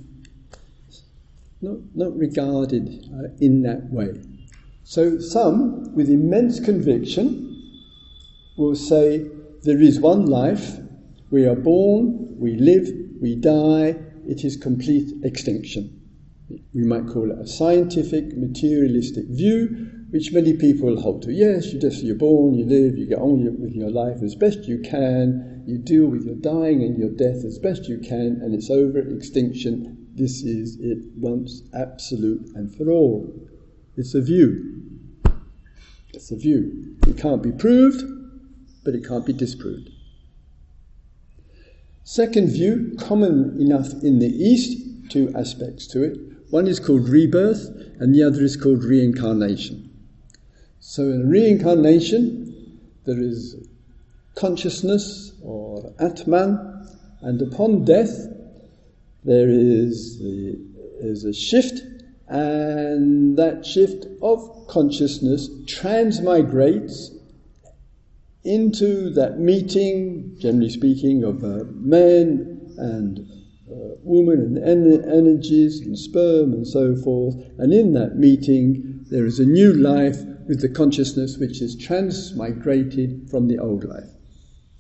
not, 1.61 1.79
not 1.95 2.17
regarded 2.17 3.05
uh, 3.15 3.29
in 3.41 3.63
that 3.63 3.91
way. 3.91 4.15
So 4.85 5.19
some, 5.19 5.95
with 5.95 6.09
immense 6.09 6.59
conviction, 6.59 7.49
will 8.57 8.75
say 8.75 9.27
there 9.63 9.81
is 9.81 10.01
one 10.01 10.27
life, 10.27 10.79
we 11.31 11.47
are 11.47 11.55
born, 11.55 12.37
we 12.39 12.57
live, 12.57 12.89
we 13.21 13.37
die, 13.37 13.97
it 14.27 14.45
is 14.45 14.57
complete 14.57 15.13
extinction. 15.23 16.01
We 16.75 16.85
might 16.85 17.07
call 17.07 17.31
it 17.31 17.39
a 17.39 17.47
scientific, 17.47 18.37
materialistic 18.37 19.27
view, 19.29 19.89
which 20.11 20.33
many 20.33 20.55
people 20.55 21.01
hold 21.01 21.23
to. 21.23 21.33
Yes, 21.33 21.73
you 21.73 21.81
just 21.81 22.03
you're 22.03 22.17
born, 22.17 22.55
you 22.55 22.67
live, 22.67 22.99
you 22.99 23.07
get 23.07 23.19
on 23.19 23.61
with 23.61 23.73
your 23.73 23.91
life 23.91 24.23
as 24.23 24.35
best 24.35 24.65
you 24.65 24.79
can, 24.81 25.63
you 25.67 25.79
deal 25.79 26.07
with 26.07 26.25
your 26.25 26.35
dying 26.35 26.83
and 26.83 26.99
your 26.99 27.11
death 27.11 27.45
as 27.45 27.59
best 27.59 27.89
you 27.89 27.99
can, 27.99 28.41
and 28.43 28.55
it's 28.55 28.69
over, 28.69 28.99
extinction. 28.99 30.09
This 30.15 30.43
is 30.43 30.77
it 30.81 30.99
once, 31.17 31.63
absolute 31.73 32.47
and 32.55 32.75
for 32.75 32.91
all. 32.91 33.49
It's 33.97 34.15
a 34.15 34.23
view. 34.23 34.83
It's 36.15 36.31
a 36.31 36.37
view. 36.37 36.97
It 37.07 37.19
can't 37.19 37.43
be 37.43 37.53
proved, 37.53 38.03
but 38.85 38.95
it 38.95 39.07
can't 39.07 39.27
be 39.27 39.33
disproved. 39.33 39.91
Second 42.05 42.49
view, 42.49 42.97
common 42.99 43.61
enough 43.61 43.93
in 44.03 44.19
the 44.19 44.27
East, 44.27 45.11
two 45.11 45.33
aspects 45.37 45.87
to 45.89 46.03
it. 46.03 46.19
One 46.51 46.67
is 46.67 46.81
called 46.81 47.09
rebirth, 47.09 47.69
and 47.99 48.15
the 48.15 48.23
other 48.23 48.43
is 48.43 48.57
called 48.57 48.83
reincarnation. 48.83 49.91
So, 50.81 51.05
in 51.05 51.29
reincarnation, 51.29 52.81
there 53.05 53.21
is 53.21 53.57
consciousness 54.35 55.33
or 55.43 55.93
Atman, 55.99 56.89
and 57.21 57.41
upon 57.41 57.85
death, 57.85 58.27
there 59.25 59.49
is, 59.49 60.19
the, 60.19 60.59
is 61.01 61.25
a 61.25 61.33
shift, 61.33 61.83
and 62.33 63.37
that 63.37 63.67
shift 63.67 64.07
of 64.23 64.67
consciousness 64.67 65.51
transmigrates 65.67 67.11
into 68.43 69.11
that 69.11 69.39
meeting, 69.39 70.35
generally 70.41 70.71
speaking, 70.71 71.25
of 71.25 71.45
uh, 71.45 71.65
men 71.75 72.75
and 72.79 73.19
uh, 73.71 73.97
women 74.03 74.57
and 74.57 74.59
en- 74.65 75.11
energies 75.11 75.81
and 75.83 75.99
sperm 75.99 76.55
and 76.55 76.67
so 76.67 76.97
forth. 76.97 77.37
And 77.59 77.71
in 77.71 77.93
that 77.93 78.17
meeting, 78.17 79.05
there 79.11 79.27
is 79.27 79.39
a 79.39 79.45
new 79.45 79.75
life 79.75 80.17
with 80.49 80.63
the 80.63 80.71
consciousness 80.71 81.37
which 81.37 81.61
is 81.61 81.77
transmigrated 81.77 83.31
from 83.31 83.47
the 83.47 83.59
old 83.59 83.85
life. 83.85 84.09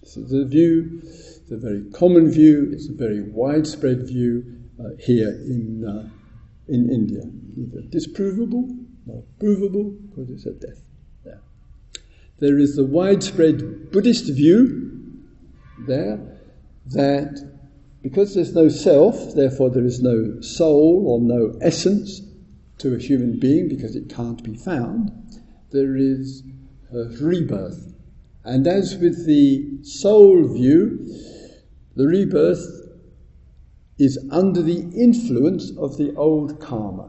This 0.00 0.16
is 0.16 0.32
a 0.32 0.46
view, 0.46 1.02
it's 1.04 1.50
a 1.50 1.58
very 1.58 1.84
common 1.92 2.30
view, 2.30 2.70
it's 2.72 2.88
a 2.88 2.94
very 2.94 3.22
widespread 3.22 4.06
view 4.06 4.42
uh, 4.80 4.96
here 4.98 5.28
in, 5.28 5.84
uh, 5.86 6.21
in 6.68 6.90
India. 6.90 7.22
Neither 7.56 7.82
disprovable 7.88 8.68
nor 9.06 9.24
provable 9.38 9.90
because 9.90 10.30
it's 10.30 10.46
a 10.46 10.52
death. 10.52 10.82
There 12.42 12.58
is 12.58 12.74
the 12.74 12.84
widespread 12.84 13.92
Buddhist 13.92 14.24
view 14.34 15.22
there 15.86 16.18
that 16.86 17.40
because 18.02 18.34
there's 18.34 18.52
no 18.52 18.68
self, 18.68 19.36
therefore 19.36 19.70
there 19.70 19.84
is 19.84 20.02
no 20.02 20.40
soul 20.40 21.04
or 21.06 21.20
no 21.20 21.56
essence 21.62 22.20
to 22.78 22.96
a 22.96 22.98
human 22.98 23.38
being 23.38 23.68
because 23.68 23.94
it 23.94 24.08
can't 24.08 24.42
be 24.42 24.56
found, 24.56 25.12
there 25.70 25.94
is 25.94 26.42
a 26.92 27.04
rebirth. 27.20 27.94
And 28.42 28.66
as 28.66 28.96
with 28.96 29.24
the 29.24 29.78
soul 29.84 30.48
view, 30.48 30.98
the 31.94 32.08
rebirth 32.08 32.81
is 34.02 34.18
under 34.32 34.60
the 34.62 34.80
influence 34.96 35.70
of 35.78 35.96
the 35.96 36.12
old 36.16 36.60
karma. 36.60 37.08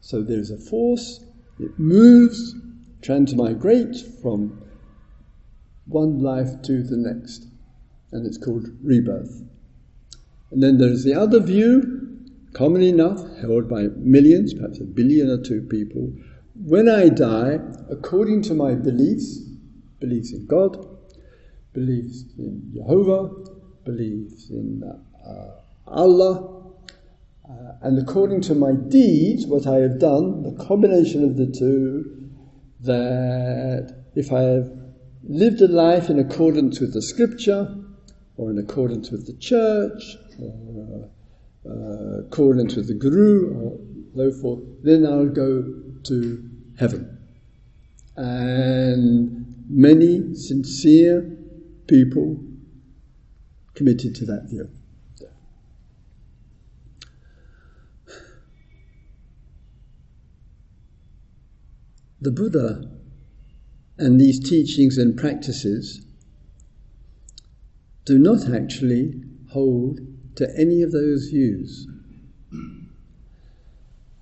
So 0.00 0.22
there's 0.22 0.50
a 0.50 0.56
force, 0.56 1.22
it 1.58 1.78
moves, 1.78 2.54
transmigrates 3.02 4.00
from 4.22 4.62
one 5.84 6.22
life 6.22 6.62
to 6.62 6.82
the 6.82 6.96
next, 6.96 7.46
and 8.12 8.26
it's 8.26 8.38
called 8.38 8.68
rebirth. 8.82 9.42
And 10.50 10.62
then 10.62 10.78
there's 10.78 11.04
the 11.04 11.12
other 11.14 11.40
view, 11.40 12.24
common 12.54 12.82
enough, 12.82 13.20
held 13.40 13.68
by 13.68 13.88
millions, 13.96 14.54
perhaps 14.54 14.80
a 14.80 14.84
billion 14.84 15.28
or 15.28 15.42
two 15.42 15.60
people. 15.60 16.10
When 16.54 16.88
I 16.88 17.10
die, 17.10 17.58
according 17.90 18.42
to 18.42 18.54
my 18.54 18.74
beliefs, 18.74 19.40
beliefs 20.00 20.32
in 20.32 20.46
God, 20.46 20.88
beliefs 21.74 22.24
in 22.38 22.72
Jehovah, 22.74 23.28
beliefs 23.84 24.48
in 24.48 24.82
uh, 24.82 25.59
Allah, 25.90 26.72
uh, 27.48 27.72
and 27.82 27.98
according 27.98 28.40
to 28.42 28.54
my 28.54 28.72
deeds, 28.72 29.46
what 29.46 29.66
I 29.66 29.76
have 29.76 29.98
done, 29.98 30.42
the 30.42 30.64
combination 30.64 31.24
of 31.24 31.36
the 31.36 31.46
two, 31.46 32.30
that 32.80 34.04
if 34.14 34.32
I 34.32 34.40
have 34.40 34.70
lived 35.22 35.60
a 35.60 35.68
life 35.68 36.08
in 36.08 36.18
accordance 36.18 36.80
with 36.80 36.94
the 36.94 37.02
scripture, 37.02 37.76
or 38.36 38.50
in 38.50 38.58
accordance 38.58 39.10
with 39.10 39.26
the 39.26 39.34
church, 39.34 40.16
or 40.40 41.10
uh, 41.68 42.26
accordance 42.26 42.76
with 42.76 42.88
the 42.88 42.94
guru, 42.94 43.54
or 43.54 43.78
so 44.16 44.40
forth, 44.40 44.60
then 44.82 45.04
I'll 45.04 45.26
go 45.26 45.62
to 46.04 46.50
heaven. 46.78 47.18
And 48.16 49.54
many 49.68 50.34
sincere 50.34 51.36
people 51.86 52.42
committed 53.74 54.14
to 54.16 54.26
that 54.26 54.46
view. 54.48 54.68
The 62.22 62.30
Buddha 62.30 62.90
and 63.96 64.20
these 64.20 64.38
teachings 64.38 64.98
and 64.98 65.16
practices 65.16 66.04
do 68.04 68.18
not 68.18 68.48
actually 68.50 69.22
hold 69.50 70.00
to 70.36 70.48
any 70.58 70.82
of 70.82 70.92
those 70.92 71.28
views. 71.28 71.86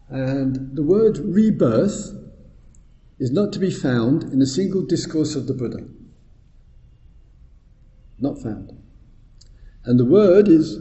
And 0.08 0.76
the 0.76 0.82
word 0.82 1.18
rebirth 1.18 2.14
is 3.18 3.30
not 3.32 3.52
to 3.52 3.58
be 3.58 3.70
found 3.70 4.24
in 4.24 4.40
a 4.40 4.46
single 4.46 4.82
discourse 4.82 5.34
of 5.34 5.46
the 5.46 5.54
Buddha. 5.54 5.86
Not 8.18 8.40
found. 8.40 8.72
And 9.84 9.98
the 9.98 10.04
word 10.04 10.48
is 10.48 10.78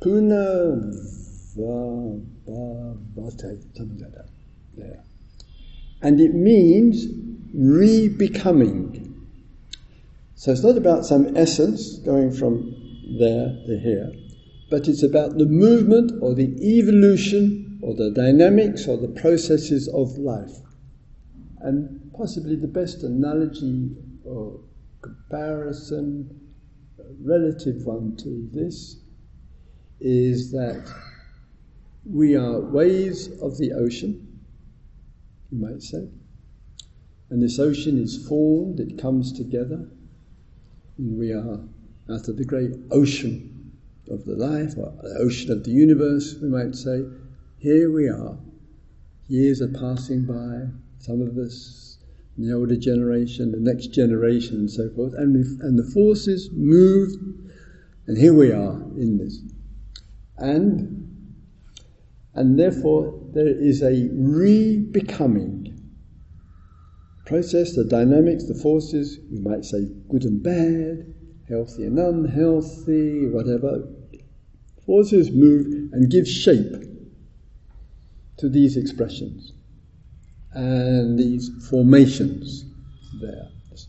punavavate, 0.00 0.76
something 3.76 3.98
like 3.98 4.12
that. 4.12 4.28
There. 4.76 5.04
And 6.02 6.20
it 6.20 6.34
means 6.34 7.06
re-becoming. 7.52 9.26
So 10.34 10.52
it's 10.52 10.62
not 10.62 10.78
about 10.78 11.04
some 11.04 11.36
essence 11.36 11.98
going 11.98 12.32
from 12.32 12.74
there 13.18 13.48
to 13.66 13.78
here, 13.78 14.12
but 14.70 14.88
it's 14.88 15.02
about 15.02 15.36
the 15.36 15.46
movement 15.46 16.12
or 16.22 16.34
the 16.34 16.48
evolution 16.78 17.78
or 17.82 17.94
the 17.94 18.10
dynamics 18.10 18.86
or 18.86 18.96
the 18.96 19.08
processes 19.08 19.88
of 19.88 20.16
life. 20.16 20.56
And 21.60 22.10
possibly 22.14 22.56
the 22.56 22.68
best 22.68 23.02
analogy 23.02 23.96
or 24.24 24.60
comparison, 25.02 26.40
relative 27.22 27.84
one 27.84 28.16
to 28.16 28.48
this, 28.52 28.96
is 30.00 30.50
that 30.52 30.90
we 32.06 32.34
are 32.36 32.60
waves 32.60 33.28
of 33.42 33.58
the 33.58 33.72
ocean, 33.72 34.29
you 35.50 35.58
might 35.58 35.82
say, 35.82 36.08
and 37.30 37.42
this 37.42 37.58
ocean 37.58 37.98
is 38.02 38.26
formed, 38.26 38.80
it 38.80 38.98
comes 38.98 39.32
together, 39.32 39.88
and 40.98 41.18
we 41.18 41.32
are 41.32 41.60
out 42.12 42.28
of 42.28 42.36
the 42.36 42.44
great 42.44 42.72
ocean 42.90 43.72
of 44.10 44.24
the 44.24 44.34
life, 44.34 44.76
or 44.76 44.92
the 45.02 45.18
ocean 45.20 45.52
of 45.52 45.64
the 45.64 45.70
universe, 45.70 46.36
we 46.42 46.48
might 46.48 46.74
say, 46.74 47.04
here 47.58 47.90
we 47.92 48.08
are. 48.08 48.36
Years 49.28 49.60
are 49.60 49.68
passing 49.68 50.24
by, 50.24 50.72
some 50.98 51.22
of 51.22 51.38
us 51.38 51.90
the 52.40 52.52
older 52.54 52.76
generation, 52.76 53.52
the 53.52 53.58
next 53.60 53.88
generation, 53.88 54.56
and 54.56 54.70
so 54.70 54.88
forth. 54.90 55.12
And, 55.14 55.34
we, 55.34 55.40
and 55.66 55.78
the 55.78 55.90
forces 55.92 56.50
move, 56.52 57.12
and 58.06 58.16
here 58.16 58.34
we 58.34 58.50
are 58.52 58.74
in 58.96 59.18
this. 59.18 59.40
And, 60.38 61.06
and 62.34 62.58
therefore, 62.58 63.19
there 63.32 63.48
is 63.48 63.82
a 63.82 64.08
re 64.12 64.78
becoming 64.78 65.70
process, 67.30 67.76
the 67.76 67.84
dynamics, 67.84 68.44
the 68.48 68.54
forces, 68.54 69.20
you 69.30 69.40
might 69.40 69.64
say 69.64 69.86
good 70.08 70.24
and 70.24 70.42
bad, 70.42 71.14
healthy 71.48 71.84
and 71.84 71.96
unhealthy, 71.96 73.28
whatever. 73.28 73.88
Forces 74.84 75.30
move 75.30 75.92
and 75.92 76.10
give 76.10 76.26
shape 76.26 76.74
to 78.38 78.48
these 78.48 78.76
expressions 78.76 79.52
and 80.52 81.16
these 81.16 81.50
formations 81.68 82.64
there. 83.20 83.46
This 83.70 83.86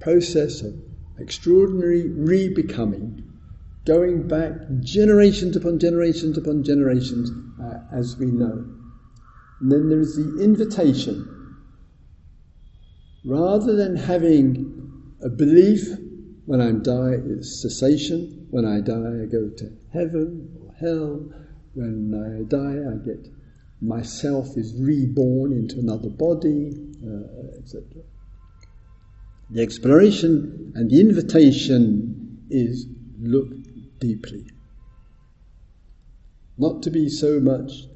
process 0.00 0.62
of 0.62 0.74
extraordinary 1.18 2.08
re-becoming, 2.08 3.24
going 3.84 4.28
back 4.28 4.52
generations 4.78 5.56
upon 5.56 5.80
generations 5.80 6.38
upon 6.38 6.62
generations, 6.62 7.32
as 7.92 8.16
we 8.16 8.26
know. 8.26 8.64
And 9.60 9.70
then 9.70 9.88
there 9.88 10.00
is 10.00 10.16
the 10.16 10.42
invitation. 10.42 11.56
Rather 13.24 13.76
than 13.76 13.96
having 13.96 15.12
a 15.22 15.28
belief 15.28 15.86
when 16.46 16.60
I 16.60 16.72
die 16.72 17.16
it's 17.26 17.62
cessation, 17.62 18.46
when 18.50 18.64
I 18.64 18.80
die 18.80 19.22
I 19.22 19.26
go 19.26 19.50
to 19.50 19.72
heaven 19.92 20.48
or 20.60 20.74
hell, 20.80 21.32
when 21.74 22.14
I 22.14 22.42
die 22.48 22.90
I 22.90 22.96
get 23.04 23.28
myself 23.80 24.56
is 24.56 24.74
reborn 24.78 25.52
into 25.52 25.78
another 25.78 26.08
body, 26.08 26.72
uh, 27.04 27.58
etc. 27.58 28.02
The 29.50 29.62
exploration 29.62 30.72
and 30.74 30.90
the 30.90 31.00
invitation 31.00 32.46
is 32.50 32.86
look 33.18 33.48
deeply. 33.98 34.46
Not 36.58 36.82
to 36.82 36.90
be 36.90 37.08
so 37.08 37.40
much 37.40 37.86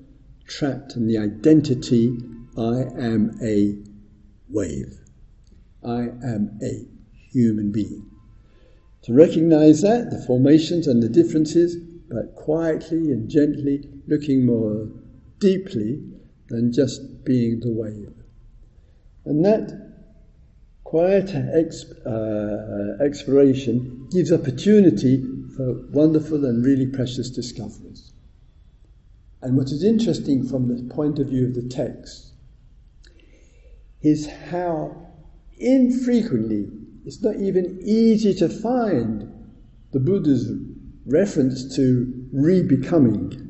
trapped 0.46 0.96
in 0.96 1.06
the 1.06 1.18
identity 1.18 2.18
I 2.56 2.82
am 2.98 3.36
a 3.42 3.76
wave. 4.48 5.00
I 5.82 6.02
am 6.22 6.58
a 6.62 6.86
human 7.30 7.72
being. 7.72 8.10
To 9.02 9.12
recognize 9.12 9.82
that, 9.82 10.10
the 10.10 10.22
formations 10.26 10.86
and 10.86 11.02
the 11.02 11.08
differences, 11.08 11.76
but 12.08 12.34
quietly 12.34 13.10
and 13.10 13.28
gently 13.28 13.88
looking 14.06 14.46
more 14.46 14.88
deeply 15.40 16.02
than 16.48 16.72
just 16.72 17.24
being 17.24 17.60
the 17.60 17.72
wave. 17.72 18.14
And 19.24 19.44
that 19.44 19.84
quiet 20.84 21.26
exp- 21.26 22.06
uh, 22.06 23.02
exploration 23.02 24.06
gives 24.10 24.32
opportunity 24.32 25.24
for 25.56 25.86
wonderful 25.90 26.44
and 26.44 26.64
really 26.64 26.86
precious 26.86 27.30
discoveries. 27.30 28.03
And 29.44 29.56
what 29.56 29.70
is 29.70 29.84
interesting 29.84 30.44
from 30.46 30.66
the 30.66 30.94
point 30.94 31.20
of 31.20 31.28
view 31.28 31.46
of 31.46 31.54
the 31.54 31.68
text 31.68 32.32
is 34.02 34.26
how 34.50 34.96
infrequently, 35.58 36.68
it's 37.06 37.22
not 37.22 37.36
even 37.36 37.78
easy 37.84 38.34
to 38.34 38.48
find 38.48 39.30
the 39.92 40.00
Buddha's 40.00 40.50
reference 41.06 41.76
to 41.76 42.28
re-becoming 42.32 43.44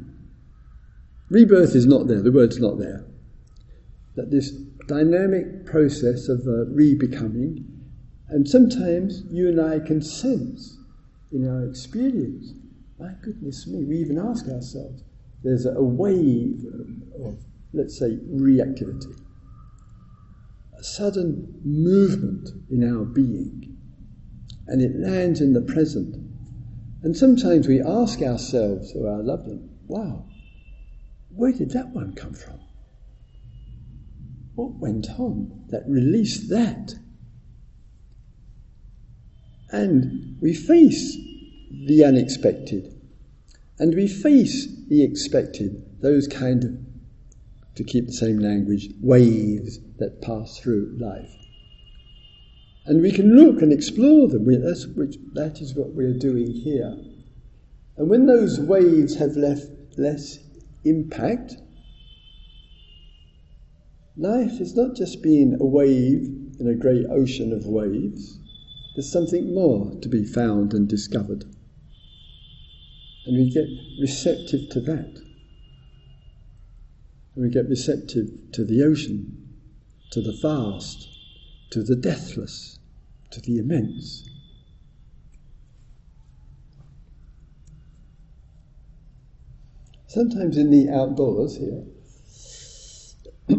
Rebirth 1.30 1.74
is 1.74 1.86
not 1.86 2.06
there, 2.06 2.22
the 2.22 2.30
word's 2.30 2.60
not 2.60 2.78
there. 2.78 3.04
That 4.14 4.30
this 4.30 4.50
dynamic 4.86 5.66
process 5.66 6.28
of 6.28 6.46
uh, 6.46 6.66
re-becoming, 6.66 7.66
and 8.28 8.48
sometimes 8.48 9.22
you 9.30 9.48
and 9.48 9.60
I 9.60 9.80
can 9.80 10.02
sense 10.02 10.78
in 11.32 11.48
our 11.48 11.64
experience, 11.64 12.52
my 12.98 13.12
goodness 13.22 13.66
me, 13.66 13.84
we 13.84 13.96
even 13.96 14.18
ask 14.18 14.46
ourselves, 14.46 15.02
there's 15.44 15.66
a 15.66 15.82
wave 15.82 16.64
um, 16.74 17.02
of, 17.24 17.38
let's 17.72 17.98
say, 17.98 18.16
reactivity, 18.32 19.14
a 20.78 20.82
sudden 20.82 21.60
movement 21.62 22.48
in 22.70 22.82
our 22.82 23.04
being, 23.04 23.76
and 24.66 24.80
it 24.80 24.98
lands 24.98 25.40
in 25.40 25.52
the 25.52 25.60
present. 25.60 26.16
And 27.02 27.14
sometimes 27.14 27.68
we 27.68 27.82
ask 27.82 28.22
ourselves 28.22 28.94
or 28.96 29.10
our 29.10 29.22
loved 29.22 29.46
one, 29.46 29.68
wow, 29.86 30.24
where 31.28 31.52
did 31.52 31.72
that 31.72 31.88
one 31.90 32.14
come 32.14 32.32
from? 32.32 32.60
What 34.54 34.76
went 34.76 35.08
on 35.18 35.66
that 35.68 35.82
released 35.86 36.48
that? 36.48 36.94
And 39.70 40.38
we 40.40 40.54
face 40.54 41.16
the 41.86 42.04
unexpected, 42.04 42.93
and 43.78 43.94
we 43.94 44.08
face 44.08 44.68
the 44.88 45.02
expected, 45.02 46.00
those 46.00 46.28
kind 46.28 46.64
of, 46.64 46.70
to 47.76 47.84
keep 47.84 48.06
the 48.06 48.12
same 48.12 48.38
language, 48.38 48.88
waves 49.00 49.78
that 49.98 50.22
pass 50.22 50.58
through 50.58 50.96
life. 51.00 51.34
And 52.86 53.02
we 53.02 53.10
can 53.10 53.34
look 53.34 53.62
and 53.62 53.72
explore 53.72 54.28
them. 54.28 54.44
That's 54.62 54.86
which, 54.86 55.16
that 55.32 55.60
is 55.60 55.74
what 55.74 55.94
we're 55.94 56.18
doing 56.18 56.52
here. 56.52 56.94
And 57.96 58.08
when 58.08 58.26
those 58.26 58.60
waves 58.60 59.16
have 59.16 59.36
left 59.36 59.66
less 59.98 60.38
impact. 60.84 61.56
Life 64.16 64.60
is 64.60 64.76
not 64.76 64.94
just 64.94 65.22
being 65.22 65.56
a 65.60 65.64
wave 65.64 66.28
in 66.60 66.68
a 66.68 66.74
great 66.74 67.06
ocean 67.10 67.52
of 67.52 67.66
waves, 67.66 68.38
there's 68.94 69.10
something 69.10 69.52
more 69.52 69.98
to 70.00 70.08
be 70.08 70.24
found 70.24 70.72
and 70.72 70.88
discovered. 70.88 71.44
And 73.26 73.36
we 73.36 73.50
get 73.50 73.66
receptive 74.00 74.68
to 74.70 74.80
that. 74.80 75.20
And 77.34 77.44
we 77.44 77.50
get 77.50 77.68
receptive 77.68 78.28
to 78.52 78.64
the 78.64 78.82
ocean, 78.82 79.48
to 80.10 80.20
the 80.20 80.38
vast, 80.40 81.08
to 81.70 81.82
the 81.82 81.96
deathless, 81.96 82.78
to 83.30 83.40
the 83.40 83.58
immense. 83.58 84.28
sometimes 90.14 90.56
in 90.56 90.70
the 90.70 90.88
outdoors 90.90 91.56
here, 91.56 91.82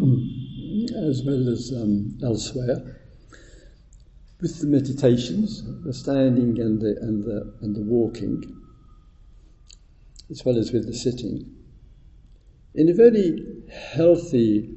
as 1.08 1.22
well 1.22 1.48
as 1.50 1.70
um, 1.76 2.18
elsewhere, 2.22 3.02
with 4.40 4.60
the 4.60 4.66
meditations, 4.66 5.62
the 5.84 5.92
standing 5.92 6.58
and 6.58 6.80
the, 6.80 6.96
and, 7.02 7.24
the, 7.24 7.54
and 7.60 7.76
the 7.76 7.82
walking, 7.82 8.55
as 10.30 10.44
well 10.44 10.58
as 10.58 10.72
with 10.72 10.86
the 10.86 10.94
sitting, 10.94 11.50
in 12.74 12.88
a 12.88 12.94
very 12.94 13.62
healthy 13.94 14.74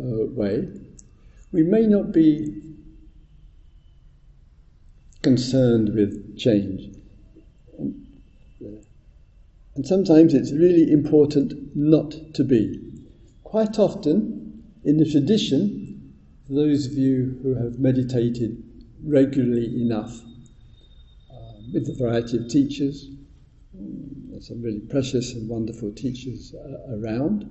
uh, 0.00 0.26
way, 0.30 0.68
we 1.52 1.62
may 1.62 1.86
not 1.86 2.12
be 2.12 2.62
concerned 5.22 5.94
with 5.94 6.36
change. 6.38 6.96
And 9.74 9.86
sometimes 9.86 10.34
it's 10.34 10.52
really 10.52 10.90
important 10.90 11.74
not 11.74 12.14
to 12.34 12.44
be. 12.44 12.80
Quite 13.44 13.78
often, 13.78 14.64
in 14.84 14.96
the 14.98 15.10
tradition, 15.10 16.14
those 16.48 16.86
of 16.86 16.94
you 16.94 17.38
who 17.42 17.54
have 17.54 17.78
meditated 17.78 18.62
regularly 19.04 19.80
enough 19.80 20.20
uh, 21.30 21.34
with 21.72 21.88
a 21.88 21.96
variety 21.98 22.36
of 22.38 22.48
teachers, 22.48 23.08
some 24.42 24.60
really 24.60 24.80
precious 24.80 25.34
and 25.34 25.48
wonderful 25.48 25.92
teachers 25.92 26.54
uh, 26.54 26.96
around, 26.96 27.48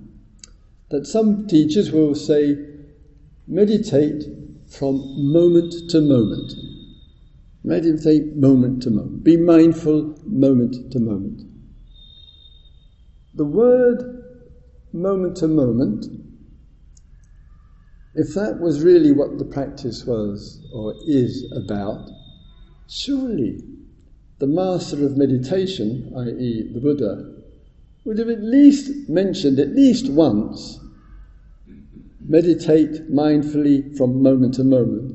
that 0.90 1.06
some 1.06 1.46
teachers 1.46 1.90
will 1.90 2.14
say, 2.14 2.56
meditate 3.46 4.24
from 4.68 5.02
moment 5.32 5.90
to 5.90 6.00
moment. 6.00 6.52
Meditate 7.64 8.36
moment 8.36 8.82
to 8.82 8.90
moment. 8.90 9.24
Be 9.24 9.36
mindful 9.36 10.14
moment 10.26 10.92
to 10.92 10.98
moment. 10.98 11.42
The 13.34 13.44
word 13.44 14.24
moment 14.92 15.36
to 15.38 15.48
moment, 15.48 16.06
if 18.14 18.34
that 18.34 18.60
was 18.60 18.82
really 18.82 19.12
what 19.12 19.38
the 19.38 19.44
practice 19.44 20.04
was 20.04 20.62
or 20.74 20.94
is 21.06 21.50
about, 21.56 22.10
surely 22.88 23.60
the 24.42 24.48
master 24.48 25.06
of 25.06 25.16
meditation, 25.16 26.12
i.e., 26.16 26.68
the 26.74 26.80
Buddha, 26.80 27.32
would 28.04 28.18
have 28.18 28.28
at 28.28 28.42
least 28.42 29.08
mentioned 29.08 29.60
at 29.60 29.68
least 29.68 30.10
once 30.10 30.80
meditate 32.18 33.08
mindfully 33.08 33.96
from 33.96 34.20
moment 34.20 34.54
to 34.54 34.64
moment. 34.64 35.14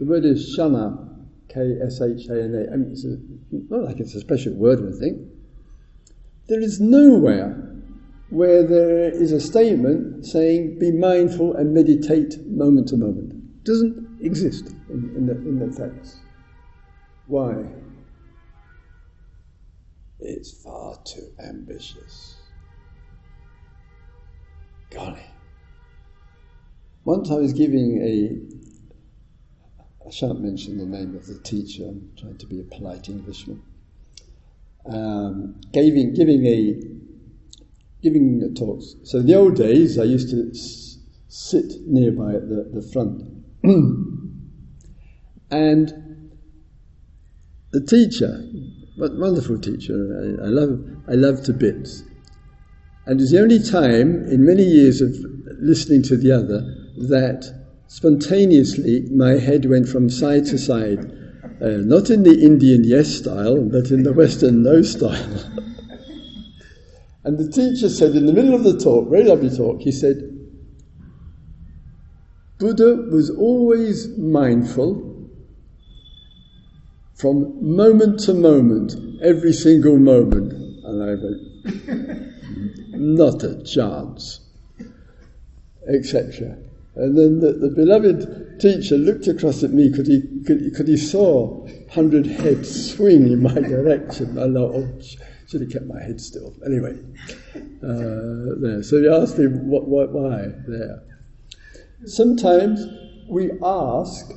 The 0.00 0.04
word 0.04 0.24
is 0.24 0.58
shana, 0.58 1.08
K 1.48 1.76
S 1.86 2.00
H 2.00 2.26
A 2.26 2.42
N 2.42 2.54
A. 2.56 2.72
I 2.72 2.76
mean, 2.76 2.90
it's 2.90 3.04
a, 3.04 3.16
not 3.72 3.84
like 3.84 4.00
it's 4.00 4.16
a 4.16 4.20
special 4.20 4.54
word 4.54 4.80
or 4.80 4.88
anything. 4.88 5.30
There 6.48 6.60
is 6.60 6.80
nowhere 6.80 7.76
where 8.30 8.66
there 8.66 9.08
is 9.08 9.30
a 9.30 9.40
statement 9.40 10.26
saying, 10.26 10.80
be 10.80 10.90
mindful 10.90 11.54
and 11.54 11.72
meditate 11.72 12.44
moment 12.48 12.88
to 12.88 12.96
moment. 12.96 13.34
It 13.34 13.64
Doesn't, 13.66 14.18
exist 14.20 14.74
in, 14.88 15.12
in, 15.16 15.26
the, 15.26 15.34
in 15.34 15.58
the 15.60 15.66
text. 15.66 16.16
Why? 17.28 17.66
It's 20.20 20.50
far 20.62 20.96
too 21.04 21.28
ambitious. 21.38 22.36
Golly. 24.90 25.26
Once 27.04 27.30
I 27.30 27.34
was 27.34 27.52
giving 27.52 28.00
a, 28.00 28.38
I 30.06 30.10
shan't 30.10 30.40
mention 30.40 30.78
the 30.78 30.86
name 30.86 31.14
of 31.14 31.26
the 31.26 31.38
teacher, 31.40 31.84
I'm 31.84 32.10
trying 32.16 32.38
to 32.38 32.46
be 32.46 32.60
a 32.60 32.62
polite 32.62 33.08
Englishman, 33.08 33.62
um, 34.86 35.60
giving, 35.72 36.14
giving 36.14 36.46
a 36.46 36.80
giving 38.02 38.42
a 38.42 38.50
talks. 38.54 38.96
So 39.02 39.18
in 39.18 39.26
the 39.26 39.34
old 39.34 39.56
days, 39.56 39.98
I 39.98 40.04
used 40.04 40.28
to 40.30 40.50
s- 40.50 40.98
sit 41.28 41.86
nearby 41.86 42.34
at 42.34 42.48
the, 42.48 42.68
the 42.72 42.82
front. 42.82 43.22
and 45.50 46.30
the 47.72 47.80
teacher, 47.80 48.44
wonderful 48.96 49.58
teacher, 49.58 50.38
I, 50.40 50.46
I, 50.46 50.48
love, 50.48 50.84
I 51.08 51.12
love 51.12 51.42
to 51.44 51.52
bits. 51.52 52.02
And 53.06 53.20
it's 53.20 53.32
the 53.32 53.40
only 53.40 53.62
time 53.62 54.24
in 54.28 54.44
many 54.44 54.64
years 54.64 55.00
of 55.00 55.14
listening 55.60 56.02
to 56.04 56.16
the 56.16 56.32
other 56.32 56.60
that 57.08 57.52
spontaneously 57.88 59.02
my 59.10 59.32
head 59.32 59.68
went 59.68 59.88
from 59.88 60.08
side 60.08 60.46
to 60.46 60.58
side. 60.58 61.10
Uh, 61.60 61.78
not 61.78 62.10
in 62.10 62.22
the 62.22 62.42
Indian 62.42 62.84
yes 62.84 63.08
style, 63.08 63.62
but 63.62 63.90
in 63.90 64.02
the 64.02 64.12
Western 64.12 64.62
no 64.62 64.82
style. 64.82 65.50
And 67.24 67.38
the 67.38 67.50
teacher 67.50 67.88
said 67.88 68.14
in 68.14 68.26
the 68.26 68.34
middle 68.34 68.54
of 68.54 68.64
the 68.64 68.78
talk, 68.78 69.08
very 69.08 69.24
lovely 69.24 69.48
talk, 69.48 69.80
he 69.80 69.90
said, 69.90 70.30
Buddha 72.58 72.94
was 73.10 73.30
always 73.30 74.08
mindful 74.18 75.13
from 77.14 77.76
moment 77.76 78.20
to 78.20 78.34
moment, 78.34 78.94
every 79.22 79.52
single 79.52 79.98
moment. 79.98 80.52
And 80.52 81.02
I 81.02 81.14
went, 81.14 82.34
not 83.00 83.42
a 83.42 83.62
chance, 83.62 84.40
etc. 85.88 86.56
And 86.96 87.16
then 87.16 87.40
the, 87.40 87.52
the, 87.52 87.70
beloved 87.70 88.60
teacher 88.60 88.96
looked 88.96 89.26
across 89.26 89.62
at 89.64 89.70
me 89.70 89.88
because 89.88 90.06
he, 90.06 90.22
could, 90.44 90.86
he 90.86 90.96
saw 90.96 91.66
hundred 91.90 92.26
heads 92.26 92.94
swing 92.94 93.32
in 93.32 93.42
my 93.42 93.54
direction. 93.54 94.38
I 94.38 94.52
thought, 94.52 94.74
oh, 94.74 95.00
should 95.48 95.60
have 95.60 95.70
kept 95.70 95.86
my 95.86 96.02
head 96.02 96.20
still. 96.20 96.54
Anyway, 96.64 96.96
uh, 97.56 98.58
there. 98.60 98.82
So 98.82 99.00
he 99.00 99.08
asked 99.08 99.38
him 99.38 99.68
what, 99.68 99.86
what, 99.88 100.12
why 100.12 100.48
there. 100.68 101.02
Sometimes 102.06 102.86
we 103.28 103.50
ask 103.62 104.32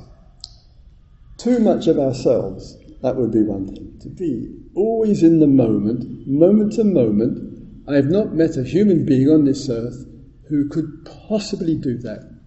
too 1.38 1.58
much 1.60 1.86
of 1.86 1.98
ourselves. 1.98 2.76
That 3.02 3.16
would 3.16 3.32
be 3.32 3.42
one 3.42 3.68
thing. 3.68 3.98
To 4.02 4.08
be 4.08 4.54
always 4.74 5.22
in 5.22 5.40
the 5.40 5.46
moment, 5.46 6.26
moment 6.26 6.72
to 6.74 6.84
moment. 6.84 7.46
I 7.88 7.94
have 7.94 8.10
not 8.10 8.34
met 8.34 8.56
a 8.56 8.64
human 8.64 9.06
being 9.06 9.28
on 9.28 9.44
this 9.44 9.68
earth 9.70 10.04
who 10.48 10.68
could 10.68 11.08
possibly 11.28 11.76
do 11.76 11.96
that. 11.98 12.38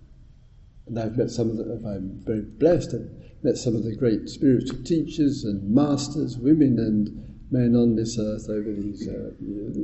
And 0.88 1.00
I've 1.00 1.18
met 1.18 1.30
some 1.30 1.50
of 1.50 1.58
the, 1.58 1.64
I'm 1.64 2.22
very 2.26 2.42
blessed, 2.42 2.94
I've 2.94 3.44
met 3.44 3.58
some 3.58 3.76
of 3.76 3.84
the 3.84 3.96
great 3.96 4.28
spiritual 4.28 4.84
teachers 4.84 5.44
and 5.44 5.74
masters, 5.74 6.38
women 6.38 6.78
and 6.78 7.32
men 7.52 7.76
on 7.76 7.96
this 7.96 8.18
earth 8.20 8.50
over 8.50 8.72
these 8.74 9.08
uh, 9.08 9.32
years. 9.39 9.78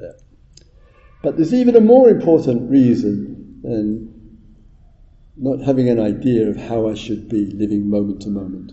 Yeah. 0.00 0.12
But 1.22 1.36
there's 1.36 1.54
even 1.54 1.76
a 1.76 1.80
more 1.80 2.08
important 2.08 2.70
reason 2.70 3.60
than 3.62 4.11
not 5.36 5.60
having 5.60 5.88
an 5.88 5.98
idea 5.98 6.48
of 6.48 6.56
how 6.56 6.88
I 6.88 6.94
should 6.94 7.28
be 7.28 7.46
living 7.46 7.88
moment 7.88 8.22
to 8.22 8.28
moment. 8.28 8.72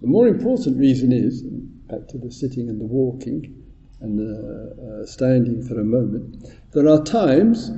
The 0.00 0.06
more 0.06 0.28
important 0.28 0.78
reason 0.78 1.12
is, 1.12 1.42
back 1.42 2.08
to 2.08 2.18
the 2.18 2.30
sitting 2.30 2.68
and 2.68 2.80
the 2.80 2.84
walking 2.84 3.62
and 4.00 4.18
the 4.18 5.02
uh, 5.02 5.06
standing 5.06 5.62
for 5.62 5.80
a 5.80 5.84
moment, 5.84 6.44
there 6.72 6.88
are 6.88 7.02
times, 7.02 7.70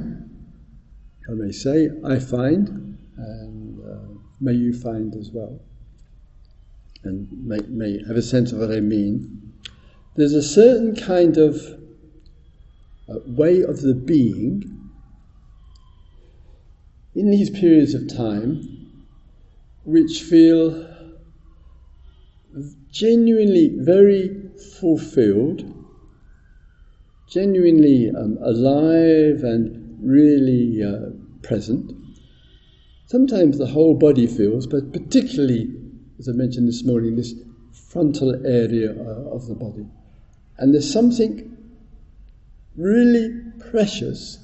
I 1.28 1.32
may 1.32 1.52
say, 1.52 1.90
I 2.04 2.18
find, 2.18 2.98
and 3.16 3.80
uh, 3.80 4.18
may 4.40 4.52
you 4.52 4.72
find 4.72 5.14
as 5.14 5.30
well, 5.30 5.60
and 7.04 7.28
may, 7.46 7.60
may 7.68 8.02
have 8.06 8.16
a 8.16 8.22
sense 8.22 8.52
of 8.52 8.58
what 8.58 8.72
I 8.72 8.80
mean, 8.80 9.52
there's 10.16 10.34
a 10.34 10.42
certain 10.42 10.96
kind 10.96 11.36
of 11.36 11.56
uh, 13.08 13.20
way 13.26 13.62
of 13.62 13.80
the 13.82 13.94
being 13.94 14.77
in 17.18 17.30
these 17.32 17.50
periods 17.50 17.94
of 17.94 18.08
time 18.08 18.62
which 19.84 20.22
feel 20.22 20.86
genuinely 22.92 23.74
very 23.78 24.30
fulfilled, 24.80 25.64
genuinely 27.28 28.10
um, 28.10 28.38
alive 28.40 29.42
and 29.42 29.98
really 30.00 30.80
uh, 30.80 31.10
present. 31.42 31.90
Sometimes 33.06 33.58
the 33.58 33.66
whole 33.66 33.94
body 33.94 34.28
feels, 34.28 34.68
but 34.68 34.92
particularly, 34.92 35.74
as 36.20 36.28
I 36.28 36.32
mentioned 36.32 36.68
this 36.68 36.84
morning, 36.84 37.16
this 37.16 37.34
frontal 37.72 38.46
area 38.46 38.92
uh, 38.92 39.34
of 39.34 39.48
the 39.48 39.56
body. 39.56 39.86
And 40.58 40.72
there's 40.72 40.92
something 40.92 41.56
really 42.76 43.42
precious 43.70 44.38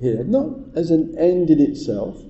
here, 0.00 0.24
not 0.24 0.48
as 0.74 0.90
an 0.90 1.16
end 1.18 1.50
in 1.50 1.60
itself. 1.60 2.20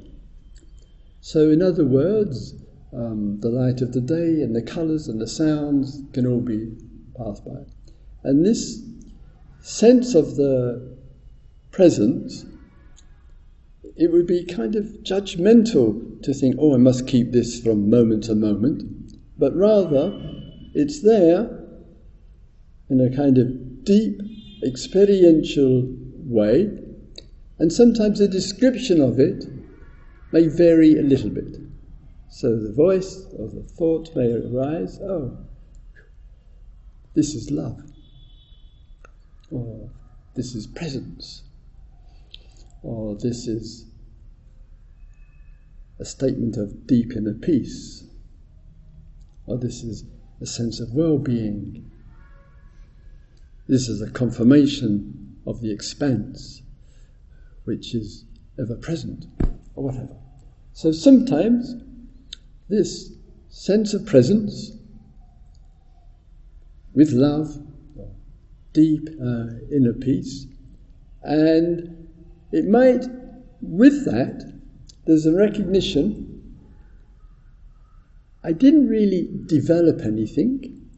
So, 1.20 1.50
in 1.50 1.62
other 1.62 1.86
words, 1.86 2.54
um, 2.92 3.40
the 3.40 3.48
light 3.48 3.80
of 3.80 3.92
the 3.92 4.00
day 4.00 4.42
and 4.42 4.54
the 4.54 4.62
colours 4.62 5.08
and 5.08 5.20
the 5.20 5.26
sounds 5.26 6.02
can 6.12 6.26
all 6.26 6.40
be 6.40 6.76
passed 7.16 7.44
by. 7.44 7.64
And 8.22 8.44
this 8.44 8.82
sense 9.60 10.14
of 10.14 10.36
the 10.36 10.96
presence, 11.70 12.44
it 13.96 14.12
would 14.12 14.26
be 14.26 14.44
kind 14.44 14.76
of 14.76 14.84
judgmental 15.02 16.22
to 16.22 16.34
think, 16.34 16.56
oh, 16.58 16.74
I 16.74 16.78
must 16.78 17.06
keep 17.06 17.32
this 17.32 17.60
from 17.60 17.90
moment 17.90 18.24
to 18.24 18.34
moment, 18.34 18.84
but 19.38 19.54
rather 19.56 20.12
it's 20.74 21.02
there 21.02 21.64
in 22.90 23.00
a 23.00 23.14
kind 23.14 23.38
of 23.38 23.84
deep 23.84 24.20
experiential 24.64 25.88
way, 26.24 26.70
and 27.58 27.72
sometimes 27.72 28.18
the 28.18 28.28
description 28.28 29.00
of 29.00 29.18
it 29.20 29.44
may 30.32 30.48
vary 30.48 30.98
a 30.98 31.02
little 31.02 31.30
bit. 31.30 31.56
So 32.28 32.58
the 32.58 32.72
voice 32.72 33.26
or 33.38 33.48
the 33.48 33.62
thought 33.62 34.14
may 34.16 34.32
arise, 34.32 34.98
oh, 35.00 35.36
this 37.14 37.34
is 37.34 37.50
love, 37.50 37.80
or 39.50 39.88
this 40.34 40.54
is 40.54 40.66
presence, 40.66 41.44
or 42.82 43.14
this 43.14 43.46
is 43.46 43.86
a 46.00 46.04
statement 46.04 46.56
of 46.56 46.88
deep 46.88 47.12
inner 47.12 47.34
peace, 47.34 48.04
or 49.46 49.58
this 49.58 49.84
is 49.84 50.04
a 50.40 50.46
sense 50.46 50.80
of 50.80 50.92
well 50.92 51.18
being 51.18 51.90
this 53.66 53.88
is 53.88 54.02
a 54.02 54.10
confirmation 54.10 55.36
of 55.46 55.62
the 55.62 55.72
expanse 55.72 56.60
which 57.64 57.94
is 57.94 58.24
ever 58.58 58.76
present, 58.76 59.26
or 59.74 59.84
whatever. 59.84 60.16
So 60.72 60.92
sometimes 60.92 61.74
this 62.68 63.12
sense 63.48 63.94
of 63.94 64.06
presence 64.06 64.72
with 66.94 67.10
love, 67.12 67.56
deep 68.72 69.08
uh, 69.20 69.46
inner 69.72 69.92
peace, 69.92 70.46
and 71.22 72.08
it 72.52 72.66
might, 72.66 73.04
with 73.60 74.04
that, 74.04 74.60
there's 75.06 75.26
a 75.26 75.34
recognition 75.34 76.34
I 78.44 78.52
didn't 78.52 78.88
really 78.88 79.26
develop 79.46 80.02
anything. 80.02 80.90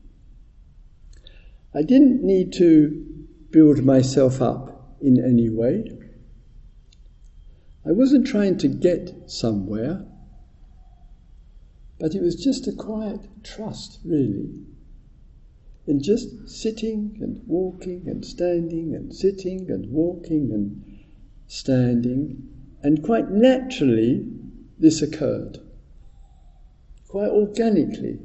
I 1.72 1.82
didn't 1.82 2.24
need 2.24 2.52
to 2.54 3.06
build 3.50 3.84
myself 3.84 4.42
up 4.42 4.96
in 5.00 5.24
any 5.24 5.48
way. 5.48 5.95
I 7.86 7.92
wasn't 7.92 8.26
trying 8.26 8.58
to 8.58 8.68
get 8.68 9.30
somewhere, 9.30 10.04
but 12.00 12.16
it 12.16 12.20
was 12.22 12.34
just 12.34 12.66
a 12.66 12.72
quiet 12.72 13.20
trust, 13.44 14.00
really, 14.04 14.50
And 15.86 16.02
just 16.02 16.48
sitting 16.48 17.16
and 17.20 17.42
walking 17.46 18.08
and 18.08 18.24
standing 18.24 18.92
and 18.92 19.14
sitting 19.14 19.70
and 19.70 19.88
walking 19.92 20.50
and 20.52 20.82
standing, 21.46 22.48
and 22.82 23.04
quite 23.04 23.30
naturally 23.30 24.26
this 24.80 25.00
occurred, 25.00 25.58
quite 27.06 27.30
organically. 27.30 28.18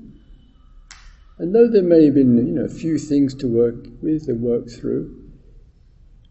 And 1.37 1.53
though 1.53 1.67
there 1.67 1.83
may 1.83 2.05
have 2.05 2.15
been 2.15 2.35
you 2.35 2.53
know, 2.53 2.65
a 2.65 2.69
few 2.69 2.97
things 2.97 3.35
to 3.35 3.47
work 3.47 3.85
with 4.01 4.27
and 4.27 4.41
work 4.41 4.69
through, 4.69 5.15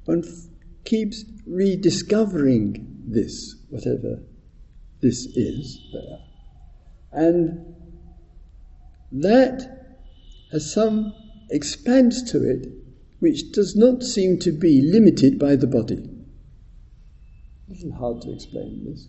one 0.05 0.25
f- 0.27 0.49
keeps 0.85 1.25
rediscovering 1.47 2.90
this, 3.13 3.57
whatever 3.69 4.21
this 5.01 5.27
is 5.35 5.81
there. 5.93 6.19
And 7.13 7.75
that 9.13 9.97
has 10.53 10.73
some 10.73 11.13
expanse 11.51 12.31
to 12.31 12.49
it 12.49 12.69
which 13.19 13.53
does 13.53 13.77
not 13.77 14.03
seem 14.03 14.39
to 14.39 14.53
be 14.53 14.81
limited 14.81 15.39
by 15.39 15.57
the 15.57 15.67
body. 15.67 16.09
It's 17.69 17.85
hard 17.97 18.23
to 18.23 18.33
explain 18.33 18.85
this. 18.85 19.09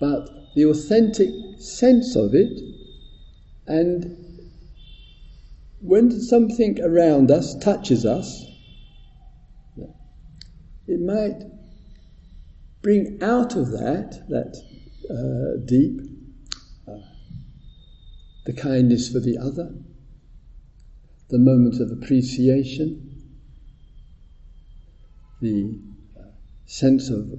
But 0.00 0.28
the 0.54 0.64
authentic 0.64 1.30
sense 1.58 2.16
of 2.16 2.34
it, 2.34 2.60
and 3.66 4.16
when 5.80 6.10
something 6.10 6.80
around 6.82 7.30
us 7.30 7.54
touches 7.56 8.04
us, 8.04 8.44
it 10.86 11.00
might 11.00 11.53
bring 12.84 13.18
out 13.22 13.56
of 13.56 13.70
that, 13.70 14.22
that 14.28 14.54
uh, 15.10 15.58
deep, 15.64 16.02
uh, 16.86 16.98
the 18.44 18.52
kindness 18.52 19.10
for 19.10 19.20
the 19.20 19.38
other, 19.38 19.74
the 21.30 21.38
moment 21.38 21.80
of 21.80 21.90
appreciation, 21.90 23.22
the 25.40 25.80
uh, 26.14 26.24
sense 26.66 27.08
of 27.08 27.32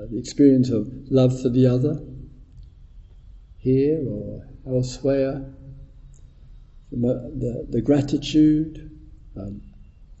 uh, 0.00 0.06
the 0.10 0.18
experience 0.18 0.68
of 0.68 0.88
love 1.08 1.40
for 1.40 1.48
the 1.48 1.64
other, 1.64 2.00
here 3.58 4.02
or 4.04 4.48
elsewhere, 4.66 5.48
the, 6.90 6.96
the, 6.98 7.66
the 7.70 7.80
gratitude, 7.80 8.90
um, 9.36 9.62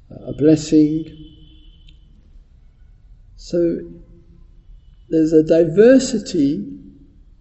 a 0.08 0.32
blessing. 0.32 1.18
So 3.34 3.80
there's 5.12 5.34
a 5.34 5.42
diversity 5.42 6.66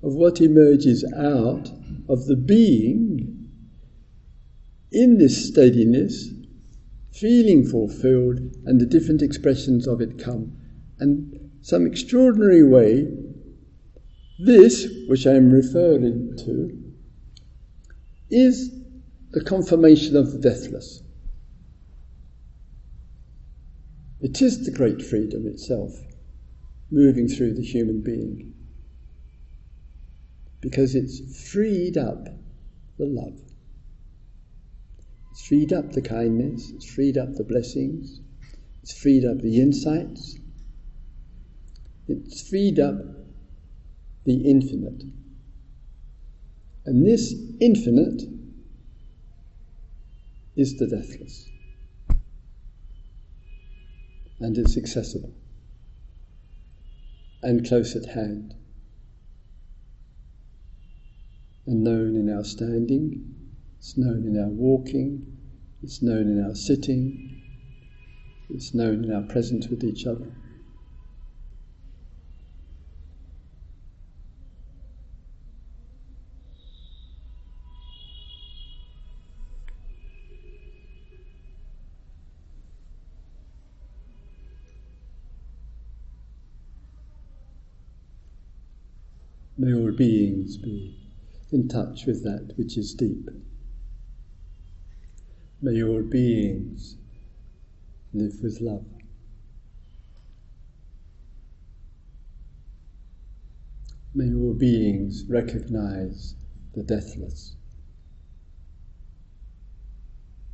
of 0.03 0.13
what 0.13 0.41
emerges 0.41 1.05
out 1.15 1.71
of 2.09 2.25
the 2.25 2.35
being 2.35 3.47
in 4.91 5.17
this 5.17 5.47
steadiness, 5.47 6.31
feeling 7.13 7.65
fulfilled, 7.65 8.39
and 8.65 8.81
the 8.81 8.85
different 8.85 9.21
expressions 9.21 9.87
of 9.87 10.01
it 10.01 10.19
come. 10.19 10.51
And 10.99 11.49
some 11.61 11.87
extraordinary 11.87 12.61
way, 12.61 13.07
this, 14.37 14.85
which 15.07 15.25
I 15.25 15.35
am 15.35 15.49
referring 15.49 16.35
to, 16.39 16.77
is 18.29 18.69
the 19.31 19.45
confirmation 19.45 20.17
of 20.17 20.33
the 20.33 20.39
deathless. 20.39 21.03
It 24.19 24.41
is 24.41 24.65
the 24.65 24.71
great 24.71 25.01
freedom 25.01 25.47
itself 25.47 25.93
moving 26.91 27.27
through 27.27 27.53
the 27.53 27.63
human 27.63 28.01
being 28.01 28.53
because 30.59 30.93
it's 30.93 31.49
freed 31.49 31.97
up 31.97 32.25
the 32.99 33.05
love. 33.05 33.39
It's 35.31 35.47
freed 35.47 35.73
up 35.73 35.93
the 35.93 36.01
kindness, 36.01 36.71
it's 36.71 36.85
freed 36.85 37.17
up 37.17 37.33
the 37.35 37.43
blessings, 37.43 38.19
it's 38.83 38.93
freed 38.93 39.25
up 39.25 39.39
the 39.39 39.59
insights, 39.59 40.37
it's 42.07 42.47
freed 42.47 42.79
up 42.79 42.95
the 44.25 44.49
infinite. 44.49 45.03
And 46.85 47.05
this 47.07 47.33
infinite 47.59 48.23
is 50.55 50.77
the 50.77 50.87
deathless. 50.87 51.49
And 54.39 54.57
it's 54.57 54.77
accessible 54.77 55.33
and 57.41 57.67
close 57.67 57.95
at 57.95 58.05
hand 58.05 58.53
and 61.65 61.83
known 61.83 62.15
in 62.15 62.29
our 62.29 62.43
standing, 62.43 63.35
it's 63.77 63.97
known 63.97 64.25
in 64.25 64.37
our 64.37 64.49
walking, 64.49 65.25
it's 65.83 66.01
known 66.01 66.27
in 66.27 66.43
our 66.43 66.55
sitting, 66.55 67.41
it's 68.49 68.73
known 68.73 69.03
in 69.03 69.13
our 69.13 69.23
presence 69.23 69.67
with 69.67 69.83
each 69.83 70.05
other. 70.05 70.31
May 89.61 89.75
all 89.75 89.91
beings 89.91 90.57
be 90.57 90.97
in 91.51 91.67
touch 91.67 92.07
with 92.07 92.23
that 92.23 92.53
which 92.55 92.79
is 92.79 92.95
deep. 92.95 93.29
May 95.61 95.83
all 95.83 96.01
beings 96.01 96.97
live 98.11 98.41
with 98.41 98.59
love. 98.59 98.87
May 104.15 104.33
all 104.33 104.55
beings 104.55 105.25
recognize 105.29 106.33
the 106.73 106.81
deathless. 106.81 107.55